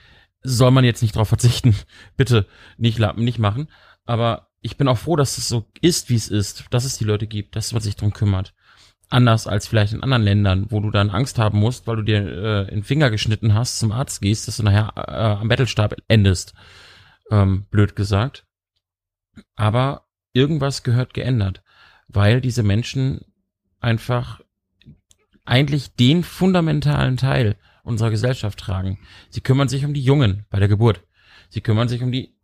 soll 0.42 0.70
man 0.70 0.84
jetzt 0.84 1.02
nicht 1.02 1.16
darauf 1.16 1.28
verzichten. 1.28 1.74
Bitte 2.16 2.46
nicht, 2.76 3.00
nicht 3.16 3.38
machen. 3.38 3.68
Aber 4.04 4.48
ich 4.60 4.76
bin 4.76 4.88
auch 4.88 4.98
froh, 4.98 5.16
dass 5.16 5.38
es 5.38 5.48
so 5.48 5.66
ist, 5.80 6.08
wie 6.08 6.14
es 6.14 6.28
ist, 6.28 6.64
dass 6.70 6.84
es 6.84 6.98
die 6.98 7.04
Leute 7.04 7.26
gibt, 7.26 7.56
dass 7.56 7.72
man 7.72 7.82
sich 7.82 7.96
drum 7.96 8.12
kümmert. 8.12 8.54
Anders 9.12 9.46
als 9.46 9.66
vielleicht 9.66 9.92
in 9.92 10.02
anderen 10.02 10.22
Ländern, 10.22 10.66
wo 10.70 10.80
du 10.80 10.90
dann 10.90 11.10
Angst 11.10 11.38
haben 11.38 11.58
musst, 11.58 11.86
weil 11.86 11.96
du 11.96 12.02
dir 12.02 12.66
äh, 12.68 12.72
in 12.72 12.82
Finger 12.82 13.10
geschnitten 13.10 13.52
hast, 13.52 13.78
zum 13.78 13.92
Arzt 13.92 14.22
gehst, 14.22 14.48
dass 14.48 14.56
du 14.56 14.62
nachher 14.62 14.92
äh, 14.96 15.40
am 15.40 15.48
Bettelstab 15.48 15.94
endest. 16.08 16.54
Ähm, 17.30 17.66
blöd 17.70 17.94
gesagt. 17.94 18.46
Aber 19.54 20.06
irgendwas 20.32 20.82
gehört 20.82 21.12
geändert, 21.12 21.62
weil 22.08 22.40
diese 22.40 22.62
Menschen 22.62 23.20
einfach 23.80 24.40
eigentlich 25.44 25.94
den 25.94 26.22
fundamentalen 26.24 27.18
Teil 27.18 27.56
unserer 27.82 28.10
Gesellschaft 28.10 28.58
tragen. 28.58 28.98
Sie 29.28 29.42
kümmern 29.42 29.68
sich 29.68 29.84
um 29.84 29.92
die 29.92 30.02
Jungen 30.02 30.46
bei 30.48 30.58
der 30.58 30.68
Geburt. 30.68 31.02
Sie 31.50 31.60
kümmern 31.60 31.88
sich 31.88 32.02
um 32.02 32.12
die 32.12 32.34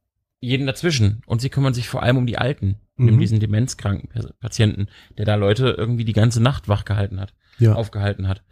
jeden 0.41 0.67
dazwischen 0.67 1.23
und 1.25 1.41
sie 1.41 1.49
kümmern 1.49 1.73
sich 1.73 1.89
vor 1.89 2.03
allem 2.03 2.19
um 2.19 2.27
die 2.27 2.39
Alten, 2.39 2.79
mhm. 2.99 3.09
um 3.09 3.19
diesen 3.19 3.41
demenzkranken 3.41 4.11
Patienten, 4.41 4.87
der 5.17 5.25
da 5.25 5.35
Leute 5.35 5.75
irgendwie 5.77 6.05
die 6.05 6.13
ganze 6.13 6.41
Nacht 6.41 6.69
wach 6.69 6.85
gehalten 6.85 7.21
hat, 7.21 7.35
ja. 7.59 7.75
aufgehalten 7.75 8.29
hat. 8.29 8.45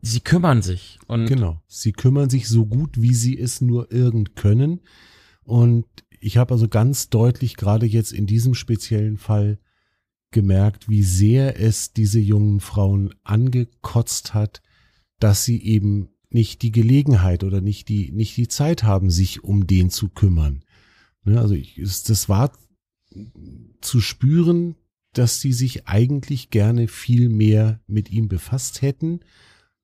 Sie 0.00 0.20
kümmern 0.20 0.62
sich 0.62 0.98
und 1.06 1.26
genau, 1.26 1.62
sie 1.66 1.92
kümmern 1.92 2.28
sich 2.28 2.48
so 2.48 2.66
gut, 2.66 3.00
wie 3.00 3.14
sie 3.14 3.38
es 3.38 3.60
nur 3.60 3.90
irgend 3.92 4.36
können 4.36 4.80
und 5.44 5.86
ich 6.20 6.36
habe 6.38 6.54
also 6.54 6.68
ganz 6.68 7.10
deutlich 7.10 7.56
gerade 7.56 7.86
jetzt 7.86 8.12
in 8.12 8.26
diesem 8.26 8.54
speziellen 8.54 9.18
Fall 9.18 9.58
gemerkt, 10.30 10.88
wie 10.88 11.02
sehr 11.02 11.60
es 11.60 11.92
diese 11.92 12.18
jungen 12.18 12.60
Frauen 12.60 13.14
angekotzt 13.22 14.34
hat, 14.34 14.62
dass 15.20 15.44
sie 15.44 15.62
eben 15.62 16.08
nicht 16.30 16.62
die 16.62 16.72
Gelegenheit 16.72 17.44
oder 17.44 17.60
nicht 17.60 17.88
die, 17.88 18.10
nicht 18.10 18.36
die 18.36 18.48
Zeit 18.48 18.82
haben, 18.82 19.10
sich 19.10 19.44
um 19.44 19.66
den 19.66 19.90
zu 19.90 20.08
kümmern. 20.08 20.64
Ne, 21.24 21.40
also 21.40 21.54
ich, 21.54 21.76
das 21.76 22.28
war 22.28 22.52
zu 23.80 24.00
spüren, 24.00 24.76
dass 25.12 25.40
sie 25.40 25.52
sich 25.52 25.86
eigentlich 25.86 26.50
gerne 26.50 26.88
viel 26.88 27.28
mehr 27.28 27.80
mit 27.86 28.10
ihm 28.10 28.28
befasst 28.28 28.82
hätten, 28.82 29.20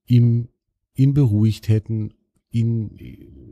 ihm, 0.06 0.48
ihn 0.94 1.14
beruhigt 1.14 1.68
hätten, 1.68 2.14
ihn 2.50 2.98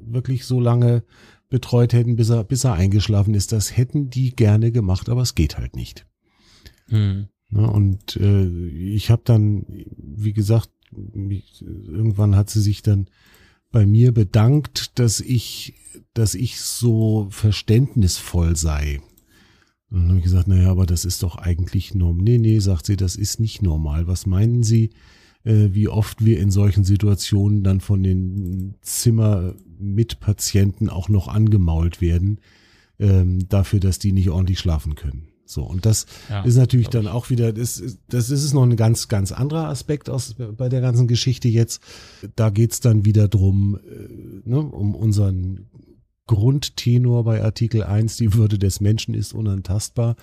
wirklich 0.07 0.45
so 0.45 0.61
lange 0.61 1.05
betreut 1.49 1.93
hätten, 1.93 2.17
bis 2.17 2.31
er, 2.31 2.45
bis 2.45 2.65
er 2.65 2.75
eingeschlafen 2.75 3.35
ist. 3.35 3.53
Das 3.53 3.77
hätten 3.77 4.11
die 4.11 4.35
gerne 4.35 4.73
gemacht, 4.73 5.09
aber 5.09 5.23
es 5.23 5.35
geht 5.35 5.57
halt 5.57 5.77
nicht. 5.77 6.07
Mhm. 6.89 7.29
und 7.51 8.17
äh, 8.17 8.47
ich 8.47 9.11
habe 9.11 9.23
dann, 9.25 9.67
wie 9.97 10.33
gesagt, 10.33 10.71
mich, 10.91 11.63
irgendwann 11.63 12.35
hat 12.35 12.49
sie 12.49 12.63
sich 12.63 12.83
dann 12.83 13.09
bei 13.71 13.85
mir 13.85 14.13
bedankt, 14.13 14.99
dass 14.99 15.21
ich, 15.21 15.75
dass 16.15 16.35
ich 16.35 16.61
so 16.61 17.29
verständnisvoll 17.31 18.57
sei. 18.57 19.01
Und 19.91 20.01
dann 20.01 20.09
habe 20.09 20.19
ich 20.19 20.25
gesagt, 20.25 20.49
naja, 20.49 20.71
aber 20.71 20.87
das 20.87 21.05
ist 21.05 21.23
doch 21.23 21.37
eigentlich 21.37 21.95
normal. 21.95 22.23
Nee, 22.23 22.39
nee, 22.39 22.59
sagt 22.59 22.87
sie, 22.87 22.97
das 22.97 23.15
ist 23.17 23.39
nicht 23.41 23.61
normal. 23.63 24.07
Was 24.07 24.25
meinen 24.27 24.63
Sie, 24.63 24.91
äh, 25.45 25.69
wie 25.73 25.89
oft 25.89 26.25
wir 26.25 26.41
in 26.41 26.51
solchen 26.51 26.85
Situationen 26.85 27.63
dann 27.65 27.81
von 27.81 28.03
den 28.03 28.75
Zimmermitpatienten 28.83 30.91
auch 30.91 31.09
noch 31.09 31.29
angemault 31.29 32.03
werden, 32.03 32.41
ähm, 32.99 33.49
dafür, 33.49 33.81
dass 33.81 33.99
die 33.99 34.13
nicht 34.13 34.29
ordentlich 34.29 34.59
schlafen 34.59 34.95
können? 34.95 35.29
So, 35.47 35.63
und 35.63 35.87
das 35.87 36.05
ja, 36.29 36.43
ist 36.43 36.57
natürlich 36.57 36.89
dann 36.89 37.07
auch 37.07 37.31
wieder, 37.31 37.55
das, 37.55 37.83
das 38.09 38.29
ist 38.29 38.53
noch 38.53 38.65
ein 38.65 38.77
ganz, 38.77 39.09
ganz 39.09 39.33
anderer 39.33 39.69
Aspekt 39.69 40.11
aus, 40.11 40.35
bei 40.35 40.69
der 40.69 40.83
ganzen 40.83 41.09
Geschichte 41.09 41.49
jetzt. 41.49 41.81
Da 42.37 42.51
geht's 42.51 42.81
dann 42.81 43.07
wieder 43.07 43.29
drum, 43.29 43.81
äh, 43.83 44.09
ne, 44.47 44.61
um 44.61 44.95
unseren 44.95 45.65
Grundtenor 46.29 47.25
bei 47.25 47.43
Artikel 47.43 47.83
1, 47.83 48.19
die 48.19 48.35
Würde 48.35 48.59
des 48.59 48.81
Menschen 48.81 49.15
ist 49.15 49.33
unantastbar. 49.33 50.15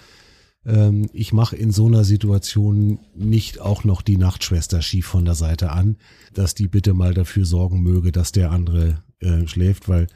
Ähm, 0.66 1.10
ich 1.12 1.34
mache 1.34 1.58
in 1.58 1.72
so 1.72 1.88
einer 1.88 2.06
Situation 2.06 3.00
nicht 3.14 3.60
auch 3.60 3.84
noch 3.84 4.02
die 4.02 4.18
Nachtschwester 4.18 4.82
schief 4.82 5.06
von 5.06 5.26
der 5.26 5.36
Seite 5.36 5.72
an, 5.72 5.98
dass 6.34 6.56
die 6.56 6.70
bitte 6.70 6.94
mal 6.94 7.14
dafür 7.14 7.46
sorgen 7.46 7.82
möge, 7.82 8.14
dass 8.14 8.32
der 8.32 8.52
andere 8.52 9.04
äh, 9.20 9.46
schläft, 9.48 9.90
weil 9.90 10.08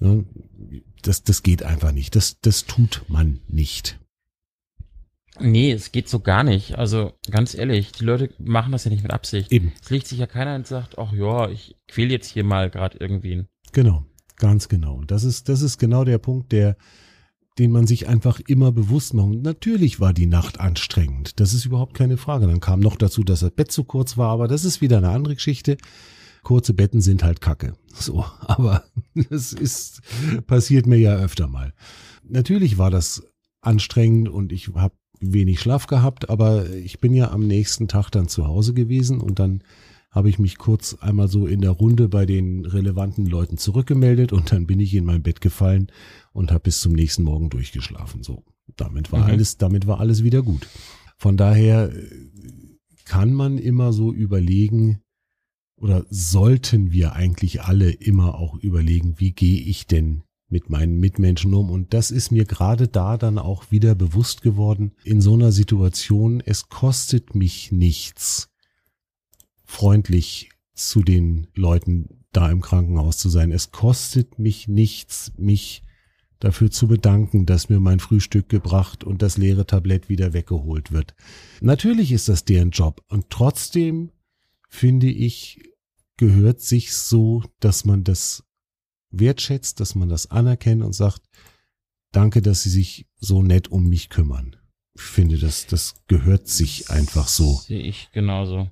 ne, 0.00 0.24
das, 1.02 1.22
das 1.22 1.42
geht 1.42 1.62
einfach 1.62 1.92
nicht. 1.92 2.16
Das, 2.16 2.40
das 2.40 2.64
tut 2.66 3.04
man 3.08 3.40
nicht. 3.46 4.00
Nee, 5.40 5.72
es 5.72 5.90
geht 5.90 6.08
so 6.08 6.20
gar 6.20 6.44
nicht. 6.44 6.78
Also 6.78 7.12
ganz 7.30 7.54
ehrlich, 7.54 7.92
die 7.92 8.04
Leute 8.04 8.30
machen 8.38 8.72
das 8.72 8.84
ja 8.84 8.90
nicht 8.90 9.02
mit 9.02 9.12
Absicht. 9.12 9.50
Eben. 9.50 9.72
Es 9.82 9.90
legt 9.90 10.06
sich 10.06 10.18
ja 10.18 10.26
keiner 10.26 10.54
und 10.54 10.66
sagt, 10.66 10.96
ach 10.98 11.12
ja, 11.12 11.48
ich 11.50 11.76
quäl 11.88 12.10
jetzt 12.10 12.30
hier 12.30 12.44
mal 12.44 12.70
gerade 12.70 12.98
irgendwen. 12.98 13.48
Genau, 13.72 14.06
ganz 14.36 14.68
genau. 14.68 14.94
Und 14.94 15.10
das 15.10 15.24
ist, 15.24 15.48
das 15.48 15.62
ist 15.62 15.78
genau 15.78 16.04
der 16.04 16.18
Punkt, 16.18 16.52
der, 16.52 16.76
den 17.58 17.70
man 17.70 17.86
sich 17.86 18.08
einfach 18.08 18.40
immer 18.46 18.72
bewusst 18.72 19.14
macht. 19.14 19.26
Und 19.26 19.42
natürlich 19.42 20.00
war 20.00 20.12
die 20.12 20.26
Nacht 20.26 20.60
anstrengend. 20.60 21.38
Das 21.40 21.54
ist 21.54 21.64
überhaupt 21.64 21.94
keine 21.94 22.16
Frage. 22.16 22.46
Dann 22.46 22.60
kam 22.60 22.80
noch 22.80 22.96
dazu, 22.96 23.22
dass 23.22 23.40
das 23.40 23.50
Bett 23.50 23.70
zu 23.70 23.84
kurz 23.84 24.16
war, 24.16 24.30
aber 24.30 24.48
das 24.48 24.64
ist 24.64 24.80
wieder 24.80 24.98
eine 24.98 25.10
andere 25.10 25.34
Geschichte. 25.34 25.76
Kurze 26.42 26.74
Betten 26.74 27.00
sind 27.00 27.22
halt 27.22 27.40
Kacke. 27.40 27.74
So, 27.92 28.24
aber 28.40 28.84
das 29.14 29.52
ist 29.52 30.02
passiert 30.46 30.86
mir 30.86 30.98
ja 30.98 31.16
öfter 31.16 31.48
mal. 31.48 31.72
Natürlich 32.22 32.78
war 32.78 32.90
das 32.90 33.22
anstrengend 33.60 34.28
und 34.28 34.52
ich 34.52 34.68
habe 34.74 34.94
wenig 35.20 35.60
Schlaf 35.60 35.86
gehabt, 35.86 36.28
aber 36.28 36.70
ich 36.70 37.00
bin 37.00 37.14
ja 37.14 37.30
am 37.30 37.46
nächsten 37.46 37.88
Tag 37.88 38.10
dann 38.10 38.28
zu 38.28 38.46
Hause 38.46 38.74
gewesen 38.74 39.20
und 39.20 39.38
dann 39.38 39.62
habe 40.14 40.28
ich 40.28 40.38
mich 40.38 40.58
kurz 40.58 40.94
einmal 41.00 41.26
so 41.26 41.46
in 41.46 41.60
der 41.60 41.72
Runde 41.72 42.08
bei 42.08 42.24
den 42.24 42.64
relevanten 42.64 43.26
Leuten 43.26 43.58
zurückgemeldet 43.58 44.32
und 44.32 44.52
dann 44.52 44.66
bin 44.66 44.78
ich 44.78 44.94
in 44.94 45.04
mein 45.04 45.24
Bett 45.24 45.40
gefallen 45.40 45.90
und 46.32 46.52
habe 46.52 46.60
bis 46.60 46.80
zum 46.80 46.92
nächsten 46.92 47.24
Morgen 47.24 47.50
durchgeschlafen. 47.50 48.22
So, 48.22 48.44
damit 48.76 49.10
war 49.10 49.24
mhm. 49.24 49.32
alles, 49.32 49.58
damit 49.58 49.88
war 49.88 49.98
alles 49.98 50.22
wieder 50.22 50.42
gut. 50.42 50.68
Von 51.16 51.36
daher 51.36 51.92
äh, 51.92 52.06
kann 53.04 53.34
man 53.34 53.58
immer 53.58 53.92
so 53.92 54.12
überlegen, 54.12 55.00
oder 55.76 56.06
sollten 56.08 56.92
wir 56.92 57.14
eigentlich 57.14 57.62
alle 57.62 57.90
immer 57.90 58.36
auch 58.36 58.54
überlegen, 58.56 59.16
wie 59.18 59.32
gehe 59.32 59.60
ich 59.60 59.88
denn 59.88 60.22
mit 60.48 60.70
meinen 60.70 61.00
Mitmenschen 61.00 61.52
um. 61.54 61.70
Und 61.70 61.92
das 61.92 62.12
ist 62.12 62.30
mir 62.30 62.44
gerade 62.44 62.86
da 62.86 63.16
dann 63.16 63.38
auch 63.38 63.72
wieder 63.72 63.96
bewusst 63.96 64.42
geworden, 64.42 64.92
in 65.02 65.20
so 65.20 65.34
einer 65.34 65.50
Situation, 65.50 66.40
es 66.40 66.68
kostet 66.68 67.34
mich 67.34 67.72
nichts, 67.72 68.53
freundlich 69.74 70.50
zu 70.74 71.02
den 71.02 71.48
Leuten 71.54 72.24
da 72.32 72.50
im 72.50 72.60
Krankenhaus 72.60 73.18
zu 73.18 73.28
sein. 73.28 73.52
Es 73.52 73.72
kostet 73.72 74.38
mich 74.38 74.68
nichts, 74.68 75.32
mich 75.36 75.82
dafür 76.38 76.70
zu 76.70 76.86
bedanken, 76.88 77.44
dass 77.44 77.68
mir 77.68 77.80
mein 77.80 78.00
Frühstück 78.00 78.48
gebracht 78.48 79.02
und 79.02 79.20
das 79.20 79.36
leere 79.36 79.66
Tablett 79.66 80.08
wieder 80.08 80.32
weggeholt 80.32 80.92
wird. 80.92 81.14
Natürlich 81.60 82.12
ist 82.12 82.28
das 82.28 82.44
deren 82.44 82.70
Job 82.70 83.02
und 83.08 83.30
trotzdem 83.30 84.10
finde 84.68 85.08
ich, 85.08 85.60
gehört 86.16 86.60
sich 86.60 86.94
so, 86.94 87.42
dass 87.60 87.84
man 87.84 88.04
das 88.04 88.44
wertschätzt, 89.10 89.80
dass 89.80 89.94
man 89.94 90.08
das 90.08 90.30
anerkennt 90.30 90.82
und 90.82 90.92
sagt, 90.92 91.22
danke, 92.12 92.42
dass 92.42 92.62
Sie 92.62 92.70
sich 92.70 93.06
so 93.16 93.42
nett 93.42 93.68
um 93.68 93.88
mich 93.88 94.08
kümmern. 94.08 94.56
Ich 94.94 95.02
finde, 95.02 95.38
das, 95.38 95.66
das 95.66 95.94
gehört 96.06 96.46
sich 96.46 96.90
einfach 96.90 97.26
so. 97.26 97.56
Sehe 97.66 97.82
ich 97.82 98.10
genauso. 98.12 98.70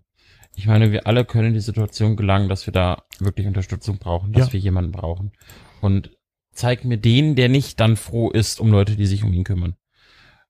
Ich 0.55 0.67
meine, 0.67 0.93
wir 0.93 1.07
alle 1.07 1.25
können 1.25 1.49
in 1.49 1.55
die 1.55 1.61
Situation 1.61 2.17
gelangen, 2.17 2.49
dass 2.49 2.67
wir 2.67 2.73
da 2.73 3.05
wirklich 3.19 3.47
Unterstützung 3.47 3.99
brauchen, 3.99 4.33
dass 4.33 4.49
Ja. 4.49 4.53
wir 4.53 4.61
jemanden 4.61 4.93
brauchen. 4.93 5.33
Und 5.81 6.11
zeig 6.53 6.85
mir 6.85 6.99
den, 6.99 7.35
der 7.37 7.49
nicht 7.49 7.81
dann 7.81 7.97
froh 7.97 8.31
ist 8.31 8.61
um 8.61 8.71
Leute, 8.71 8.97
die 8.97 9.07
sich 9.07 9.25
um 9.25 9.33
ihn 9.33 9.45
kümmern. 9.45 9.75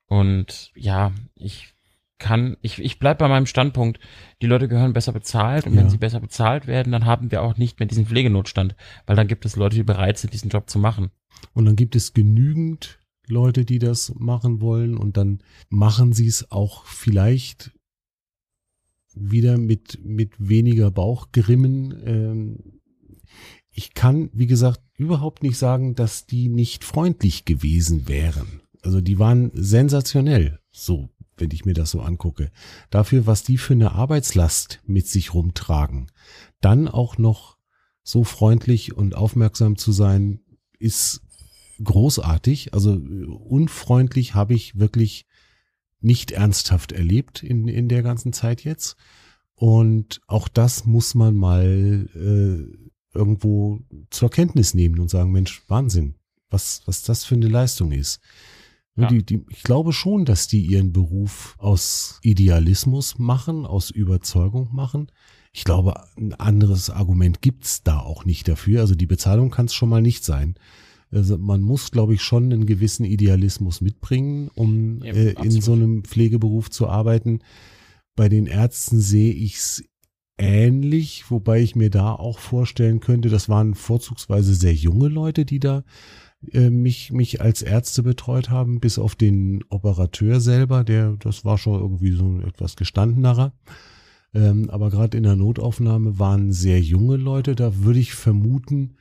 Und 0.06 0.72
ja, 0.74 1.12
ich 1.36 1.72
kann, 2.18 2.56
ich, 2.60 2.78
ich 2.78 2.98
bleib 2.98 3.18
bei 3.18 3.28
meinem 3.28 3.46
Standpunkt, 3.46 3.98
die 4.42 4.46
Leute 4.46 4.68
gehören 4.68 4.92
besser 4.92 5.12
bezahlt 5.12 5.66
und 5.66 5.74
Ja. 5.74 5.80
wenn 5.80 5.90
sie 5.90 5.98
besser 5.98 6.20
bezahlt 6.20 6.66
werden, 6.66 6.92
dann 6.92 7.06
haben 7.06 7.30
wir 7.30 7.42
auch 7.42 7.56
nicht 7.56 7.80
mehr 7.80 7.88
diesen 7.88 8.06
Pflegenotstand, 8.06 8.76
weil 9.06 9.16
dann 9.16 9.26
gibt 9.26 9.44
es 9.44 9.56
Leute, 9.56 9.76
die 9.76 9.82
bereit 9.82 10.18
sind, 10.18 10.32
diesen 10.32 10.50
Job 10.50 10.68
zu 10.70 10.78
machen. 10.78 11.10
Und 11.54 11.64
dann 11.64 11.74
gibt 11.76 11.96
es 11.96 12.12
genügend 12.12 13.00
Leute, 13.26 13.64
die 13.64 13.78
das 13.78 14.12
machen 14.16 14.60
wollen 14.60 14.96
und 14.96 15.16
dann 15.16 15.42
machen 15.68 16.12
sie 16.12 16.26
es 16.26 16.50
auch 16.52 16.84
vielleicht 16.86 17.72
wieder 19.14 19.58
mit, 19.58 20.04
mit 20.04 20.32
weniger 20.38 20.90
Bauchgrimmen. 20.90 21.94
Ähm, 22.04 22.80
ich 23.70 23.94
kann, 23.94 24.30
wie 24.32 24.46
gesagt, 24.46 24.80
überhaupt 24.96 25.42
nicht 25.42 25.56
sagen, 25.56 25.94
dass 25.94 26.26
die 26.26 26.48
nicht 26.48 26.84
freundlich 26.84 27.44
gewesen 27.44 28.08
wären. 28.08 28.60
Also 28.82 29.00
die 29.00 29.18
waren 29.18 29.50
sensationell, 29.54 30.60
so, 30.70 31.08
wenn 31.36 31.50
ich 31.52 31.64
mir 31.64 31.74
das 31.74 31.90
so 31.90 32.00
angucke. 32.00 32.50
Dafür, 32.90 33.26
was 33.26 33.42
die 33.42 33.56
für 33.58 33.74
eine 33.74 33.92
Arbeitslast 33.92 34.80
mit 34.86 35.06
sich 35.06 35.34
rumtragen. 35.34 36.10
Dann 36.60 36.88
auch 36.88 37.18
noch 37.18 37.56
so 38.02 38.24
freundlich 38.24 38.94
und 38.96 39.14
aufmerksam 39.14 39.76
zu 39.76 39.92
sein, 39.92 40.40
ist 40.78 41.22
großartig. 41.82 42.74
Also 42.74 42.94
äh, 42.94 43.24
unfreundlich 43.24 44.34
habe 44.34 44.54
ich 44.54 44.78
wirklich 44.78 45.26
nicht 46.02 46.32
ernsthaft 46.32 46.92
erlebt 46.92 47.42
in, 47.42 47.68
in 47.68 47.88
der 47.88 48.02
ganzen 48.02 48.32
Zeit 48.32 48.64
jetzt. 48.64 48.96
Und 49.54 50.20
auch 50.26 50.48
das 50.48 50.86
muss 50.86 51.14
man 51.14 51.34
mal 51.34 52.08
äh, 52.14 53.16
irgendwo 53.16 53.80
zur 54.10 54.30
Kenntnis 54.30 54.74
nehmen 54.74 54.98
und 54.98 55.10
sagen, 55.10 55.32
Mensch, 55.32 55.62
Wahnsinn, 55.68 56.14
was, 56.50 56.82
was 56.86 57.02
das 57.02 57.24
für 57.24 57.34
eine 57.34 57.48
Leistung 57.48 57.92
ist. 57.92 58.20
Ja. 58.96 59.08
Die, 59.08 59.24
die, 59.24 59.44
ich 59.48 59.62
glaube 59.62 59.92
schon, 59.92 60.24
dass 60.24 60.48
die 60.48 60.60
ihren 60.60 60.92
Beruf 60.92 61.54
aus 61.58 62.18
Idealismus 62.22 63.18
machen, 63.18 63.64
aus 63.64 63.90
Überzeugung 63.90 64.68
machen. 64.72 65.10
Ich 65.52 65.64
glaube, 65.64 65.94
ein 66.16 66.34
anderes 66.34 66.90
Argument 66.90 67.40
gibt's 67.40 67.82
da 67.82 68.00
auch 68.00 68.24
nicht 68.24 68.48
dafür. 68.48 68.80
Also 68.80 68.94
die 68.94 69.06
Bezahlung 69.06 69.50
kann 69.50 69.66
es 69.66 69.74
schon 69.74 69.88
mal 69.88 70.02
nicht 70.02 70.24
sein. 70.24 70.56
Also 71.12 71.36
man 71.38 71.60
muss, 71.60 71.90
glaube 71.90 72.14
ich, 72.14 72.22
schon 72.22 72.44
einen 72.44 72.66
gewissen 72.66 73.04
Idealismus 73.04 73.80
mitbringen, 73.80 74.50
um 74.54 75.02
Ja, 75.04 75.12
äh, 75.12 75.34
in 75.42 75.50
so 75.50 75.74
einem 75.74 76.04
Pflegeberuf 76.04 76.70
zu 76.70 76.88
arbeiten. 76.88 77.40
Bei 78.16 78.28
den 78.28 78.46
Ärzten 78.46 79.00
sehe 79.00 79.32
ich's 79.32 79.84
ähnlich, 80.38 81.30
wobei 81.30 81.60
ich 81.60 81.76
mir 81.76 81.90
da 81.90 82.14
auch 82.14 82.38
vorstellen 82.38 83.00
könnte, 83.00 83.28
das 83.28 83.48
waren 83.48 83.74
vorzugsweise 83.74 84.54
sehr 84.54 84.74
junge 84.74 85.08
Leute, 85.08 85.44
die 85.44 85.60
da 85.60 85.84
äh, 86.50 86.70
mich, 86.70 87.12
mich 87.12 87.40
als 87.40 87.62
Ärzte 87.62 88.02
betreut 88.02 88.50
haben, 88.50 88.80
bis 88.80 88.98
auf 88.98 89.14
den 89.14 89.62
Operateur 89.68 90.40
selber, 90.40 90.82
der, 90.82 91.16
das 91.18 91.44
war 91.44 91.58
schon 91.58 91.80
irgendwie 91.80 92.12
so 92.12 92.24
ein 92.24 92.42
etwas 92.42 92.76
gestandenerer. 92.76 93.52
Ähm, 94.34 94.70
aber 94.70 94.88
gerade 94.88 95.16
in 95.16 95.24
der 95.24 95.36
Notaufnahme 95.36 96.18
waren 96.18 96.52
sehr 96.52 96.80
junge 96.80 97.16
Leute, 97.16 97.54
da 97.54 97.84
würde 97.84 98.00
ich 98.00 98.14
vermuten, 98.14 98.96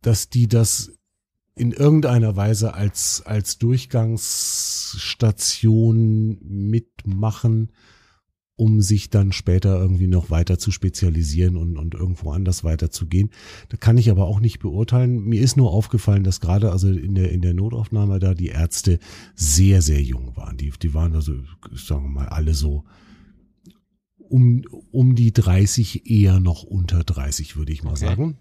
dass 0.00 0.28
die 0.28 0.46
das 0.46 0.92
in 1.56 1.72
irgendeiner 1.72 2.36
Weise 2.36 2.74
als, 2.74 3.22
als 3.24 3.58
Durchgangsstation 3.58 6.38
mitmachen, 6.42 7.70
um 8.56 8.80
sich 8.80 9.10
dann 9.10 9.32
später 9.32 9.78
irgendwie 9.80 10.06
noch 10.06 10.30
weiter 10.30 10.58
zu 10.58 10.70
spezialisieren 10.70 11.56
und, 11.56 11.76
und 11.76 11.94
irgendwo 11.94 12.30
anders 12.30 12.64
weiterzugehen. 12.64 13.30
Da 13.68 13.76
kann 13.76 13.98
ich 13.98 14.10
aber 14.10 14.26
auch 14.26 14.40
nicht 14.40 14.60
beurteilen. 14.60 15.24
Mir 15.24 15.42
ist 15.42 15.56
nur 15.56 15.72
aufgefallen, 15.72 16.24
dass 16.24 16.40
gerade 16.40 16.70
also 16.70 16.88
in 16.88 17.14
der, 17.14 17.32
in 17.32 17.40
der 17.40 17.54
Notaufnahme 17.54 18.18
da 18.20 18.34
die 18.34 18.48
Ärzte 18.48 18.98
sehr, 19.34 19.82
sehr 19.82 20.02
jung 20.02 20.36
waren. 20.36 20.56
Die, 20.56 20.70
die 20.70 20.94
waren 20.94 21.14
also, 21.14 21.34
sagen 21.74 22.04
wir 22.04 22.10
mal, 22.10 22.28
alle 22.28 22.54
so 22.54 22.84
um, 24.28 24.62
um 24.90 25.14
die 25.14 25.32
30, 25.32 26.10
eher 26.10 26.40
noch 26.40 26.62
unter 26.62 27.04
30, 27.04 27.56
würde 27.56 27.72
ich 27.72 27.84
mal 27.84 27.92
Okay. 27.92 28.06
sagen. 28.06 28.38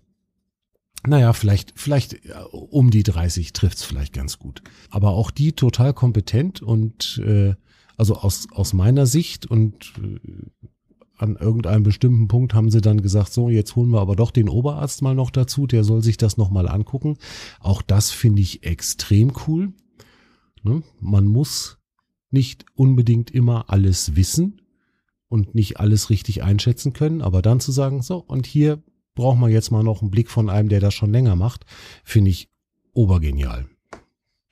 Naja, 1.05 1.33
vielleicht, 1.33 1.73
vielleicht 1.75 2.25
äh, 2.25 2.33
um 2.51 2.89
die 2.89 3.03
30 3.03 3.53
trifft's 3.53 3.83
vielleicht 3.83 4.13
ganz 4.13 4.39
gut. 4.39 4.61
Aber 4.89 5.11
auch 5.11 5.31
die 5.31 5.53
total 5.53 5.93
kompetent 5.93 6.61
und 6.61 7.21
äh, 7.25 7.55
also 7.97 8.15
aus, 8.15 8.47
aus 8.51 8.73
meiner 8.73 9.05
Sicht 9.05 9.45
und 9.45 9.93
äh, 10.01 10.19
an 11.17 11.35
irgendeinem 11.35 11.83
bestimmten 11.83 12.27
Punkt 12.27 12.53
haben 12.53 12.71
sie 12.71 12.81
dann 12.81 13.01
gesagt, 13.01 13.33
so, 13.33 13.49
jetzt 13.49 13.75
holen 13.75 13.91
wir 13.91 14.01
aber 14.01 14.15
doch 14.15 14.31
den 14.31 14.49
Oberarzt 14.49 15.01
mal 15.01 15.13
noch 15.15 15.29
dazu, 15.29 15.67
der 15.67 15.83
soll 15.83 16.03
sich 16.03 16.17
das 16.17 16.37
nochmal 16.37 16.67
angucken. 16.67 17.17
Auch 17.59 17.81
das 17.81 18.11
finde 18.11 18.41
ich 18.41 18.63
extrem 18.63 19.31
cool. 19.47 19.73
Ne? 20.63 20.83
Man 20.99 21.25
muss 21.27 21.77
nicht 22.31 22.65
unbedingt 22.73 23.29
immer 23.31 23.69
alles 23.69 24.15
wissen 24.15 24.61
und 25.29 25.53
nicht 25.53 25.79
alles 25.79 26.09
richtig 26.09 26.43
einschätzen 26.43 26.93
können, 26.93 27.21
aber 27.21 27.41
dann 27.41 27.59
zu 27.59 27.71
sagen, 27.71 28.01
so, 28.01 28.17
und 28.17 28.47
hier 28.47 28.81
braucht 29.15 29.37
man 29.39 29.51
jetzt 29.51 29.71
mal 29.71 29.83
noch 29.83 30.01
einen 30.01 30.11
Blick 30.11 30.29
von 30.29 30.49
einem, 30.49 30.69
der 30.69 30.79
das 30.79 30.93
schon 30.93 31.11
länger 31.11 31.35
macht, 31.35 31.65
finde 32.03 32.31
ich 32.31 32.49
obergenial. 32.93 33.67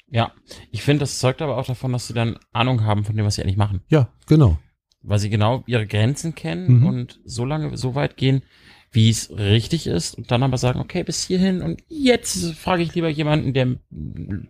Ja, 0.09 0.33
ich 0.71 0.83
finde, 0.83 1.01
das 1.01 1.19
zeugt 1.19 1.41
aber 1.41 1.57
auch 1.57 1.65
davon, 1.65 1.93
dass 1.93 2.07
sie 2.07 2.13
dann 2.13 2.37
Ahnung 2.51 2.83
haben 2.83 3.05
von 3.05 3.15
dem, 3.15 3.25
was 3.25 3.35
sie 3.35 3.43
eigentlich 3.43 3.57
machen. 3.57 3.81
Ja, 3.87 4.09
genau. 4.27 4.57
Weil 5.01 5.19
sie 5.19 5.29
genau 5.29 5.63
ihre 5.67 5.87
Grenzen 5.87 6.35
kennen 6.35 6.79
Mhm. 6.79 6.85
und 6.85 7.19
so 7.23 7.45
lange, 7.45 7.77
so 7.77 7.95
weit 7.95 8.17
gehen, 8.17 8.43
wie 8.91 9.09
es 9.09 9.31
richtig 9.31 9.87
ist 9.87 10.15
und 10.15 10.31
dann 10.31 10.43
aber 10.43 10.57
sagen, 10.57 10.81
okay, 10.81 11.03
bis 11.03 11.23
hierhin 11.23 11.61
und 11.61 11.81
jetzt 11.87 12.53
frage 12.55 12.83
ich 12.83 12.93
lieber 12.93 13.07
jemanden, 13.07 13.53
der 13.53 13.77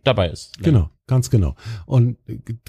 dabei 0.04 0.30
ist. 0.30 0.58
Genau, 0.64 0.90
ganz 1.06 1.30
genau. 1.30 1.56
Und 1.86 2.18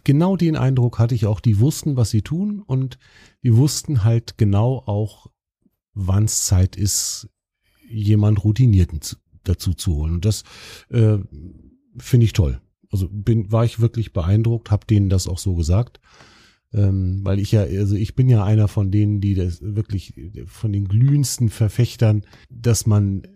genau 0.04 0.36
den 0.36 0.56
Eindruck 0.56 0.98
hatte 0.98 1.14
ich 1.14 1.24
auch, 1.24 1.40
die 1.40 1.60
wussten, 1.60 1.96
was 1.96 2.10
sie 2.10 2.20
tun 2.20 2.60
und 2.60 2.98
die 3.42 3.56
wussten 3.56 4.04
halt 4.04 4.36
genau 4.36 4.82
auch, 4.84 5.28
wann 5.94 6.24
es 6.24 6.44
Zeit 6.44 6.76
ist, 6.76 7.28
jemand 7.88 8.42
Routinierten 8.44 9.00
zu, 9.00 9.16
dazu 9.44 9.74
zu 9.74 9.94
holen. 9.96 10.14
Und 10.14 10.24
das 10.24 10.44
äh, 10.90 11.18
finde 11.98 12.24
ich 12.24 12.32
toll. 12.32 12.60
Also 12.90 13.08
bin, 13.10 13.50
war 13.50 13.64
ich 13.64 13.80
wirklich 13.80 14.12
beeindruckt, 14.12 14.70
habe 14.70 14.86
denen 14.86 15.08
das 15.08 15.26
auch 15.26 15.38
so 15.38 15.54
gesagt. 15.54 16.00
Ähm, 16.74 17.20
weil 17.22 17.38
ich 17.38 17.52
ja, 17.52 17.62
also 17.62 17.96
ich 17.96 18.14
bin 18.14 18.28
ja 18.28 18.44
einer 18.44 18.66
von 18.68 18.90
denen, 18.90 19.20
die 19.20 19.34
das 19.34 19.60
wirklich 19.60 20.14
von 20.46 20.72
den 20.72 20.88
glühendsten 20.88 21.50
Verfechtern, 21.50 22.24
dass 22.48 22.86
man 22.86 23.24
äh, 23.24 23.28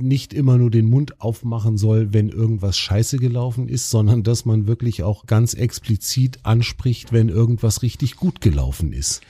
nicht 0.00 0.32
immer 0.32 0.56
nur 0.56 0.70
den 0.70 0.86
Mund 0.86 1.20
aufmachen 1.20 1.76
soll, 1.76 2.12
wenn 2.12 2.28
irgendwas 2.28 2.78
scheiße 2.78 3.18
gelaufen 3.18 3.68
ist, 3.68 3.90
sondern 3.90 4.22
dass 4.22 4.44
man 4.44 4.68
wirklich 4.68 5.02
auch 5.02 5.26
ganz 5.26 5.54
explizit 5.54 6.38
anspricht, 6.44 7.12
wenn 7.12 7.28
irgendwas 7.28 7.82
richtig 7.82 8.14
gut 8.14 8.40
gelaufen 8.40 8.92
ist. 8.92 9.22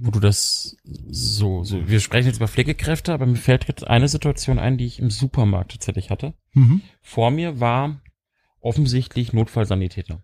Wo 0.00 0.10
du 0.10 0.20
das 0.20 0.76
so, 0.84 1.62
so, 1.64 1.88
wir 1.88 2.00
sprechen 2.00 2.26
jetzt 2.26 2.36
über 2.36 2.48
Pflegekräfte, 2.48 3.12
aber 3.12 3.26
mir 3.26 3.36
fällt 3.36 3.68
jetzt 3.68 3.86
eine 3.86 4.08
Situation 4.08 4.58
ein, 4.58 4.76
die 4.76 4.86
ich 4.86 4.98
im 4.98 5.10
Supermarkt 5.10 5.72
tatsächlich 5.72 6.10
hatte. 6.10 6.34
Vor 7.00 7.30
mir 7.30 7.60
war 7.60 8.00
offensichtlich 8.60 9.32
Notfallsanitäter. 9.32 10.22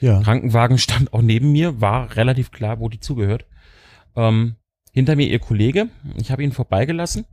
Ja. 0.00 0.20
Krankenwagen 0.22 0.78
stand 0.78 1.12
auch 1.12 1.22
neben 1.22 1.52
mir, 1.52 1.80
war 1.80 2.16
relativ 2.16 2.50
klar, 2.50 2.80
wo 2.80 2.88
die 2.88 3.00
zugehört. 3.00 3.46
Ähm, 4.16 4.56
hinter 4.92 5.16
mir 5.16 5.28
ihr 5.28 5.38
Kollege, 5.38 5.88
ich 6.16 6.30
habe 6.30 6.42
ihn 6.42 6.52
vorbeigelassen 6.52 7.24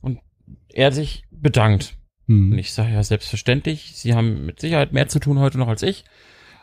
und 0.00 0.20
er 0.68 0.92
sich 0.92 1.24
bedankt. 1.30 1.96
Hm. 2.26 2.52
Und 2.52 2.58
ich 2.58 2.72
sage 2.72 2.92
ja 2.92 3.02
selbstverständlich, 3.02 3.92
Sie 3.94 4.14
haben 4.14 4.46
mit 4.46 4.60
Sicherheit 4.60 4.92
mehr 4.92 5.08
zu 5.08 5.18
tun 5.18 5.38
heute 5.38 5.58
noch 5.58 5.68
als 5.68 5.82
ich. 5.82 6.04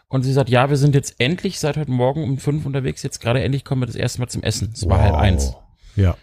Und 0.07 0.23
sie 0.23 0.33
sagt, 0.33 0.49
ja, 0.49 0.69
wir 0.69 0.77
sind 0.77 0.95
jetzt 0.95 1.15
endlich 1.19 1.59
seit 1.59 1.77
heute 1.77 1.91
Morgen 1.91 2.23
um 2.23 2.37
fünf 2.37 2.65
unterwegs, 2.65 3.03
jetzt 3.03 3.19
gerade 3.19 3.41
endlich 3.43 3.63
kommen 3.65 3.81
wir 3.81 3.87
das 3.87 3.95
erste 3.95 4.19
Mal 4.19 4.27
zum 4.27 4.43
Essen. 4.43 4.71
Es 4.73 4.87
war 4.87 4.99
halb 5.01 5.13
Wow. 5.13 5.19
eins. 5.21 5.53
Ja. 5.95 6.15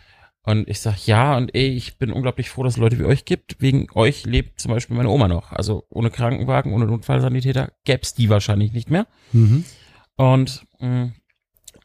Und 0.45 0.69
ich 0.69 0.81
sag 0.81 1.07
ja 1.07 1.37
und 1.37 1.55
ey, 1.55 1.69
ich 1.69 1.99
bin 1.99 2.13
unglaublich 2.13 2.51
froh, 2.51 2.65
dass 2.65 2.75
es 2.75 2.79
Leute 2.79 2.99
wie 2.99 3.05
euch 3.05 3.25
gibt. 3.25 3.61
Wegen 3.61 3.87
euch 3.95 4.25
lebt 4.27 4.61
zum 4.61 4.73
Beispiel 4.73 4.97
meine 4.97 5.09
Oma 5.09 5.29
noch. 5.29 5.53
Also 5.53 5.85
ohne 5.89 6.11
Krankenwagen, 6.11 6.73
ohne 6.73 6.87
Notfallsanitäter 6.87 7.73
gäb's 7.85 8.15
die 8.15 8.29
wahrscheinlich 8.29 8.73
nicht 8.73 8.91
mehr. 8.91 9.07
Mhm. 9.33 9.65
Und 10.17 10.67
mh, 10.81 11.13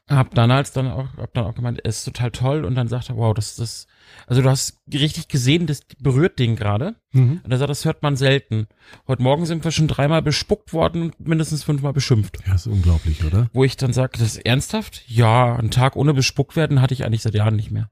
hab 0.08 0.34
dann 0.34 0.50
als 0.50 0.72
dann 0.72 0.88
auch, 0.88 1.08
hab 1.16 1.34
dann 1.34 1.44
auch 1.44 1.54
gemeint, 1.54 1.80
es 1.84 1.98
ist 1.98 2.04
total 2.04 2.30
toll 2.30 2.64
und 2.64 2.74
dann 2.74 2.88
sagt 2.88 3.10
er, 3.10 3.16
wow, 3.16 3.34
das 3.34 3.56
das, 3.56 3.86
also 4.26 4.42
du 4.42 4.48
hast 4.48 4.80
richtig 4.92 5.28
gesehen, 5.28 5.66
das 5.66 5.82
berührt 5.98 6.38
den 6.38 6.56
gerade. 6.56 6.96
Mhm. 7.12 7.40
Und 7.44 7.50
er 7.50 7.58
sagt, 7.58 7.70
das 7.70 7.84
hört 7.84 8.02
man 8.02 8.16
selten. 8.16 8.68
Heute 9.06 9.22
Morgen 9.22 9.44
sind 9.44 9.64
wir 9.64 9.70
schon 9.70 9.88
dreimal 9.88 10.22
bespuckt 10.22 10.72
worden 10.72 11.02
und 11.02 11.28
mindestens 11.28 11.62
fünfmal 11.62 11.92
beschimpft. 11.92 12.38
Ja, 12.46 12.54
ist 12.54 12.66
unglaublich, 12.66 13.24
oder? 13.24 13.50
Wo 13.52 13.64
ich 13.64 13.76
dann 13.76 13.92
sage, 13.92 14.12
das 14.18 14.36
ist 14.36 14.46
ernsthaft? 14.46 15.02
Ja, 15.06 15.56
einen 15.56 15.70
Tag 15.70 15.96
ohne 15.96 16.14
bespuckt 16.14 16.56
werden 16.56 16.80
hatte 16.80 16.94
ich 16.94 17.04
eigentlich 17.04 17.22
seit 17.22 17.34
Jahren 17.34 17.56
nicht 17.56 17.70
mehr. 17.70 17.90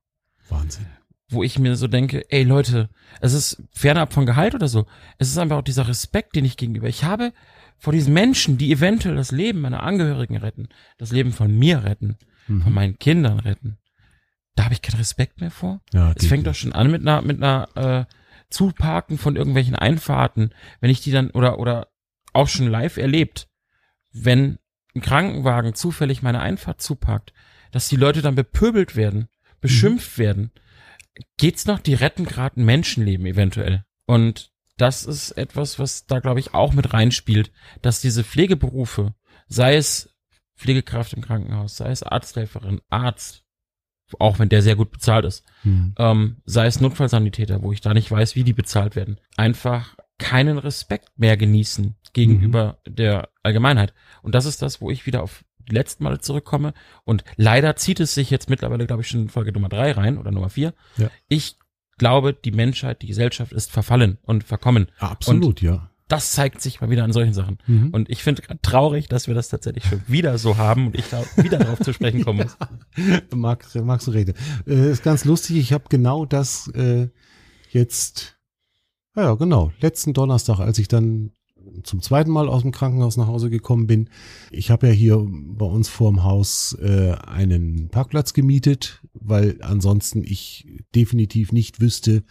Wahnsinn. 0.49 0.87
Wo 1.29 1.43
ich 1.43 1.59
mir 1.59 1.77
so 1.77 1.89
denke, 1.89 2.25
ey 2.31 2.45
Leute, 2.45 2.89
es 3.21 3.33
ist 3.33 3.63
fernab 3.73 4.13
von 4.13 4.27
Gehalt 4.27 4.55
oder 4.55 4.69
so. 4.69 4.87
Es 5.19 5.29
ist 5.29 5.39
einfach 5.39 5.59
auch 5.59 5.63
dieser 5.63 5.89
Respekt, 5.89 6.37
den 6.37 6.45
ich 6.45 6.57
gegenüber. 6.57 6.89
Ich 6.89 7.05
habe 7.05 7.33
vor 7.79 7.93
diesen 7.93 8.13
Menschen, 8.15 8.59
die 8.59 8.73
eventuell 8.73 9.17
das 9.17 9.31
Leben 9.33 9.61
meiner 9.61 9.83
Angehörigen 9.83 10.37
retten, 10.37 10.69
das 10.99 11.13
Leben 11.13 11.33
von 11.33 11.57
mir 11.57 11.85
retten, 11.85 12.17
Mhm. 12.49 12.63
von 12.63 12.73
meinen 12.73 12.99
Kindern 12.99 13.41
retten. 13.41 13.79
Da 14.55 14.65
habe 14.65 14.75
ich 14.75 14.81
keinen 14.83 14.99
Respekt 14.99 15.41
mehr 15.41 15.51
vor. 15.51 15.81
Ja, 15.93 16.13
Es 16.17 16.27
fängt 16.27 16.47
doch 16.47 16.55
schon 16.55 16.73
an 16.73 16.91
mit 16.91 17.03
einer, 17.03 17.21
mit 17.23 17.43
einer 17.43 17.69
äh, 18.09 18.13
Zuparken 18.51 19.19
von 19.19 19.35
irgendwelchen 19.37 19.75
Einfahrten, 19.75 20.51
wenn 20.81 20.91
ich 20.91 21.01
die 21.01 21.11
dann 21.11 21.31
oder 21.31 21.59
oder 21.59 21.89
auch 22.33 22.49
schon 22.49 22.69
live 22.69 22.97
erlebt, 22.97 23.49
wenn 24.13 24.59
ein 24.95 25.01
Krankenwagen 25.03 25.75
zufällig 25.75 26.23
meine 26.23 26.41
Einfahrt 26.41 26.81
zuparkt, 26.81 27.33
dass 27.73 27.89
die 27.89 27.97
Leute 27.97 28.23
dann 28.23 28.35
bepöbelt 28.37 28.95
werden, 28.97 29.29
beschimpft 29.61 30.17
werden. 30.17 30.53
Geht's 31.39 31.67
noch? 31.67 31.81
Die 31.81 31.95
retten 31.95 32.25
gerade 32.25 32.61
ein 32.61 32.65
Menschenleben 32.65 33.27
eventuell. 33.27 33.85
Und 34.07 34.53
das 34.77 35.05
ist 35.05 35.33
etwas, 35.33 35.79
was 35.79 36.07
da 36.07 36.19
glaube 36.21 36.41
ich 36.41 36.55
auch 36.55 36.73
mit 36.73 36.93
reinspielt, 36.93 37.51
dass 37.83 38.01
diese 38.01 38.25
Pflegeberufe, 38.25 39.15
sei 39.49 39.77
es 39.77 40.15
Pflegekraft 40.57 41.13
im 41.13 41.23
Krankenhaus, 41.23 41.77
sei 41.77 41.91
es 41.91 42.03
Arzthelferin, 42.03 42.81
Arzt, 42.89 43.45
auch 44.19 44.39
wenn 44.39 44.49
der 44.49 44.63
sehr 44.63 44.77
gut 44.77 44.91
bezahlt 44.91 45.25
ist, 45.25 45.45
Mhm. 45.65 45.95
ähm, 45.99 46.37
sei 46.45 46.67
es 46.67 46.81
Notfallsanitäter, 46.81 47.63
wo 47.63 47.73
ich 47.73 47.81
da 47.81 47.93
nicht 47.93 48.11
weiß, 48.11 48.37
wie 48.37 48.45
die 48.45 48.53
bezahlt 48.53 48.97
werden, 48.97 49.19
einfach 49.37 49.97
keinen 50.19 50.57
Respekt 50.59 51.11
mehr 51.19 51.37
genießen 51.37 51.97
gegenüber 52.15 52.79
der 52.87 53.29
Allgemeinheit. 53.43 53.93
Und 54.23 54.35
das 54.35 54.47
ist 54.47 54.63
das, 54.63 54.81
wo 54.81 54.91
ich 54.91 55.05
wieder 55.05 55.23
auf 55.23 55.45
die 55.69 55.75
letzten 55.75 56.05
Male 56.05 56.21
zurückkomme. 56.21 56.73
Und 57.05 57.25
leider 57.37 57.77
zieht 57.77 58.01
es 58.01 58.15
sich 58.15 58.31
jetzt 58.31 58.49
mittlerweile, 58.49 58.87
glaube 58.87 59.03
ich, 59.03 59.09
schon 59.09 59.23
in 59.23 59.29
Folge 59.29 59.53
Nummer 59.53 59.69
drei 59.69 59.93
rein 59.93 60.17
oder 60.17 60.31
Nummer 60.31 60.49
vier. 60.49 60.73
Ja. 60.97 61.11
Ich 61.29 61.59
glaube, 61.99 62.35
die 62.35 62.53
Menschheit, 62.53 63.03
die 63.03 63.07
Gesellschaft 63.07 63.53
ist 63.53 63.71
verfallen 63.71 64.19
und 64.23 64.45
verkommen. 64.45 64.89
Absolut, 64.99 65.63
ja. 65.63 65.91
Das 66.09 66.33
zeigt 66.33 66.61
sich 66.61 66.81
mal 66.81 66.89
wieder 66.89 67.03
an 67.03 67.13
solchen 67.13 67.35
Sachen. 67.35 67.59
Mhm. 67.67 67.91
Und 67.91 68.09
ich 68.09 68.23
finde 68.23 68.43
gerade 68.43 68.61
traurig, 68.63 69.09
dass 69.09 69.27
wir 69.27 69.35
das 69.35 69.49
tatsächlich 69.49 69.85
schon 69.85 70.03
wieder 70.07 70.39
so 70.39 70.57
haben 70.57 70.87
und 70.89 70.97
ich 70.97 71.09
da 71.09 71.25
wieder 71.37 71.59
darauf 71.59 71.81
zu 71.81 71.93
sprechen 71.93 72.25
kommen 72.25 72.39
muss. 72.97 73.35
Mag, 73.35 73.67
magst 73.75 74.07
du 74.07 74.13
reden. 74.13 74.35
Äh, 74.67 74.93
ist 74.93 75.03
ganz 75.03 75.25
lustig, 75.25 75.57
ich 75.57 75.73
habe 75.73 75.85
genau 75.89 76.25
das 76.25 76.69
äh, 76.69 77.09
jetzt, 77.71 78.39
ja 79.17 79.35
genau, 79.35 79.73
letzten 79.81 80.13
Donnerstag, 80.13 80.61
als 80.61 80.79
ich 80.79 80.87
dann 80.87 81.33
zum 81.83 82.01
zweiten 82.03 82.31
Mal 82.31 82.49
aus 82.49 82.63
dem 82.63 82.73
Krankenhaus 82.73 83.17
nach 83.17 83.27
Hause 83.27 83.51
gekommen 83.51 83.87
bin. 83.87 84.09
Ich 84.51 84.71
habe 84.71 84.87
ja 84.89 84.93
hier 84.93 85.27
bei 85.29 85.67
uns 85.67 85.89
vorm 85.89 86.23
Haus 86.25 86.77
äh, 86.81 87.13
einen 87.27 87.89
Parkplatz 87.89 88.33
gemietet, 88.33 89.03
weil 89.15 89.59
ansonsten 89.63 90.23
ich 90.25 90.67
definitiv 90.95 91.53
nicht 91.53 91.81
wüsste, 91.81 92.23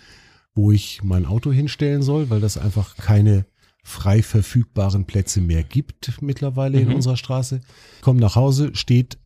wo 0.53 0.71
ich 0.71 1.03
mein 1.03 1.25
Auto 1.25 1.51
hinstellen 1.51 2.01
soll, 2.01 2.29
weil 2.29 2.39
das 2.41 2.57
einfach 2.57 2.95
keine 2.97 3.45
frei 3.83 4.23
verfügbaren 4.23 5.05
Plätze 5.05 5.41
mehr 5.41 5.63
gibt 5.63 6.19
mittlerweile 6.21 6.79
in 6.79 6.87
Mhm. 6.89 6.95
unserer 6.95 7.17
Straße. 7.17 7.61
Komm 8.01 8.17
nach 8.17 8.35
Hause, 8.35 8.71
steht 8.73 9.19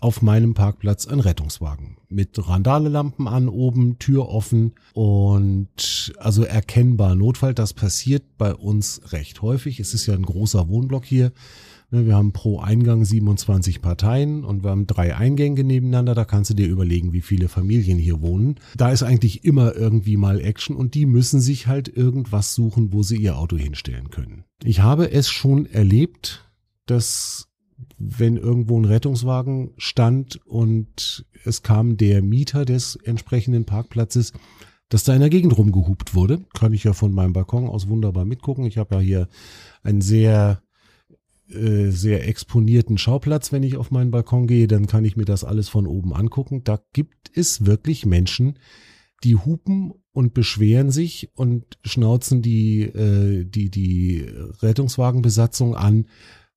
auf 0.00 0.22
meinem 0.22 0.54
Parkplatz 0.54 1.06
ein 1.06 1.20
Rettungswagen 1.20 1.96
mit 2.08 2.48
Randalelampen 2.48 3.28
an 3.28 3.48
oben, 3.48 3.98
Tür 3.98 4.28
offen 4.28 4.72
und 4.94 6.12
also 6.18 6.42
erkennbar 6.44 7.14
Notfall. 7.14 7.54
Das 7.54 7.74
passiert 7.74 8.24
bei 8.38 8.54
uns 8.54 9.12
recht 9.12 9.42
häufig. 9.42 9.78
Es 9.80 9.94
ist 9.94 10.06
ja 10.06 10.14
ein 10.14 10.24
großer 10.24 10.68
Wohnblock 10.68 11.04
hier. 11.04 11.32
Ne, 11.90 12.06
Wir 12.06 12.16
haben 12.16 12.32
pro 12.32 12.60
Eingang 12.60 13.04
27 13.04 13.82
Parteien 13.82 14.44
und 14.44 14.62
wir 14.62 14.70
haben 14.70 14.86
drei 14.86 15.16
Eingänge 15.16 15.64
nebeneinander. 15.64 16.14
Da 16.14 16.24
kannst 16.24 16.50
du 16.50 16.54
dir 16.54 16.68
überlegen, 16.68 17.12
wie 17.12 17.20
viele 17.20 17.48
Familien 17.48 17.98
hier 17.98 18.20
wohnen. 18.20 18.56
Da 18.76 18.90
ist 18.90 19.02
eigentlich 19.02 19.44
immer 19.44 19.74
irgendwie 19.74 20.16
mal 20.16 20.40
Action 20.40 20.76
und 20.76 20.94
die 20.94 21.06
müssen 21.06 21.40
sich 21.40 21.66
halt 21.66 21.88
irgendwas 21.88 22.54
suchen, 22.54 22.92
wo 22.92 23.02
sie 23.02 23.16
ihr 23.16 23.38
Auto 23.38 23.56
hinstellen 23.56 24.10
können. 24.10 24.44
Ich 24.62 24.80
habe 24.80 25.10
es 25.10 25.28
schon 25.30 25.66
erlebt, 25.66 26.50
dass 26.86 27.49
wenn 28.00 28.36
irgendwo 28.36 28.80
ein 28.80 28.86
Rettungswagen 28.86 29.72
stand 29.76 30.40
und 30.46 31.26
es 31.44 31.62
kam 31.62 31.98
der 31.98 32.22
Mieter 32.22 32.64
des 32.64 32.96
entsprechenden 32.96 33.66
Parkplatzes, 33.66 34.32
dass 34.88 35.04
da 35.04 35.14
in 35.14 35.20
der 35.20 35.30
Gegend 35.30 35.56
rumgehupt 35.56 36.14
wurde. 36.14 36.44
Kann 36.54 36.72
ich 36.72 36.84
ja 36.84 36.94
von 36.94 37.12
meinem 37.12 37.34
Balkon 37.34 37.68
aus 37.68 37.88
wunderbar 37.88 38.24
mitgucken. 38.24 38.64
Ich 38.64 38.78
habe 38.78 38.96
ja 38.96 39.00
hier 39.00 39.28
einen 39.82 40.00
sehr 40.00 40.62
äh, 41.50 41.90
sehr 41.90 42.26
exponierten 42.26 42.96
Schauplatz, 42.96 43.52
wenn 43.52 43.64
ich 43.64 43.76
auf 43.76 43.90
meinen 43.90 44.10
Balkon 44.12 44.46
gehe, 44.46 44.66
dann 44.66 44.86
kann 44.86 45.04
ich 45.04 45.16
mir 45.16 45.24
das 45.24 45.44
alles 45.44 45.68
von 45.68 45.86
oben 45.86 46.14
angucken. 46.14 46.62
Da 46.64 46.80
gibt 46.92 47.30
es 47.34 47.66
wirklich 47.66 48.06
Menschen, 48.06 48.58
die 49.24 49.34
hupen 49.34 49.92
und 50.12 50.32
beschweren 50.32 50.90
sich 50.90 51.28
und 51.34 51.78
schnauzen 51.84 52.40
die, 52.40 52.82
äh, 52.82 53.44
die, 53.44 53.68
die 53.70 54.26
Rettungswagenbesatzung 54.62 55.74
an, 55.74 56.06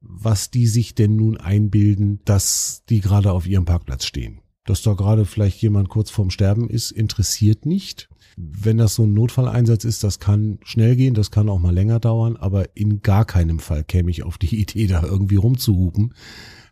was 0.04 0.52
die 0.52 0.68
sich 0.68 0.96
denn 0.96 1.16
nun 1.16 1.38
einbilden, 1.38 2.20
dass 2.26 2.84
die 2.90 3.00
gerade 3.00 3.32
auf 3.32 3.48
ihrem 3.48 3.66
Parkplatz 3.66 4.06
stehen. 4.06 4.42
Dass 4.66 4.82
da 4.82 4.94
gerade 4.94 5.26
vielleicht 5.26 5.62
jemand 5.62 5.90
kurz 5.90 6.10
vorm 6.10 6.30
Sterben 6.30 6.70
ist, 6.70 6.92
interessiert 6.92 7.66
nicht. 7.66 8.10
Wenn 8.36 8.78
das 8.78 8.96
so 8.96 9.04
ein 9.04 9.14
Notfalleinsatz 9.14 9.84
ist, 9.86 10.04
das 10.04 10.20
kann 10.20 10.60
schnell 10.64 10.96
gehen, 10.96 11.14
das 11.14 11.32
kann 11.32 11.50
auch 11.50 11.60
mal 11.60 11.74
länger 11.74 12.00
dauern, 12.00 12.36
aber 12.36 12.76
in 12.76 13.02
gar 13.02 13.26
keinem 13.26 13.60
Fall 13.60 13.84
käme 13.84 14.12
ich 14.12 14.24
auf 14.24 14.38
die 14.38 14.56
Idee, 14.62 14.88
da 14.88 15.04
irgendwie 15.04 15.36
rumzuhupen. 15.36 16.14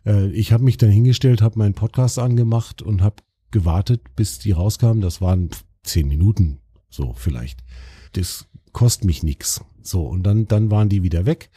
Äh, 0.04 0.30
ich 0.30 0.52
habe 0.52 0.64
mich 0.64 0.76
dann 0.76 0.90
hingestellt, 0.90 1.42
habe 1.42 1.58
meinen 1.58 1.74
Podcast 1.74 2.18
angemacht 2.18 2.82
und 2.82 3.02
habe 3.02 3.16
gewartet, 3.50 4.02
bis 4.16 4.38
die 4.38 4.52
rauskamen. 4.52 5.00
Das 5.00 5.20
waren 5.20 5.50
zehn 5.82 6.08
Minuten, 6.08 6.58
so 6.90 7.12
vielleicht. 7.14 7.60
Das 8.12 8.46
kostet 8.72 9.04
mich 9.04 9.22
nix. 9.22 9.64
So, 9.82 10.06
und 10.06 10.22
dann, 10.24 10.46
dann 10.48 10.70
waren 10.70 10.88
die 10.88 11.02
wieder 11.02 11.26
weg. 11.26 11.50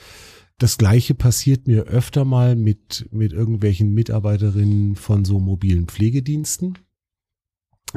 Das 0.58 0.78
gleiche 0.78 1.16
passiert 1.16 1.68
mir 1.68 1.84
öfter 1.84 2.24
mal 2.24 2.56
mit, 2.56 3.10
mit 3.12 3.34
irgendwelchen 3.34 3.94
Mitarbeiterinnen 3.94 4.96
von 4.96 5.26
so 5.26 5.40
mobilen 5.40 5.88
Pflegediensten, 5.88 6.78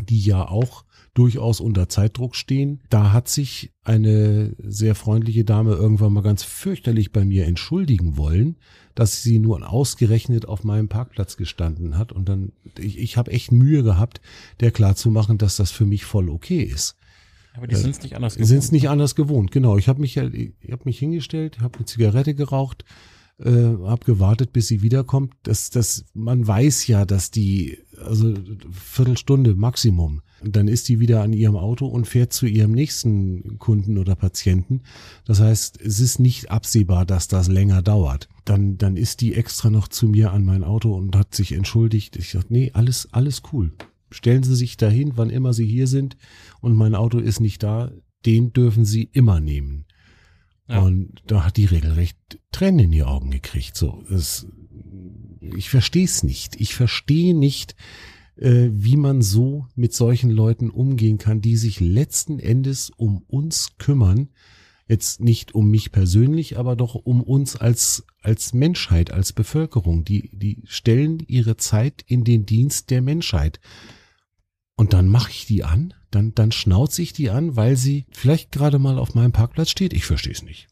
die 0.01 0.21
ja 0.21 0.49
auch 0.49 0.85
durchaus 1.15 1.61
unter 1.61 1.89
Zeitdruck 1.89 2.35
stehen. 2.35 2.81
Da 2.91 3.13
hat 3.13 3.29
sich 3.29 3.73
eine 3.85 4.57
sehr 4.59 4.97
freundliche 4.97 5.45
Dame 5.45 5.75
irgendwann 5.75 6.13
mal 6.13 6.23
ganz 6.23 6.43
fürchterlich 6.43 7.13
bei 7.13 7.25
mir 7.25 7.47
entschuldigen 7.47 8.17
wollen, 8.17 8.57
dass 8.97 9.23
sie 9.23 9.39
nur 9.39 9.69
ausgerechnet 9.71 10.47
auf 10.47 10.65
meinem 10.65 10.89
Parkplatz 10.89 11.37
gestanden 11.37 11.97
hat. 11.97 12.11
Und 12.11 12.29
dann, 12.29 12.53
ich, 12.77 12.99
ich 12.99 13.17
habe 13.17 13.31
echt 13.31 13.53
Mühe 13.53 13.85
gehabt, 13.85 14.21
der 14.59 14.73
klarzumachen, 14.73 15.39
dass 15.39 15.57
das 15.57 15.71
für 15.71 15.87
mich 15.87 16.05
voll 16.05 16.29
okay 16.29 16.63
ist. 16.63 16.98
Aber 17.59 17.67
die 17.67 17.75
sind 17.75 17.91
es 17.91 18.03
nicht 18.03 18.15
anders 18.15 18.35
Sind 18.35 18.59
es 18.59 18.73
nicht 18.73 18.89
anders 18.89 19.15
gewohnt, 19.17 19.51
genau. 19.51 19.77
Ich 19.79 19.89
habe 19.89 20.01
mich, 20.01 20.17
ich 20.17 20.53
hab 20.71 20.87
mich 20.87 20.99
hingestellt, 20.99 21.61
habe 21.61 21.77
eine 21.79 21.87
Zigarette 21.87 22.35
geraucht, 22.35 22.85
äh, 23.41 23.51
habe 23.51 24.05
gewartet, 24.05 24.53
bis 24.53 24.69
sie 24.69 24.83
wiederkommt. 24.83 25.35
Das, 25.43 25.71
das, 25.71 26.05
man 26.15 26.47
weiß 26.47 26.87
ja, 26.87 27.05
dass 27.05 27.33
die, 27.33 27.79
also 28.05 28.33
Viertelstunde 28.71 29.57
Maximum, 29.57 30.23
dann 30.41 30.69
ist 30.69 30.89
die 30.89 31.01
wieder 31.01 31.23
an 31.23 31.33
ihrem 31.33 31.57
Auto 31.57 31.87
und 31.87 32.07
fährt 32.07 32.33
zu 32.33 32.47
ihrem 32.47 32.71
nächsten 32.71 33.59
Kunden 33.59 33.99
oder 33.99 34.15
Patienten. 34.15 34.83
Das 35.25 35.41
heißt, 35.41 35.81
es 35.81 35.99
ist 35.99 36.21
nicht 36.21 36.53
absehbar, 36.53 37.07
dass 37.07 37.27
das 37.27 37.49
länger 37.49 37.83
dauert. 37.83 38.29
Dann, 38.45 38.79
dann 38.79 38.97
ist 38.97 39.21
die 39.21 39.35
extra 39.35 39.69
noch 39.69 39.89
zu 39.89 40.07
mir 40.07 40.33
an 40.33 40.45
mein 40.45 40.63
Auto 40.63 40.95
und 40.95 41.17
hat 41.17 41.35
sich 41.35 41.53
entschuldigt. 41.53 42.17
Ich 42.17 42.31
sag, 42.31 42.51
nee, 42.51 42.71
alles, 42.73 43.09
alles 43.13 43.43
cool. 43.53 43.73
Stellen 44.11 44.43
Sie 44.43 44.57
sich 44.57 44.77
dahin, 44.77 45.13
wann 45.17 45.31
immer 45.31 45.53
Sie 45.53 45.67
hier 45.67 45.87
sind 45.87 46.17
und 46.61 46.75
mein 46.75 46.95
Auto 46.95 47.19
ist 47.19 47.41
nicht 47.41 47.63
da, 47.63 47.93
den 48.27 48.53
dürfen 48.53 48.85
Sie 48.85 49.05
immer 49.13 49.41
nehmen. 49.41 49.85
Ja. 50.69 50.81
Und 50.81 51.23
da 51.27 51.45
hat 51.45 51.57
die 51.57 51.65
regelrecht 51.65 52.19
Tränen 52.53 52.87
in 52.87 52.91
die 52.93 53.03
Augen 53.03 53.31
gekriegt. 53.31 53.77
So, 53.77 54.05
das, 54.09 54.47
ich 55.41 55.71
verstehe 55.71 56.05
es 56.05 56.23
nicht. 56.23 56.61
Ich 56.61 56.75
verstehe 56.75 57.35
nicht, 57.35 57.75
äh, 58.37 58.69
wie 58.73 58.97
man 58.97 59.23
so 59.23 59.67
mit 59.75 59.95
solchen 59.95 60.31
Leuten 60.31 60.71
umgehen 60.71 61.19
kann, 61.19 61.41
die 61.41 61.57
sich 61.57 61.81
letzten 61.81 62.39
Endes 62.39 62.91
um 62.91 63.23
uns 63.27 63.77
kümmern. 63.79 64.29
Jetzt 64.87 65.21
nicht 65.21 65.55
um 65.55 65.71
mich 65.71 65.93
persönlich, 65.93 66.59
aber 66.59 66.75
doch 66.75 66.95
um 66.95 67.23
uns 67.23 67.57
als, 67.57 68.07
als 68.23 68.55
Menschheit, 68.55 69.11
als 69.11 69.33
Bevölkerung. 69.33 70.05
Die, 70.05 70.31
die 70.33 70.63
stellen 70.65 71.19
ihre 71.27 71.57
Zeit 71.57 72.03
in 72.07 72.25
den 72.25 72.47
Dienst 72.47 72.91
der 72.91 73.03
Menschheit. 73.03 73.61
Und 74.79 74.93
dann 74.93 75.09
mache 75.09 75.33
ich 75.33 75.45
die 75.45 75.65
an, 75.65 75.93
dann, 76.13 76.37
dann 76.37 76.53
schnauze 76.53 77.03
ich 77.03 77.13
die 77.13 77.31
an, 77.31 77.57
weil 77.57 77.75
sie 77.77 78.07
vielleicht 78.13 78.53
gerade 78.53 78.79
mal 78.79 78.97
auf 78.97 79.13
meinem 79.13 79.33
Parkplatz 79.33 79.71
steht. 79.71 79.93
Ich 79.93 80.07
verstehe 80.07 80.33
es 80.33 80.45
nicht. 80.45 80.69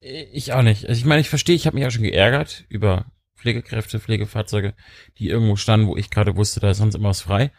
Ich 0.00 0.52
auch 0.52 0.60
nicht. 0.60 0.86
Also 0.86 0.98
ich 0.98 1.06
meine, 1.06 1.22
ich 1.22 1.30
verstehe, 1.30 1.56
ich 1.56 1.66
habe 1.66 1.76
mich 1.76 1.86
auch 1.86 1.90
schon 1.90 2.02
geärgert 2.02 2.66
über 2.68 3.06
Pflegekräfte, 3.36 4.00
Pflegefahrzeuge, 4.00 4.74
die 5.16 5.28
irgendwo 5.28 5.56
standen, 5.56 5.86
wo 5.86 5.96
ich 5.96 6.10
gerade 6.10 6.36
wusste, 6.36 6.60
da 6.60 6.70
ist 6.70 6.76
sonst 6.76 6.94
immer 6.94 7.08
was 7.08 7.22
frei. 7.22 7.52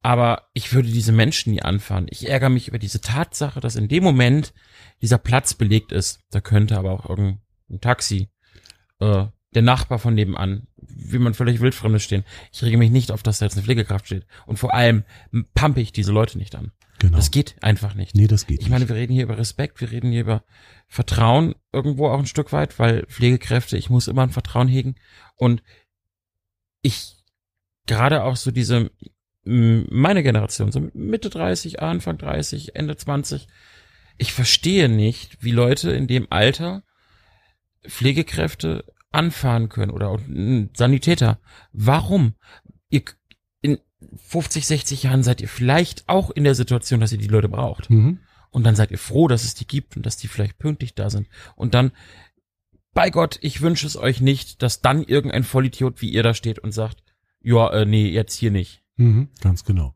Aber 0.00 0.48
ich 0.52 0.72
würde 0.72 0.92
diese 0.92 1.10
Menschen 1.10 1.52
nie 1.52 1.62
anfahren. 1.62 2.06
Ich 2.08 2.28
ärgere 2.28 2.50
mich 2.50 2.68
über 2.68 2.78
diese 2.78 3.00
Tatsache, 3.00 3.58
dass 3.58 3.74
in 3.74 3.88
dem 3.88 4.04
Moment 4.04 4.54
dieser 5.02 5.18
Platz 5.18 5.54
belegt 5.54 5.90
ist. 5.90 6.20
Da 6.30 6.40
könnte 6.40 6.78
aber 6.78 6.92
auch 6.92 7.10
irgendein 7.10 7.40
Taxi, 7.80 8.28
äh, 9.00 9.26
der 9.54 9.62
Nachbar 9.62 9.98
von 9.98 10.14
nebenan, 10.14 10.66
wie 10.76 11.18
man 11.18 11.34
völlig 11.34 11.60
wildfremde 11.60 12.00
stehen. 12.00 12.24
Ich 12.52 12.62
rege 12.62 12.76
mich 12.76 12.90
nicht 12.90 13.10
auf, 13.10 13.22
dass 13.22 13.38
da 13.38 13.46
jetzt 13.46 13.54
eine 13.54 13.62
Pflegekraft 13.62 14.06
steht. 14.06 14.26
Und 14.46 14.58
vor 14.58 14.74
allem 14.74 15.04
pumpe 15.54 15.80
ich 15.80 15.92
diese 15.92 16.12
Leute 16.12 16.38
nicht 16.38 16.54
an. 16.54 16.72
Genau. 16.98 17.16
Das 17.16 17.30
geht 17.30 17.56
einfach 17.60 17.94
nicht. 17.94 18.14
Nee, 18.14 18.26
das 18.26 18.46
geht 18.46 18.60
Ich 18.60 18.70
meine, 18.70 18.88
wir 18.88 18.96
reden 18.96 19.12
hier 19.12 19.24
über 19.24 19.38
Respekt, 19.38 19.80
wir 19.80 19.90
reden 19.90 20.10
hier 20.10 20.22
über 20.22 20.44
Vertrauen 20.88 21.54
irgendwo 21.72 22.08
auch 22.08 22.18
ein 22.18 22.26
Stück 22.26 22.52
weit, 22.52 22.78
weil 22.78 23.06
Pflegekräfte, 23.06 23.76
ich 23.76 23.90
muss 23.90 24.08
immer 24.08 24.22
ein 24.22 24.30
Vertrauen 24.30 24.68
hegen. 24.68 24.94
Und 25.36 25.62
ich, 26.82 27.16
gerade 27.86 28.24
auch 28.24 28.36
so 28.36 28.50
diese, 28.50 28.90
meine 29.44 30.22
Generation, 30.22 30.72
so 30.72 30.88
Mitte 30.94 31.30
30, 31.30 31.82
Anfang 31.82 32.16
30, 32.18 32.76
Ende 32.76 32.96
20, 32.96 33.48
ich 34.16 34.32
verstehe 34.32 34.88
nicht, 34.88 35.42
wie 35.42 35.50
Leute 35.50 35.90
in 35.90 36.06
dem 36.06 36.28
Alter 36.30 36.84
Pflegekräfte 37.86 38.84
anfahren 39.14 39.68
können 39.68 39.90
oder 39.90 40.18
Sanitäter. 40.74 41.38
Warum? 41.72 42.34
Ihr, 42.90 43.02
in 43.60 43.78
50, 44.16 44.66
60 44.66 45.02
Jahren 45.04 45.22
seid 45.22 45.40
ihr 45.40 45.48
vielleicht 45.48 46.08
auch 46.08 46.30
in 46.30 46.44
der 46.44 46.54
Situation, 46.54 47.00
dass 47.00 47.12
ihr 47.12 47.18
die 47.18 47.28
Leute 47.28 47.48
braucht. 47.48 47.90
Mhm. 47.90 48.18
Und 48.50 48.64
dann 48.64 48.76
seid 48.76 48.90
ihr 48.90 48.98
froh, 48.98 49.28
dass 49.28 49.44
es 49.44 49.54
die 49.54 49.66
gibt 49.66 49.96
und 49.96 50.06
dass 50.06 50.16
die 50.16 50.28
vielleicht 50.28 50.58
pünktlich 50.58 50.94
da 50.94 51.10
sind. 51.10 51.28
Und 51.56 51.74
dann, 51.74 51.92
bei 52.92 53.10
Gott, 53.10 53.38
ich 53.40 53.60
wünsche 53.60 53.86
es 53.86 53.96
euch 53.96 54.20
nicht, 54.20 54.62
dass 54.62 54.80
dann 54.80 55.02
irgendein 55.02 55.42
Vollidiot 55.42 56.00
wie 56.02 56.10
ihr 56.10 56.22
da 56.22 56.34
steht 56.34 56.60
und 56.60 56.72
sagt, 56.72 57.02
ja, 57.40 57.68
äh, 57.72 57.84
nee, 57.84 58.08
jetzt 58.08 58.34
hier 58.34 58.50
nicht. 58.50 58.82
Mhm, 58.96 59.28
ganz 59.40 59.64
genau. 59.64 59.94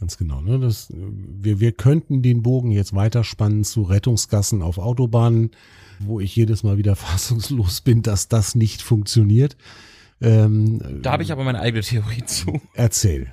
Ganz 0.00 0.16
genau. 0.16 0.40
Ne? 0.40 0.58
Das, 0.58 0.90
wir, 0.90 1.60
wir 1.60 1.72
könnten 1.72 2.22
den 2.22 2.42
Bogen 2.42 2.70
jetzt 2.70 2.94
weiterspannen 2.94 3.64
zu 3.64 3.82
Rettungsgassen 3.82 4.62
auf 4.62 4.78
Autobahnen, 4.78 5.50
wo 5.98 6.20
ich 6.20 6.34
jedes 6.34 6.62
Mal 6.62 6.78
wieder 6.78 6.96
fassungslos 6.96 7.82
bin, 7.82 8.02
dass 8.02 8.28
das 8.28 8.54
nicht 8.54 8.80
funktioniert. 8.80 9.56
Ähm, 10.22 11.00
da 11.02 11.12
habe 11.12 11.22
ich 11.22 11.32
aber 11.32 11.44
meine 11.44 11.60
eigene 11.60 11.82
Theorie 11.82 12.24
zu. 12.24 12.60
Erzähl. 12.74 13.32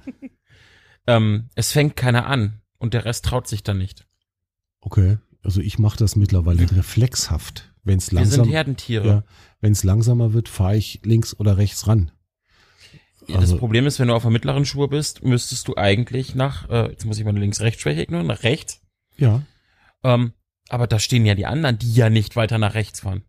ähm, 1.07 1.49
es 1.55 1.71
fängt 1.71 1.95
keiner 1.95 2.27
an 2.27 2.61
und 2.77 2.93
der 2.93 3.05
Rest 3.05 3.25
traut 3.25 3.47
sich 3.47 3.63
dann 3.63 3.77
nicht. 3.77 4.05
Okay, 4.81 5.17
also 5.43 5.61
ich 5.61 5.79
mache 5.79 5.97
das 5.97 6.15
mittlerweile 6.17 6.69
reflexhaft. 6.71 7.73
Wenn 7.83 7.99
es 7.99 8.11
langsam, 8.11 8.39
Wir 8.39 8.43
sind 8.43 8.53
Herdentiere. 8.53 9.07
Ja, 9.07 9.23
wenn 9.61 9.71
es 9.71 9.85
langsamer 9.85 10.33
wird, 10.33 10.49
fahre 10.49 10.75
ich 10.75 10.99
links 11.05 11.37
oder 11.39 11.57
rechts 11.57 11.87
ran. 11.87 12.11
Ja, 13.27 13.37
also, 13.37 13.53
das 13.53 13.59
Problem 13.59 13.85
ist, 13.85 13.99
wenn 13.99 14.07
du 14.07 14.13
auf 14.13 14.23
der 14.23 14.31
mittleren 14.31 14.65
Spur 14.65 14.89
bist, 14.89 15.23
müsstest 15.23 15.67
du 15.67 15.75
eigentlich 15.75 16.35
nach, 16.35 16.69
äh, 16.69 16.89
jetzt 16.89 17.05
muss 17.05 17.19
ich 17.19 17.25
meine 17.25 17.39
links-rechts-Schwäche 17.39 18.03
ignorieren, 18.03 18.27
nach 18.27 18.43
rechts. 18.43 18.81
Ja. 19.17 19.41
Ähm, 20.03 20.33
aber 20.69 20.87
da 20.87 20.99
stehen 20.99 21.25
ja 21.25 21.35
die 21.35 21.45
anderen, 21.45 21.77
die 21.77 21.93
ja 21.93 22.09
nicht 22.09 22.35
weiter 22.35 22.57
nach 22.57 22.73
rechts 22.73 23.01
fahren. 23.01 23.23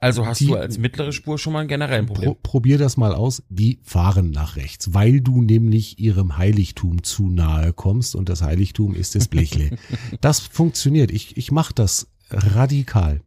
Also 0.00 0.26
hast 0.26 0.40
die, 0.40 0.46
du 0.46 0.54
als 0.54 0.78
mittlere 0.78 1.12
Spur 1.12 1.38
schon 1.38 1.52
mal 1.52 1.60
ein 1.60 1.68
generellen 1.68 2.06
Problem. 2.06 2.34
Pro, 2.34 2.38
probier 2.40 2.78
das 2.78 2.96
mal 2.96 3.14
aus. 3.14 3.42
Die 3.48 3.80
fahren 3.82 4.30
nach 4.30 4.56
rechts, 4.56 4.94
weil 4.94 5.20
du 5.20 5.42
nämlich 5.42 5.98
ihrem 5.98 6.38
Heiligtum 6.38 7.02
zu 7.02 7.28
nahe 7.28 7.72
kommst 7.72 8.14
und 8.14 8.28
das 8.28 8.42
Heiligtum 8.42 8.94
ist 8.94 9.16
das 9.16 9.26
Blechle. 9.26 9.76
das 10.20 10.38
funktioniert. 10.38 11.10
Ich, 11.10 11.36
ich 11.36 11.50
mache 11.50 11.74
das 11.74 12.08
radikal. 12.30 13.22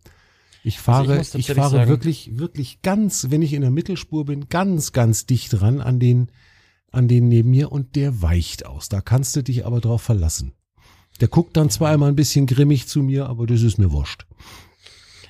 Ich 0.64 0.80
fahre, 0.80 1.18
also 1.18 1.38
ich, 1.38 1.50
ich 1.50 1.56
fahre 1.56 1.72
sagen, 1.72 1.90
wirklich, 1.90 2.38
wirklich 2.38 2.82
ganz, 2.82 3.28
wenn 3.30 3.42
ich 3.42 3.54
in 3.54 3.62
der 3.62 3.72
Mittelspur 3.72 4.26
bin, 4.26 4.48
ganz, 4.50 4.92
ganz 4.92 5.26
dicht 5.26 5.60
dran 5.60 5.82
an 5.82 6.00
den, 6.00 6.30
an 6.92 7.08
den 7.08 7.28
neben 7.30 7.50
mir 7.50 7.72
und 7.72 7.96
der 7.96 8.22
weicht 8.22 8.66
aus. 8.66 8.90
Da 8.90 9.02
kannst 9.02 9.36
du 9.36 9.42
dich 9.42 9.66
aber 9.66 9.82
drauf 9.82 10.02
verlassen. 10.02 10.54
Der 11.20 11.28
guckt 11.28 11.58
dann 11.58 11.70
zwar 11.70 11.94
immer 11.94 12.08
ein 12.08 12.16
bisschen 12.16 12.46
grimmig 12.46 12.88
zu 12.88 13.02
mir, 13.02 13.28
aber 13.28 13.48
das 13.48 13.62
ist 13.62 13.78
mir 13.78 13.92
wurscht. 13.92 14.26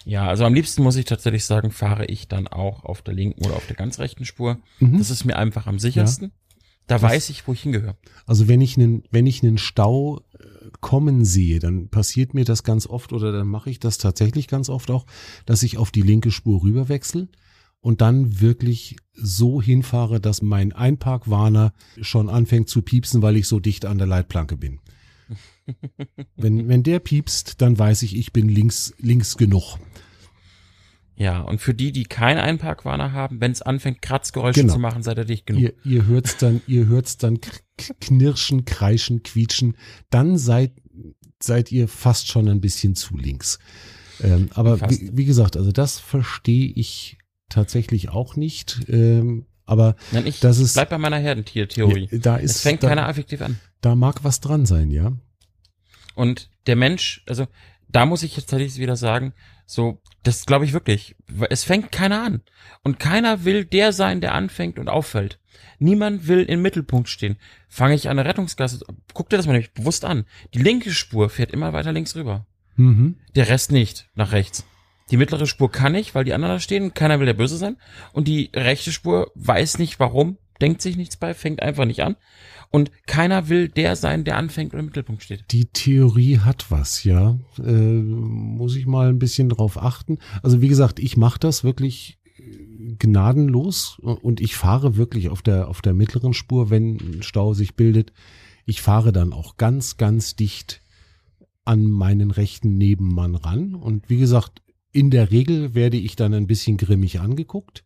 Ja, 0.05 0.27
also 0.27 0.45
am 0.45 0.53
liebsten 0.53 0.83
muss 0.83 0.95
ich 0.95 1.05
tatsächlich 1.05 1.45
sagen, 1.45 1.71
fahre 1.71 2.05
ich 2.05 2.27
dann 2.27 2.47
auch 2.47 2.83
auf 2.83 3.01
der 3.01 3.13
linken 3.13 3.45
oder 3.45 3.55
auf 3.55 3.67
der 3.67 3.75
ganz 3.75 3.99
rechten 3.99 4.25
Spur. 4.25 4.57
Mhm. 4.79 4.97
Das 4.97 5.09
ist 5.09 5.25
mir 5.25 5.37
einfach 5.37 5.67
am 5.67 5.79
sichersten. 5.79 6.31
Da 6.91 6.97
das, 6.97 7.09
weiß 7.09 7.29
ich, 7.29 7.47
wo 7.47 7.53
ich 7.53 7.61
hingehöre. 7.61 7.95
Also 8.25 8.49
wenn 8.49 8.59
ich 8.59 8.75
einen, 8.77 9.03
wenn 9.11 9.25
ich 9.25 9.41
einen 9.43 9.57
Stau 9.57 10.19
äh, 10.37 10.43
kommen 10.81 11.23
sehe, 11.23 11.59
dann 11.59 11.87
passiert 11.87 12.33
mir 12.33 12.43
das 12.43 12.63
ganz 12.63 12.85
oft 12.85 13.13
oder 13.13 13.31
dann 13.31 13.47
mache 13.47 13.69
ich 13.69 13.79
das 13.79 13.97
tatsächlich 13.97 14.49
ganz 14.49 14.67
oft 14.67 14.91
auch, 14.91 15.05
dass 15.45 15.63
ich 15.63 15.77
auf 15.77 15.91
die 15.91 16.01
linke 16.01 16.31
Spur 16.31 16.63
rüberwechsel 16.63 17.29
und 17.79 18.01
dann 18.01 18.41
wirklich 18.41 18.97
so 19.13 19.61
hinfahre, 19.61 20.19
dass 20.19 20.41
mein 20.41 20.73
Einparkwarner 20.73 21.71
schon 22.01 22.29
anfängt 22.29 22.67
zu 22.67 22.81
piepsen, 22.81 23.21
weil 23.21 23.37
ich 23.37 23.47
so 23.47 23.61
dicht 23.61 23.85
an 23.85 23.97
der 23.97 24.07
Leitplanke 24.07 24.57
bin. 24.57 24.81
wenn, 26.35 26.67
wenn 26.67 26.83
der 26.83 26.99
piepst, 26.99 27.61
dann 27.61 27.79
weiß 27.79 28.01
ich, 28.01 28.17
ich 28.17 28.33
bin 28.33 28.49
links, 28.49 28.93
links 28.99 29.37
genug. 29.37 29.77
Ja, 31.15 31.41
und 31.41 31.59
für 31.59 31.73
die, 31.73 31.91
die 31.91 32.05
keinen 32.05 32.39
Einparkwarner 32.39 33.11
haben, 33.11 33.41
wenn 33.41 33.51
es 33.51 33.61
anfängt, 33.61 34.01
Kratzgeräusche 34.01 34.61
genau. 34.61 34.73
zu 34.73 34.79
machen, 34.79 35.03
seid 35.03 35.17
ihr 35.17 35.25
dicht 35.25 35.45
genug. 35.45 35.61
Ihr, 35.61 35.73
ihr 35.83 36.05
hört's 36.07 36.37
dann, 36.37 36.61
ihr 36.67 36.87
hört's 36.87 37.17
dann 37.17 37.39
knirschen, 37.99 38.65
kreischen, 38.65 39.21
quietschen, 39.23 39.77
dann 40.09 40.37
seid, 40.37 40.71
seid 41.39 41.71
ihr 41.71 41.87
fast 41.87 42.27
schon 42.27 42.47
ein 42.47 42.61
bisschen 42.61 42.95
zu 42.95 43.17
links. 43.17 43.59
Ähm, 44.23 44.49
aber 44.53 44.81
wie, 44.89 45.11
wie, 45.13 45.25
gesagt, 45.25 45.57
also 45.57 45.71
das 45.71 45.99
verstehe 45.99 46.71
ich 46.75 47.17
tatsächlich 47.49 48.09
auch 48.09 48.35
nicht. 48.35 48.81
Ähm, 48.87 49.45
aber 49.65 49.95
Nein, 50.11 50.27
ich 50.27 50.39
das 50.39 50.59
ist, 50.59 50.73
bleib 50.73 50.89
bei 50.89 50.97
meiner 50.97 51.17
Herdentiertheorie. 51.17 52.09
Ja, 52.11 52.17
da 52.17 52.37
ist, 52.37 52.57
es 52.57 52.61
fängt 52.61 52.83
da, 52.83 52.89
keiner 52.89 53.07
affektiv 53.07 53.41
an. 53.41 53.59
Da 53.81 53.95
mag 53.95 54.23
was 54.23 54.39
dran 54.39 54.65
sein, 54.65 54.91
ja. 54.91 55.13
Und 56.15 56.49
der 56.67 56.75
Mensch, 56.75 57.23
also 57.27 57.47
da 57.91 58.05
muss 58.05 58.23
ich 58.23 58.35
jetzt 58.35 58.49
tatsächlich 58.49 58.79
wieder 58.79 58.95
sagen, 58.95 59.33
so, 59.65 60.01
das 60.23 60.45
glaube 60.45 60.65
ich 60.65 60.73
wirklich. 60.73 61.15
Es 61.49 61.63
fängt 61.63 61.91
keiner 61.91 62.23
an. 62.23 62.41
Und 62.83 62.99
keiner 62.99 63.45
will 63.45 63.65
der 63.65 63.93
sein, 63.93 64.21
der 64.21 64.33
anfängt 64.33 64.79
und 64.79 64.89
auffällt. 64.89 65.39
Niemand 65.79 66.27
will 66.27 66.43
im 66.43 66.61
Mittelpunkt 66.61 67.09
stehen. 67.09 67.37
Fange 67.67 67.95
ich 67.95 68.09
an 68.09 68.17
der 68.17 68.25
Rettungsgasse, 68.25 68.85
guck 69.13 69.29
dir 69.29 69.37
das 69.37 69.47
mal 69.47 69.53
nämlich 69.53 69.73
bewusst 69.73 70.05
an. 70.05 70.25
Die 70.53 70.61
linke 70.61 70.91
Spur 70.91 71.29
fährt 71.29 71.51
immer 71.51 71.73
weiter 71.73 71.91
links 71.91 72.15
rüber. 72.15 72.45
Mhm. 72.75 73.15
Der 73.35 73.49
Rest 73.49 73.71
nicht, 73.71 74.09
nach 74.15 74.31
rechts. 74.31 74.65
Die 75.09 75.17
mittlere 75.17 75.45
Spur 75.45 75.71
kann 75.71 75.95
ich, 75.95 76.15
weil 76.15 76.23
die 76.23 76.33
anderen 76.33 76.55
da 76.55 76.59
stehen, 76.59 76.93
keiner 76.93 77.19
will 77.19 77.25
der 77.25 77.33
Böse 77.33 77.57
sein. 77.57 77.77
Und 78.13 78.27
die 78.27 78.49
rechte 78.55 78.91
Spur 78.91 79.31
weiß 79.35 79.77
nicht 79.77 79.99
warum, 79.99 80.37
denkt 80.61 80.81
sich 80.81 80.97
nichts 80.97 81.17
bei, 81.17 81.33
fängt 81.33 81.61
einfach 81.61 81.85
nicht 81.85 82.03
an. 82.03 82.15
Und 82.69 82.91
keiner 83.05 83.49
will 83.49 83.67
der 83.67 83.95
sein, 83.95 84.23
der 84.23 84.37
anfängt 84.37 84.73
und 84.73 84.79
im 84.79 84.85
Mittelpunkt 84.85 85.23
steht. 85.23 85.43
Die 85.51 85.65
Theorie 85.65 86.39
hat 86.39 86.71
was, 86.71 87.03
ja. 87.03 87.37
Äh, 87.57 87.71
muss 87.71 88.75
ich 88.75 88.85
mal 88.85 89.09
ein 89.09 89.19
bisschen 89.19 89.49
drauf 89.49 89.81
achten. 89.81 90.19
Also 90.41 90.61
wie 90.61 90.69
gesagt, 90.69 90.99
ich 90.99 91.17
mache 91.17 91.39
das 91.39 91.65
wirklich 91.65 92.17
äh, 92.37 92.95
gnadenlos 92.97 93.99
und 93.99 94.39
ich 94.39 94.55
fahre 94.55 94.95
wirklich 94.95 95.29
auf 95.29 95.41
der, 95.41 95.67
auf 95.67 95.81
der 95.81 95.93
mittleren 95.93 96.33
Spur, 96.33 96.69
wenn 96.69 96.95
ein 96.95 97.23
Stau 97.23 97.53
sich 97.53 97.75
bildet. 97.75 98.13
Ich 98.65 98.81
fahre 98.81 99.11
dann 99.11 99.33
auch 99.33 99.57
ganz, 99.57 99.97
ganz 99.97 100.37
dicht 100.37 100.81
an 101.65 101.83
meinen 101.85 102.31
rechten 102.31 102.77
Nebenmann 102.77 103.35
ran. 103.35 103.75
Und 103.75 104.09
wie 104.09 104.17
gesagt, 104.17 104.61
in 104.93 105.09
der 105.09 105.31
Regel 105.31 105.73
werde 105.73 105.97
ich 105.97 106.15
dann 106.15 106.33
ein 106.33 106.47
bisschen 106.47 106.77
grimmig 106.77 107.19
angeguckt, 107.19 107.83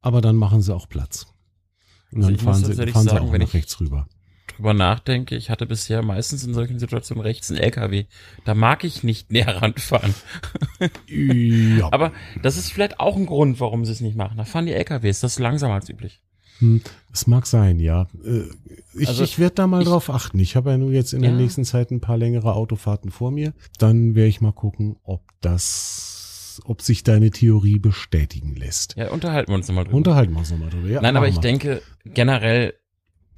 aber 0.00 0.20
dann 0.20 0.36
machen 0.36 0.62
sie 0.62 0.74
auch 0.74 0.88
Platz. 0.88 1.31
Und 2.12 2.22
dann 2.22 2.32
also 2.32 2.44
fahren, 2.44 2.64
sie, 2.64 2.74
fahren 2.74 3.04
sagen, 3.04 3.26
sie 3.28 3.32
auch 3.34 3.38
nach 3.38 3.54
rechts 3.54 3.80
rüber. 3.80 4.06
Drüber 4.56 4.74
nachdenke, 4.74 5.34
ich 5.34 5.50
hatte 5.50 5.66
bisher 5.66 6.02
meistens 6.02 6.44
in 6.44 6.52
solchen 6.52 6.78
Situationen 6.78 7.22
rechts 7.22 7.50
einen 7.50 7.60
LKW. 7.60 8.04
Da 8.44 8.54
mag 8.54 8.84
ich 8.84 9.02
nicht 9.02 9.30
näher 9.32 9.62
ranfahren. 9.62 10.14
ja. 11.08 11.88
Aber 11.90 12.12
das 12.42 12.56
ist 12.56 12.72
vielleicht 12.72 13.00
auch 13.00 13.16
ein 13.16 13.26
Grund, 13.26 13.60
warum 13.60 13.84
sie 13.84 13.92
es 13.92 14.00
nicht 14.00 14.16
machen. 14.16 14.36
Da 14.36 14.44
fahren 14.44 14.66
die 14.66 14.72
LKWs, 14.72 15.20
das 15.20 15.32
ist 15.32 15.38
langsamer 15.38 15.74
als 15.74 15.88
üblich. 15.88 16.20
Hm, 16.58 16.80
es 17.12 17.26
mag 17.26 17.46
sein, 17.46 17.80
ja. 17.80 18.08
Äh, 18.24 18.44
ich, 18.94 19.08
also, 19.08 19.24
ich 19.24 19.38
werde 19.38 19.54
da 19.54 19.66
mal 19.66 19.82
ich, 19.82 19.88
drauf 19.88 20.10
achten. 20.10 20.38
Ich 20.38 20.54
habe 20.54 20.70
ja 20.70 20.78
nur 20.78 20.92
jetzt 20.92 21.12
in 21.12 21.22
ja. 21.22 21.30
der 21.30 21.38
nächsten 21.38 21.64
Zeit 21.64 21.90
ein 21.90 22.00
paar 22.00 22.18
längere 22.18 22.54
Autofahrten 22.54 23.10
vor 23.10 23.30
mir. 23.30 23.54
Dann 23.78 24.14
werde 24.14 24.28
ich 24.28 24.40
mal 24.40 24.52
gucken, 24.52 24.96
ob 25.02 25.22
das 25.40 26.11
ob 26.64 26.82
sich 26.82 27.02
deine 27.02 27.30
Theorie 27.30 27.78
bestätigen 27.78 28.54
lässt. 28.54 28.96
Ja, 28.96 29.10
unterhalten 29.10 29.50
wir 29.50 29.56
uns 29.56 29.68
nochmal 29.68 29.84
drüber. 29.84 29.96
Unterhalten 29.96 30.32
wir 30.32 30.38
uns 30.38 30.50
nochmal 30.50 30.70
drüber, 30.70 30.88
ja. 30.88 31.00
Nein, 31.00 31.16
aber 31.16 31.28
ich 31.28 31.36
mal. 31.36 31.40
denke, 31.42 31.82
generell 32.04 32.74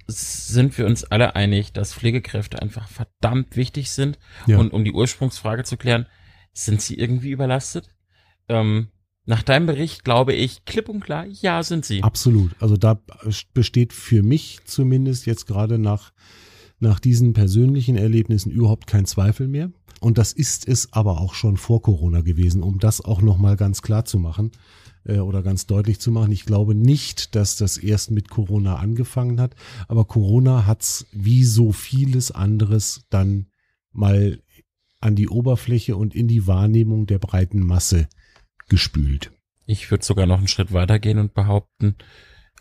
sind 0.07 0.77
wir 0.77 0.87
uns 0.87 1.05
alle 1.05 1.35
einig, 1.35 1.73
dass 1.73 1.95
Pflegekräfte 1.95 2.61
einfach 2.61 2.89
verdammt 2.89 3.57
wichtig 3.57 3.91
sind. 3.91 4.19
Ja. 4.47 4.59
Und 4.59 4.73
um 4.73 4.85
die 4.85 4.93
Ursprungsfrage 4.93 5.65
zu 5.65 5.77
klären, 5.77 6.07
sind 6.53 6.83
sie 6.83 6.95
irgendwie 6.95 7.31
überlastet? 7.31 7.89
Ähm, 8.49 8.89
Nach 9.25 9.43
deinem 9.43 9.65
Bericht 9.65 10.05
glaube 10.05 10.35
ich 10.35 10.67
klipp 10.67 10.91
und 10.91 11.01
klar, 11.01 11.25
ja, 11.27 11.63
sind 11.63 11.87
sie. 11.87 12.03
Absolut. 12.03 12.53
Also 12.61 12.77
da 12.77 13.01
besteht 13.55 13.95
für 13.95 14.23
mich 14.23 14.61
zumindest 14.67 15.25
jetzt 15.25 15.47
gerade 15.47 15.79
nach, 15.79 16.13
nach 16.81 17.01
diesen 17.01 17.33
persönlichen 17.33 17.97
Erlebnissen 17.97 18.51
überhaupt 18.51 18.87
kein 18.87 19.07
Zweifel 19.07 19.49
mehr. 19.49 19.73
Und 20.05 20.19
das 20.19 20.35
ist 20.35 20.69
es 20.69 20.93
aber 20.93 21.19
auch 21.19 21.33
schon 21.33 21.57
vor 21.57 21.81
Corona 21.81 22.21
gewesen, 22.21 22.63
um 22.63 22.79
das 22.79 23.01
auch 23.01 23.23
nochmal 23.23 23.57
ganz 23.57 23.81
klar 23.81 24.05
zu 24.05 24.19
machen 24.19 24.53
äh, 25.07 25.21
oder 25.21 25.43
ganz 25.43 25.67
deutlich 25.67 25.99
zu 25.99 26.11
machen. 26.11 26.31
Ich 26.31 26.45
glaube 26.45 26.75
nicht, 26.75 27.35
dass 27.35 27.57
das 27.57 27.79
erst 27.79 28.11
mit 28.11 28.29
Corona 28.29 28.77
angefangen 28.77 29.41
hat, 29.41 29.55
aber 29.89 30.05
Corona 30.05 30.67
hat's 30.67 31.07
wie 31.13 31.43
so 31.43 31.73
vieles 31.73 32.31
anderes 32.31 33.07
dann 33.09 33.47
mal 33.93 34.43
an 35.01 35.17
die 35.17 35.31
Oberfläche 35.31 35.97
und 35.97 36.15
in 36.15 36.29
die 36.29 36.47
Wahrnehmung 36.47 37.07
der 37.07 37.19
breiten 37.19 37.61
Masse 37.61 38.07
gespült. 38.69 39.33
Ich 39.65 39.91
würde 39.91 40.05
sogar 40.05 40.27
noch 40.27 40.37
einen 40.37 40.49
Schritt 40.49 40.75
weitergehen 40.75 41.19
und 41.19 41.33
behaupten, 41.33 41.97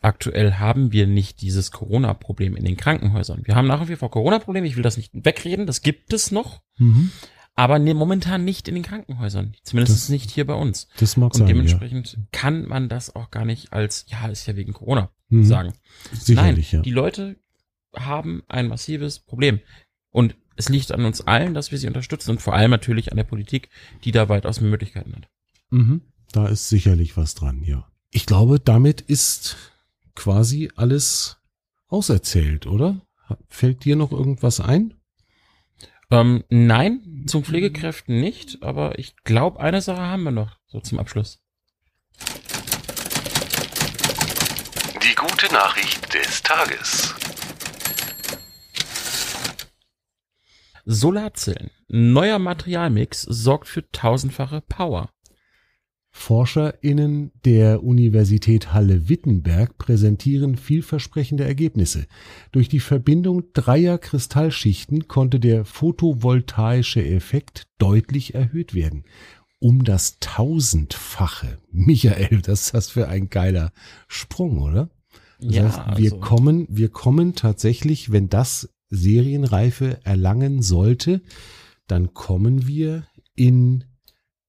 aktuell 0.01 0.53
haben 0.53 0.93
wir 0.93 1.07
nicht 1.07 1.41
dieses 1.41 1.71
Corona-Problem 1.71 2.55
in 2.55 2.63
den 2.63 2.77
Krankenhäusern. 2.77 3.41
Wir 3.43 3.55
haben 3.55 3.67
nach 3.67 3.89
wie 3.89 3.97
vor 3.97 4.11
Corona-Probleme, 4.11 4.65
ich 4.65 4.77
will 4.77 4.83
das 4.83 4.95
nicht 4.95 5.11
wegreden, 5.13 5.65
das 5.65 5.81
gibt 5.81 6.13
es 6.13 6.31
noch. 6.31 6.61
Mhm. 6.77 7.11
Aber 7.55 7.77
ne, 7.77 7.93
momentan 7.93 8.43
nicht 8.45 8.67
in 8.67 8.73
den 8.73 8.83
Krankenhäusern. 8.83 9.55
Zumindest 9.63 9.95
das, 9.95 10.09
nicht 10.09 10.31
hier 10.31 10.45
bei 10.47 10.55
uns. 10.55 10.87
Das 10.97 11.17
mag 11.17 11.33
Und 11.33 11.39
sein, 11.39 11.47
dementsprechend 11.47 12.13
ja. 12.13 12.19
kann 12.31 12.67
man 12.67 12.89
das 12.89 13.15
auch 13.15 13.29
gar 13.29 13.45
nicht 13.45 13.73
als, 13.73 14.05
ja, 14.07 14.27
ist 14.27 14.47
ja 14.47 14.55
wegen 14.55 14.73
Corona 14.73 15.11
mhm. 15.29 15.45
sagen. 15.45 15.73
Sicherlich, 16.11 16.73
Nein, 16.73 16.79
ja. 16.79 16.81
die 16.83 16.91
Leute 16.91 17.35
haben 17.95 18.43
ein 18.47 18.67
massives 18.67 19.19
Problem. 19.19 19.59
Und 20.09 20.35
es 20.55 20.69
liegt 20.69 20.91
an 20.91 21.05
uns 21.05 21.21
allen, 21.21 21.53
dass 21.53 21.71
wir 21.71 21.77
sie 21.77 21.87
unterstützen 21.87 22.31
und 22.31 22.41
vor 22.41 22.53
allem 22.53 22.71
natürlich 22.71 23.11
an 23.11 23.17
der 23.17 23.23
Politik, 23.23 23.69
die 24.03 24.11
da 24.11 24.29
weitaus 24.29 24.61
mehr 24.61 24.69
Möglichkeiten 24.69 25.15
hat. 25.15 25.27
Mhm. 25.69 26.01
Da 26.31 26.47
ist 26.47 26.69
sicherlich 26.69 27.17
was 27.17 27.35
dran, 27.35 27.63
ja. 27.63 27.87
Ich 28.11 28.25
glaube, 28.25 28.59
damit 28.59 29.01
ist 29.01 29.57
quasi 30.15 30.69
alles 30.75 31.37
auserzählt, 31.87 32.67
oder? 32.67 33.01
Fällt 33.47 33.85
dir 33.85 33.95
noch 33.95 34.11
irgendwas 34.11 34.59
ein? 34.59 34.93
Ähm, 36.13 36.43
nein, 36.49 37.23
zum 37.25 37.43
Pflegekräften 37.43 38.21
nicht, 38.21 38.61
aber 38.61 38.99
ich 38.99 39.15
glaube, 39.23 39.59
eine 39.59 39.81
Sache 39.81 40.01
haben 40.01 40.21
wir 40.21 40.29
noch, 40.29 40.59
so 40.67 40.79
zum 40.79 40.99
Abschluss. 40.99 41.39
Die 45.01 45.15
gute 45.15 45.51
Nachricht 45.51 46.13
des 46.13 46.43
Tages. 46.43 47.15
Solarzellen. 50.85 51.71
Neuer 51.87 52.37
Materialmix 52.37 53.23
sorgt 53.23 53.67
für 53.67 53.89
tausendfache 53.91 54.61
Power. 54.61 55.09
ForscherInnen 56.15 57.31
der 57.43 57.83
Universität 57.83 58.71
Halle-Wittenberg 58.71 59.77
präsentieren 59.77 60.55
vielversprechende 60.55 61.43
Ergebnisse. 61.43 62.05
Durch 62.51 62.69
die 62.69 62.79
Verbindung 62.79 63.43
dreier 63.53 63.97
Kristallschichten 63.97 65.07
konnte 65.07 65.39
der 65.39 65.65
photovoltaische 65.65 67.03
Effekt 67.03 67.67
deutlich 67.79 68.35
erhöht 68.35 68.73
werden. 68.73 69.03
Um 69.59 69.83
das 69.83 70.19
Tausendfache. 70.19 71.57
Michael, 71.71 72.41
das 72.41 72.65
ist 72.65 72.73
das 72.73 72.89
für 72.89 73.07
ein 73.09 73.29
geiler 73.29 73.73
Sprung, 74.07 74.61
oder? 74.61 74.89
Das 75.39 75.55
Ja, 75.55 75.63
heißt, 75.63 75.97
wir 75.97 76.13
also- 76.13 76.19
kommen, 76.19 76.67
wir 76.69 76.89
kommen 76.89 77.33
tatsächlich, 77.35 78.11
wenn 78.11 78.29
das 78.29 78.69
Serienreife 78.89 79.99
erlangen 80.05 80.61
sollte, 80.61 81.21
dann 81.87 82.13
kommen 82.13 82.67
wir 82.67 83.07
in 83.35 83.85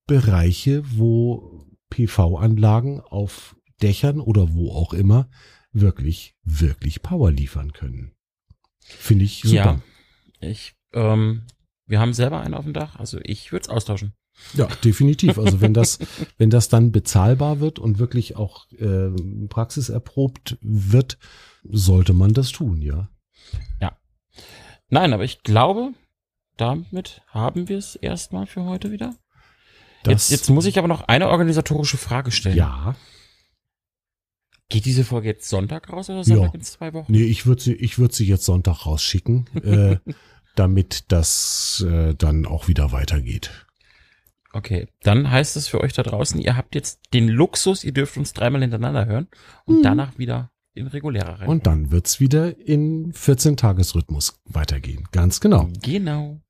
Bereiche, 0.07 0.83
wo 0.97 1.54
PV-Anlagen 1.95 3.01
auf 3.01 3.57
Dächern 3.83 4.21
oder 4.21 4.55
wo 4.55 4.73
auch 4.73 4.93
immer 4.93 5.29
wirklich, 5.73 6.35
wirklich 6.45 7.03
Power 7.03 7.31
liefern 7.31 7.73
können. 7.73 8.13
Finde 8.81 9.25
ich 9.25 9.43
super. 9.43 9.81
Ja, 10.41 10.49
ich, 10.49 10.75
ähm, 10.93 11.43
wir 11.87 12.01
haben 12.01 12.13
selber 12.13 12.41
einen 12.41 12.55
auf 12.55 12.65
dem 12.65 12.75
Dach, 12.75 12.97
also 12.97 13.19
ich 13.23 13.53
würde 13.53 13.65
es 13.65 13.69
austauschen. 13.69 14.15
Ja, 14.55 14.67
definitiv. 14.83 15.39
Also 15.39 15.61
wenn 15.61 15.75
das, 15.75 15.99
wenn 16.39 16.51
das 16.51 16.69
dann 16.69 16.93
bezahlbar 16.93 17.61
wird 17.61 17.79
und 17.79 17.99
wirklich 17.99 18.37
auch 18.37 18.71
äh, 18.73 19.11
praxiserprobt 19.49 20.59
wird, 20.61 21.19
sollte 21.63 22.13
man 22.13 22.35
das 22.35 22.51
tun, 22.51 22.83
ja. 22.83 23.09
Nein, 24.95 25.13
aber 25.13 25.25
ich 25.25 25.43
glaube, 25.43 25.93
damit 26.57 27.23
haben 27.27 27.69
wir 27.69 27.79
es 27.79 27.97
erstmal 27.97 28.47
für 28.47 28.65
heute 28.65 28.93
wieder. 28.93 29.17
Jetzt, 30.13 30.31
jetzt 30.31 30.51
muss 30.51 30.67
ich 30.67 30.79
aber 30.79 30.89
noch 30.89 31.03
eine 31.09 31.29
organisatorische 31.29 31.97
Frage 31.97 32.31
stellen. 32.31 32.57
Ja. 32.57 32.95
Geht 34.69 34.87
diese 34.87 35.05
Folge 35.05 35.29
jetzt 35.29 35.49
Sonntag 35.49 35.93
raus 35.93 36.09
oder 36.11 36.25
Sonntag 36.25 36.49
Ja. 36.49 36.55
in 36.55 36.63
zwei 36.63 36.93
Wochen? 36.95 37.13
Nee, 37.13 37.25
ich 37.25 37.47
würde 37.47 37.63
sie, 37.63 37.75
ich 37.75 37.99
würde 37.99 38.15
sie 38.15 38.27
jetzt 38.27 38.45
Sonntag 38.45 38.87
rausschicken, 38.87 39.47
äh, 39.63 39.99
damit 40.57 41.13
das 41.13 41.85
äh, 41.89 42.15
dann 42.15 42.47
auch 42.47 42.67
wieder 42.69 42.91
weitergeht. 42.93 43.67
Okay, 44.53 44.87
dann 45.03 45.31
heißt 45.31 45.57
es 45.57 45.67
für 45.69 45.81
euch 45.81 45.93
da 45.93 46.03
draußen, 46.05 46.41
ihr 46.41 46.57
habt 46.57 46.75
jetzt 46.77 47.01
den 47.13 47.29
Luxus, 47.29 47.83
ihr 47.85 47.93
dürft 47.93 48.17
uns 48.17 48.33
dreimal 48.33 48.61
hintereinander 48.63 49.05
hören 49.07 49.29
und 49.65 49.79
Mhm. 49.79 49.83
danach 49.83 50.17
wieder 50.19 50.51
in 50.75 50.87
regulärer 50.87 51.41
Reihe. 51.41 51.49
Und 51.49 51.67
dann 51.67 51.91
wird's 51.91 52.19
wieder 52.21 52.57
in 52.59 53.13
14-Tages-Rhythmus 53.13 54.41
weitergehen. 54.45 55.07
Ganz 55.13 55.41
genau. 55.41 55.69
Genau. 55.83 56.41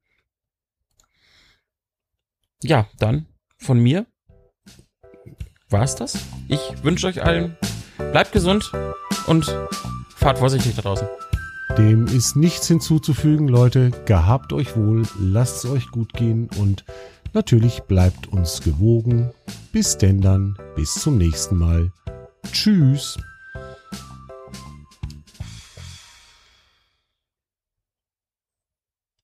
Ja, 2.62 2.88
dann 2.98 3.26
von 3.64 3.80
mir 3.80 4.06
war's 5.70 5.96
das. 5.96 6.18
Ich 6.48 6.60
wünsche 6.84 7.08
euch 7.08 7.24
allen, 7.24 7.56
bleibt 8.12 8.32
gesund 8.32 8.70
und 9.26 9.44
fahrt 10.14 10.38
vorsichtig 10.38 10.76
da 10.76 10.82
draußen. 10.82 11.08
Dem 11.76 12.06
ist 12.06 12.36
nichts 12.36 12.68
hinzuzufügen, 12.68 13.48
Leute. 13.48 13.90
Gehabt 14.04 14.52
euch 14.52 14.76
wohl, 14.76 15.02
lasst 15.18 15.64
es 15.64 15.70
euch 15.70 15.88
gut 15.88 16.12
gehen 16.12 16.48
und 16.58 16.84
natürlich 17.32 17.80
bleibt 17.82 18.28
uns 18.28 18.60
gewogen. 18.60 19.32
Bis 19.72 19.98
denn 19.98 20.20
dann, 20.20 20.56
bis 20.76 20.94
zum 20.94 21.18
nächsten 21.18 21.56
Mal. 21.56 21.90
Tschüss. 22.52 23.18